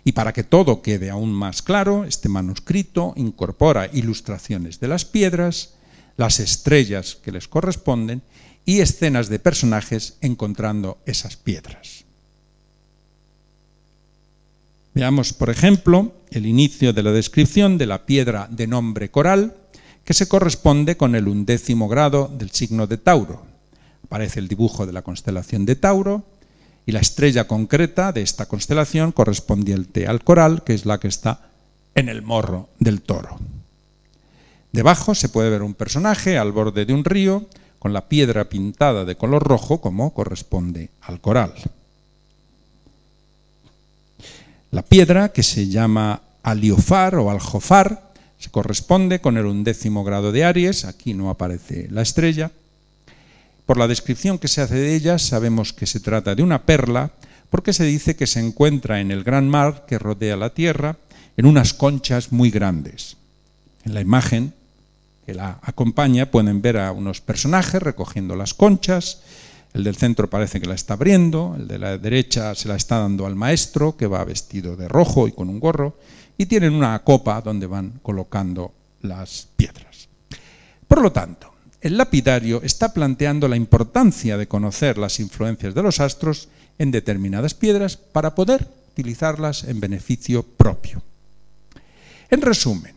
Y 0.03 0.13
para 0.13 0.33
que 0.33 0.45
todo 0.45 0.83
quede 0.83 1.11
aún 1.11 1.33
más 1.33 1.63
claro, 1.63 2.05
este 2.05 2.29
manuscrito 2.29 3.13
incorpora 3.17 3.91
ilustraciones 3.93 4.81
de 4.81 4.89
las 4.89 5.05
piedras, 5.05 5.75
las 6.17 6.41
estrellas 6.41 7.17
que 7.23 7.33
les 7.33 7.49
corresponden 7.49 8.23
y 8.65 8.81
escenas 8.81 9.29
de 9.29 9.39
personajes 9.39 10.17
encontrando 10.21 10.99
esas 11.05 11.37
piedras. 11.37 12.04
Veamos, 14.95 15.33
por 15.33 15.51
ejemplo, 15.51 16.13
el 16.31 16.47
inicio 16.47 16.93
de 16.93 17.03
la 17.03 17.11
descripción 17.11 17.79
de 17.79 17.87
la 17.87 18.07
piedra 18.07 18.47
de 18.49 18.69
nombre 18.69 19.11
coral, 19.11 19.57
que 20.05 20.15
se 20.15 20.29
corresponde 20.29 20.97
con 20.97 21.17
el 21.17 21.27
undécimo 21.27 21.89
grado 21.89 22.31
del 22.33 22.51
signo 22.51 22.87
de 22.87 22.97
Tauro. 22.97 23.45
Aparece 24.05 24.39
el 24.39 24.47
dibujo 24.47 24.87
de 24.87 24.93
la 24.93 25.03
constelación 25.03 25.67
de 25.67 25.75
Tauro 25.75 26.25
y 26.87 26.93
la 26.93 27.01
estrella 27.01 27.49
concreta 27.49 28.13
de 28.13 28.23
esta 28.23 28.47
constelación 28.47 29.11
correspondiente 29.11 30.07
al 30.07 30.23
coral, 30.23 30.63
que 30.63 30.75
es 30.75 30.87
la 30.87 31.01
que 31.01 31.09
está 31.09 31.41
en 31.97 32.09
el 32.09 32.23
morro 32.23 32.69
del 32.79 33.03
toro. 33.03 33.39
Debajo 34.71 35.17
se 35.17 35.29
puede 35.29 35.51
ver 35.51 35.63
un 35.63 35.75
personaje 35.75 36.39
al 36.39 36.53
borde 36.53 36.85
de 36.85 36.93
un 36.93 37.05
río 37.05 37.47
con 37.81 37.93
la 37.93 38.09
piedra 38.09 38.49
pintada 38.49 39.05
de 39.05 39.17
color 39.17 39.43
rojo 39.43 39.81
como 39.81 40.15
corresponde 40.15 40.91
al 41.01 41.21
coral. 41.21 41.55
La 44.75 44.83
piedra, 44.83 45.29
que 45.29 45.45
se 45.45 45.69
llama 45.69 46.21
aliofar 46.43 47.15
o 47.15 47.31
aljofar, 47.31 48.11
se 48.41 48.51
corresponde 48.51 49.21
con 49.21 49.37
el 49.37 49.47
undécimo 49.47 50.03
grado 50.03 50.33
de 50.33 50.45
Aries, 50.45 50.85
aquí 50.85 51.15
no 51.15 51.31
aparece 51.31 51.87
la 51.93 52.03
estrella. 52.03 52.51
Por 53.67 53.77
la 53.77 53.87
descripción 53.87 54.37
que 54.37 54.49
se 54.49 54.63
hace 54.63 54.75
de 54.75 54.97
ella 54.97 55.21
sabemos 55.21 55.73
que 55.73 55.87
se 55.87 56.01
trata 56.01 56.35
de 56.35 56.43
una 56.43 56.67
perla, 56.67 57.13
porque 57.51 57.73
se 57.73 57.85
dice 57.85 58.17
que 58.17 58.27
se 58.27 58.41
encuentra 58.41 59.01
en 59.01 59.13
el 59.13 59.23
gran 59.23 59.49
mar 59.49 59.85
que 59.87 59.97
rodea 59.97 60.37
la 60.37 60.51
Tierra, 60.51 60.97
en 61.37 61.47
unas 61.47 61.73
conchas 61.73 62.33
muy 62.33 62.51
grandes. 62.51 63.17
En 63.85 63.95
la 63.95 64.01
imagen 64.01 64.55
que 65.25 65.35
la 65.35 65.61
acompaña 65.63 66.33
pueden 66.33 66.63
ver 66.63 66.79
a 66.79 66.91
unos 66.91 67.21
personajes 67.21 67.81
recogiendo 67.81 68.35
las 68.35 68.55
conchas, 68.55 69.21
el 69.75 69.83
del 69.83 69.97
centro 69.97 70.31
parece 70.31 70.61
que 70.61 70.69
la 70.69 70.77
está 70.77 70.95
abriendo, 70.95 71.57
el 71.59 71.67
de 71.67 71.81
la 71.81 71.99
derecha 71.99 72.55
se 72.55 72.69
la 72.69 72.77
está 72.77 73.01
dando 73.01 73.27
al 73.27 73.35
maestro, 73.35 73.97
que 73.97 74.07
va 74.07 74.25
vestido 74.25 74.77
de 74.77 74.89
rojo 74.89 75.27
y 75.27 75.33
con 75.33 75.49
un 75.49 75.59
gorro, 75.59 75.97
y 76.39 76.47
tienen 76.47 76.75
una 76.75 76.97
copa 77.01 77.41
donde 77.41 77.67
van 77.67 77.99
colocando 78.01 78.73
las 79.03 79.49
piedras. 79.57 80.09
Por 80.87 81.03
lo 81.03 81.11
tanto, 81.11 81.53
el 81.81 81.97
lapidario 81.97 82.63
está 82.63 82.95
planteando 82.95 83.49
la 83.49 83.57
importancia 83.57 84.37
de 84.39 84.47
conocer 84.47 84.97
las 84.97 85.19
influencias 85.19 85.75
de 85.75 85.83
los 85.83 85.99
astros 85.99 86.49
en 86.79 86.93
determinadas 86.93 87.55
piedras 87.55 87.97
para 87.97 88.35
poder 88.37 88.69
utilizarlas 88.93 89.65
en 89.65 89.81
beneficio 89.81 90.45
propio. 90.45 91.03
En 92.31 92.43
resumen, 92.43 92.95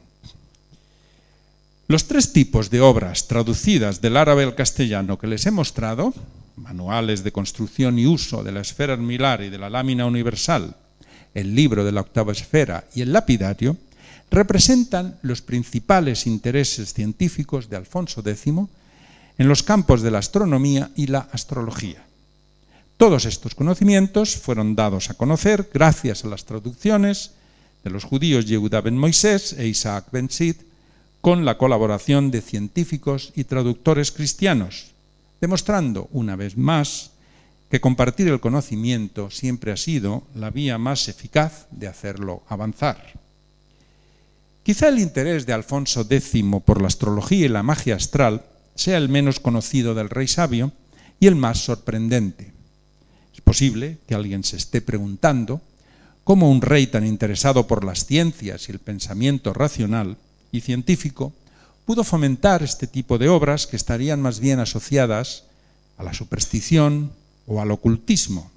los 1.87 2.07
tres 2.07 2.33
tipos 2.33 2.69
de 2.69 2.81
obras 2.81 3.27
traducidas 3.27 3.99
del 3.99 4.15
árabe 4.15 4.43
al 4.43 4.55
castellano 4.55 5.17
que 5.17 5.27
les 5.27 5.45
he 5.47 5.51
mostrado, 5.51 6.13
manuales 6.57 7.23
de 7.23 7.31
construcción 7.31 7.97
y 7.97 8.05
uso 8.05 8.43
de 8.43 8.51
la 8.51 8.61
esfera 8.61 8.93
armilar 8.93 9.41
y 9.41 9.49
de 9.49 9.57
la 9.57 9.69
lámina 9.69 10.05
universal, 10.05 10.75
el 11.33 11.55
libro 11.55 11.85
de 11.85 11.91
la 11.91 12.01
octava 12.01 12.31
esfera 12.31 12.85
y 12.93 13.01
el 13.01 13.13
lapidario, 13.13 13.77
representan 14.29 15.17
los 15.21 15.41
principales 15.41 16.27
intereses 16.27 16.93
científicos 16.93 17.69
de 17.69 17.77
Alfonso 17.77 18.21
X 18.25 18.45
en 19.37 19.47
los 19.47 19.63
campos 19.63 20.01
de 20.01 20.11
la 20.11 20.19
astronomía 20.19 20.91
y 20.95 21.07
la 21.07 21.29
astrología. 21.31 22.03
Todos 22.97 23.25
estos 23.25 23.53
conocimientos 23.53 24.35
fueron 24.35 24.75
dados 24.75 25.09
a 25.09 25.13
conocer 25.13 25.69
gracias 25.71 26.25
a 26.25 26.27
las 26.27 26.45
traducciones 26.45 27.31
de 27.83 27.91
los 27.91 28.03
judíos 28.03 28.45
Yehuda 28.45 28.81
ben 28.81 28.97
Moisés 28.97 29.53
e 29.53 29.67
Isaac 29.67 30.09
ben 30.11 30.29
Sid 30.29 30.55
con 31.21 31.45
la 31.45 31.57
colaboración 31.57 32.31
de 32.31 32.41
científicos 32.41 33.31
y 33.35 33.43
traductores 33.43 34.11
cristianos, 34.11 34.96
demostrando 35.41 36.09
una 36.11 36.35
vez 36.35 36.57
más 36.57 37.11
que 37.69 37.81
compartir 37.81 38.27
el 38.27 38.39
conocimiento 38.39 39.29
siempre 39.29 39.71
ha 39.71 39.77
sido 39.77 40.23
la 40.35 40.49
vía 40.49 40.77
más 40.77 41.07
eficaz 41.07 41.67
de 41.71 41.87
hacerlo 41.87 42.43
avanzar. 42.47 43.19
Quizá 44.63 44.89
el 44.89 44.99
interés 44.99 45.45
de 45.45 45.53
Alfonso 45.53 46.05
X 46.09 46.43
por 46.65 46.81
la 46.81 46.87
astrología 46.87 47.45
y 47.45 47.49
la 47.49 47.63
magia 47.63 47.95
astral 47.95 48.45
sea 48.75 48.97
el 48.97 49.09
menos 49.09 49.39
conocido 49.39 49.95
del 49.95 50.09
rey 50.09 50.27
sabio 50.27 50.71
y 51.19 51.27
el 51.27 51.35
más 51.35 51.59
sorprendente. 51.59 52.51
Es 53.33 53.41
posible 53.41 53.97
que 54.07 54.15
alguien 54.15 54.43
se 54.43 54.57
esté 54.57 54.81
preguntando 54.81 55.61
cómo 56.23 56.51
un 56.51 56.61
rey 56.61 56.87
tan 56.87 57.05
interesado 57.05 57.67
por 57.67 57.85
las 57.85 58.05
ciencias 58.05 58.67
y 58.67 58.71
el 58.71 58.79
pensamiento 58.79 59.53
racional 59.53 60.17
y 60.51 60.61
científico 60.61 61.33
pudo 61.87 62.03
fomentar 62.03 62.63
este 62.63 62.85
tipo 62.85 63.17
de 63.17 63.29
obras 63.29 63.65
que 63.65 63.77
estarían 63.77 64.21
más 64.21 64.41
bien 64.41 64.59
asociadas 64.59 65.45
a 65.97 66.03
la 66.03 66.13
superstición 66.13 67.13
o 67.47 67.61
al 67.61 67.71
ocultismo. 67.71 68.51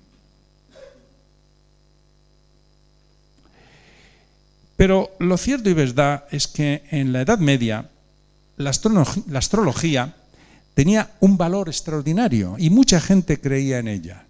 Pero 4.77 5.15
lo 5.21 5.37
cierto 5.37 5.71
y 5.71 5.75
verdad 5.75 6.25
es 6.33 6.49
que 6.49 6.83
en 6.91 7.13
la 7.13 7.21
Edad 7.21 7.39
Media 7.39 7.89
la, 8.57 8.71
astrología 9.39 10.17
tenía 10.75 11.13
un 11.21 11.37
valor 11.37 11.69
extraordinario 11.69 12.57
y 12.59 12.69
mucha 12.69 13.01
gente 13.01 13.41
creía 13.41 13.79
en 13.79 13.87
ella. 13.87 14.25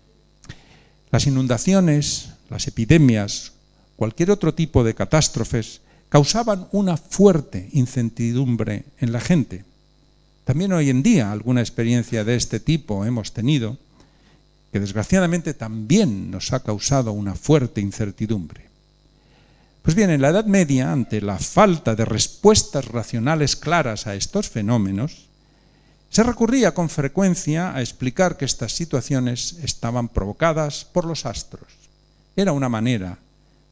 Las 1.10 1.26
inundaciones, 1.26 2.34
las 2.50 2.66
epidemias, 2.66 3.52
cualquier 3.96 4.30
otro 4.30 4.52
tipo 4.52 4.84
de 4.84 4.94
catástrofes 4.94 5.80
causaban 6.10 6.68
una 6.72 6.98
fuerte 6.98 7.70
incertidumbre 7.72 8.84
en 8.98 9.12
la 9.12 9.20
gente. 9.20 9.64
También 10.44 10.72
hoy 10.72 10.90
en 10.90 11.02
día 11.02 11.32
alguna 11.32 11.60
experiencia 11.60 12.24
de 12.24 12.34
este 12.34 12.60
tipo 12.60 13.06
hemos 13.06 13.32
tenido, 13.32 13.78
que 14.72 14.80
desgraciadamente 14.80 15.54
también 15.54 16.30
nos 16.30 16.52
ha 16.52 16.60
causado 16.62 17.12
una 17.12 17.34
fuerte 17.34 17.80
incertidumbre. 17.80 18.68
Pues 19.82 19.94
bien, 19.94 20.10
en 20.10 20.20
la 20.20 20.28
Edad 20.28 20.44
Media, 20.44 20.92
ante 20.92 21.20
la 21.20 21.38
falta 21.38 21.94
de 21.94 22.04
respuestas 22.04 22.84
racionales 22.86 23.56
claras 23.56 24.06
a 24.06 24.14
estos 24.14 24.50
fenómenos, 24.50 25.28
se 26.10 26.24
recurría 26.24 26.74
con 26.74 26.90
frecuencia 26.90 27.74
a 27.74 27.80
explicar 27.80 28.36
que 28.36 28.44
estas 28.44 28.72
situaciones 28.72 29.58
estaban 29.62 30.08
provocadas 30.08 30.84
por 30.84 31.04
los 31.04 31.24
astros. 31.24 31.68
Era 32.34 32.52
una 32.52 32.68
manera 32.68 33.18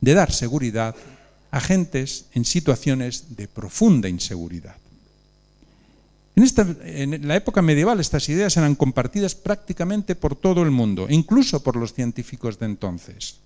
de 0.01 0.14
dar 0.14 0.32
seguridad 0.32 0.95
agentes 1.51 2.26
en 2.34 2.44
situaciones 2.44 3.36
de 3.36 3.49
profunda 3.49 4.09
inseguridad. 4.09 4.76
En, 6.36 6.44
esta, 6.44 6.66
en, 6.84 7.26
la 7.26 7.36
época 7.36 7.62
medieval 7.62 7.99
estas 7.99 8.28
ideas 8.28 8.57
eran 8.57 8.76
compartidas 8.76 9.34
prácticamente 9.34 10.14
por 10.14 10.36
todo 10.36 10.62
el 10.62 10.70
mundo, 10.70 11.07
incluso 11.11 11.62
por 11.62 11.76
los 11.76 11.94
científicos 11.94 12.59
de 12.59 12.66
entonces. 12.66 13.36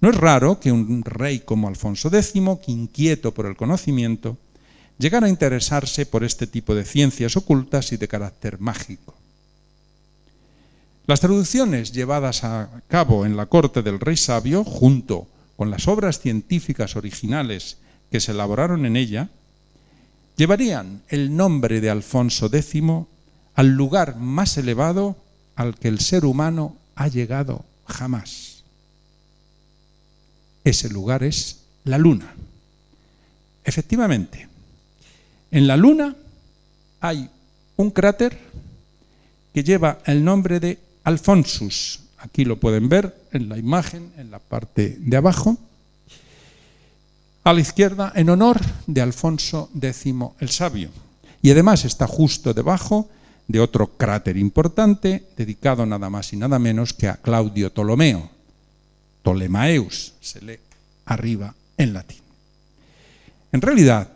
No 0.00 0.10
es 0.10 0.16
raro 0.16 0.58
que 0.58 0.72
un 0.72 1.02
rey 1.04 1.40
como 1.40 1.68
Alfonso 1.68 2.08
X, 2.08 2.34
inquieto 2.66 3.32
por 3.32 3.46
el 3.46 3.56
conocimiento, 3.56 4.36
llegara 4.98 5.26
a 5.26 5.30
interesarse 5.30 6.06
por 6.06 6.24
este 6.24 6.46
tipo 6.46 6.74
de 6.74 6.84
ciencias 6.84 7.36
ocultas 7.36 7.92
y 7.92 7.96
de 7.96 8.08
carácter 8.08 8.58
mágico. 8.58 9.14
Las 11.06 11.20
traducciones 11.20 11.92
llevadas 11.92 12.44
a 12.44 12.68
cabo 12.88 13.26
en 13.26 13.36
la 13.36 13.46
corte 13.46 13.82
del 13.82 14.00
rey 14.00 14.16
sabio, 14.16 14.64
junto 14.64 15.26
con 15.56 15.70
las 15.70 15.88
obras 15.88 16.20
científicas 16.20 16.96
originales 16.96 17.78
que 18.10 18.20
se 18.20 18.32
elaboraron 18.32 18.86
en 18.86 18.96
ella, 18.96 19.28
llevarían 20.36 21.02
el 21.08 21.36
nombre 21.36 21.80
de 21.80 21.90
Alfonso 21.90 22.46
X 22.52 22.82
al 23.54 23.68
lugar 23.68 24.16
más 24.16 24.56
elevado 24.56 25.16
al 25.56 25.76
que 25.76 25.88
el 25.88 26.00
ser 26.00 26.24
humano 26.24 26.76
ha 26.96 27.08
llegado 27.08 27.64
jamás. 27.86 28.64
Ese 30.64 30.88
lugar 30.88 31.22
es 31.22 31.60
la 31.84 31.98
luna. 31.98 32.34
Efectivamente, 33.64 34.48
en 35.50 35.66
la 35.66 35.76
luna 35.76 36.16
hay 37.00 37.30
un 37.76 37.90
cráter 37.90 38.38
que 39.52 39.62
lleva 39.62 40.00
el 40.06 40.24
nombre 40.24 40.58
de 40.58 40.78
Alfonsus. 41.04 42.00
Aquí 42.24 42.46
lo 42.46 42.58
pueden 42.58 42.88
ver 42.88 43.14
en 43.32 43.50
la 43.50 43.58
imagen, 43.58 44.10
en 44.16 44.30
la 44.30 44.38
parte 44.38 44.96
de 44.98 45.16
abajo. 45.18 45.58
A 47.44 47.52
la 47.52 47.60
izquierda, 47.60 48.12
en 48.16 48.30
honor 48.30 48.58
de 48.86 49.02
Alfonso 49.02 49.68
X 49.78 50.06
el 50.40 50.48
Sabio. 50.48 50.88
Y 51.42 51.50
además 51.50 51.84
está 51.84 52.06
justo 52.06 52.54
debajo 52.54 53.10
de 53.46 53.60
otro 53.60 53.98
cráter 53.98 54.38
importante 54.38 55.26
dedicado 55.36 55.84
nada 55.84 56.08
más 56.08 56.32
y 56.32 56.38
nada 56.38 56.58
menos 56.58 56.94
que 56.94 57.08
a 57.08 57.16
Claudio 57.16 57.70
Ptolomeo. 57.70 58.30
Ptolemaeus 59.22 60.14
se 60.22 60.40
lee 60.40 60.58
arriba 61.04 61.54
en 61.76 61.92
latín. 61.92 62.22
En 63.52 63.60
realidad, 63.60 64.08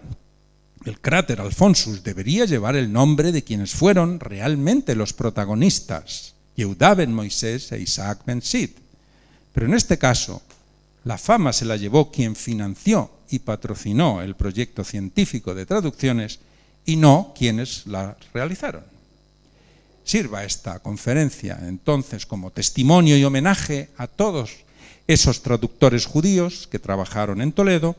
el 0.86 0.98
cráter 0.98 1.42
Alfonsus 1.42 2.02
debería 2.02 2.46
llevar 2.46 2.74
el 2.74 2.90
nombre 2.90 3.32
de 3.32 3.44
quienes 3.44 3.72
fueron 3.72 4.18
realmente 4.18 4.94
los 4.94 5.12
protagonistas, 5.12 6.32
Yehuda 6.58 6.98
ben 6.98 7.14
Moisés 7.14 7.70
e 7.70 7.78
Isaac 7.78 8.26
ben 8.26 8.42
Sid. 8.42 8.74
Pero 9.54 9.70
en 9.70 9.74
este 9.78 9.94
caso, 9.94 10.42
la 11.04 11.16
fama 11.16 11.52
se 11.52 11.64
la 11.64 11.76
llevó 11.78 12.10
quien 12.10 12.34
financió 12.34 13.10
y 13.30 13.38
patrocinó 13.38 14.22
el 14.22 14.34
proyecto 14.34 14.82
científico 14.82 15.54
de 15.54 15.66
traducciones 15.66 16.40
y 16.84 16.96
no 16.96 17.32
quienes 17.38 17.86
la 17.86 18.16
realizaron. 18.34 18.82
Sirva 20.02 20.42
esta 20.42 20.80
conferencia 20.80 21.60
entonces 21.62 22.26
como 22.26 22.50
testimonio 22.50 23.16
y 23.16 23.22
homenaje 23.22 23.90
a 23.96 24.08
todos 24.08 24.50
esos 25.06 25.42
traductores 25.42 26.06
judíos 26.06 26.66
que 26.66 26.80
trabajaron 26.80 27.40
en 27.40 27.52
Toledo 27.52 27.94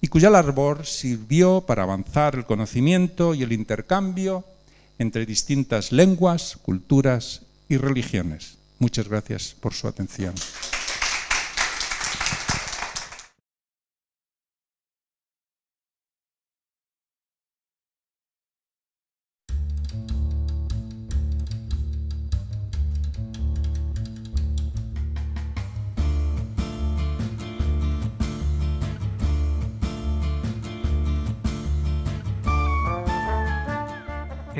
y 0.00 0.08
cuya 0.08 0.30
labor 0.30 0.84
sirvió 0.84 1.60
para 1.60 1.84
avanzar 1.84 2.34
el 2.34 2.44
conocimiento 2.44 3.34
y 3.34 3.44
el 3.44 3.52
intercambio 3.52 4.44
entre 4.98 5.26
distintas 5.26 5.92
lenguas, 5.92 6.58
culturas 6.60 7.42
y 7.70 7.78
religiones. 7.78 8.58
Muchas 8.78 9.08
gracias 9.08 9.56
por 9.58 9.72
su 9.72 9.88
atención. 9.88 10.34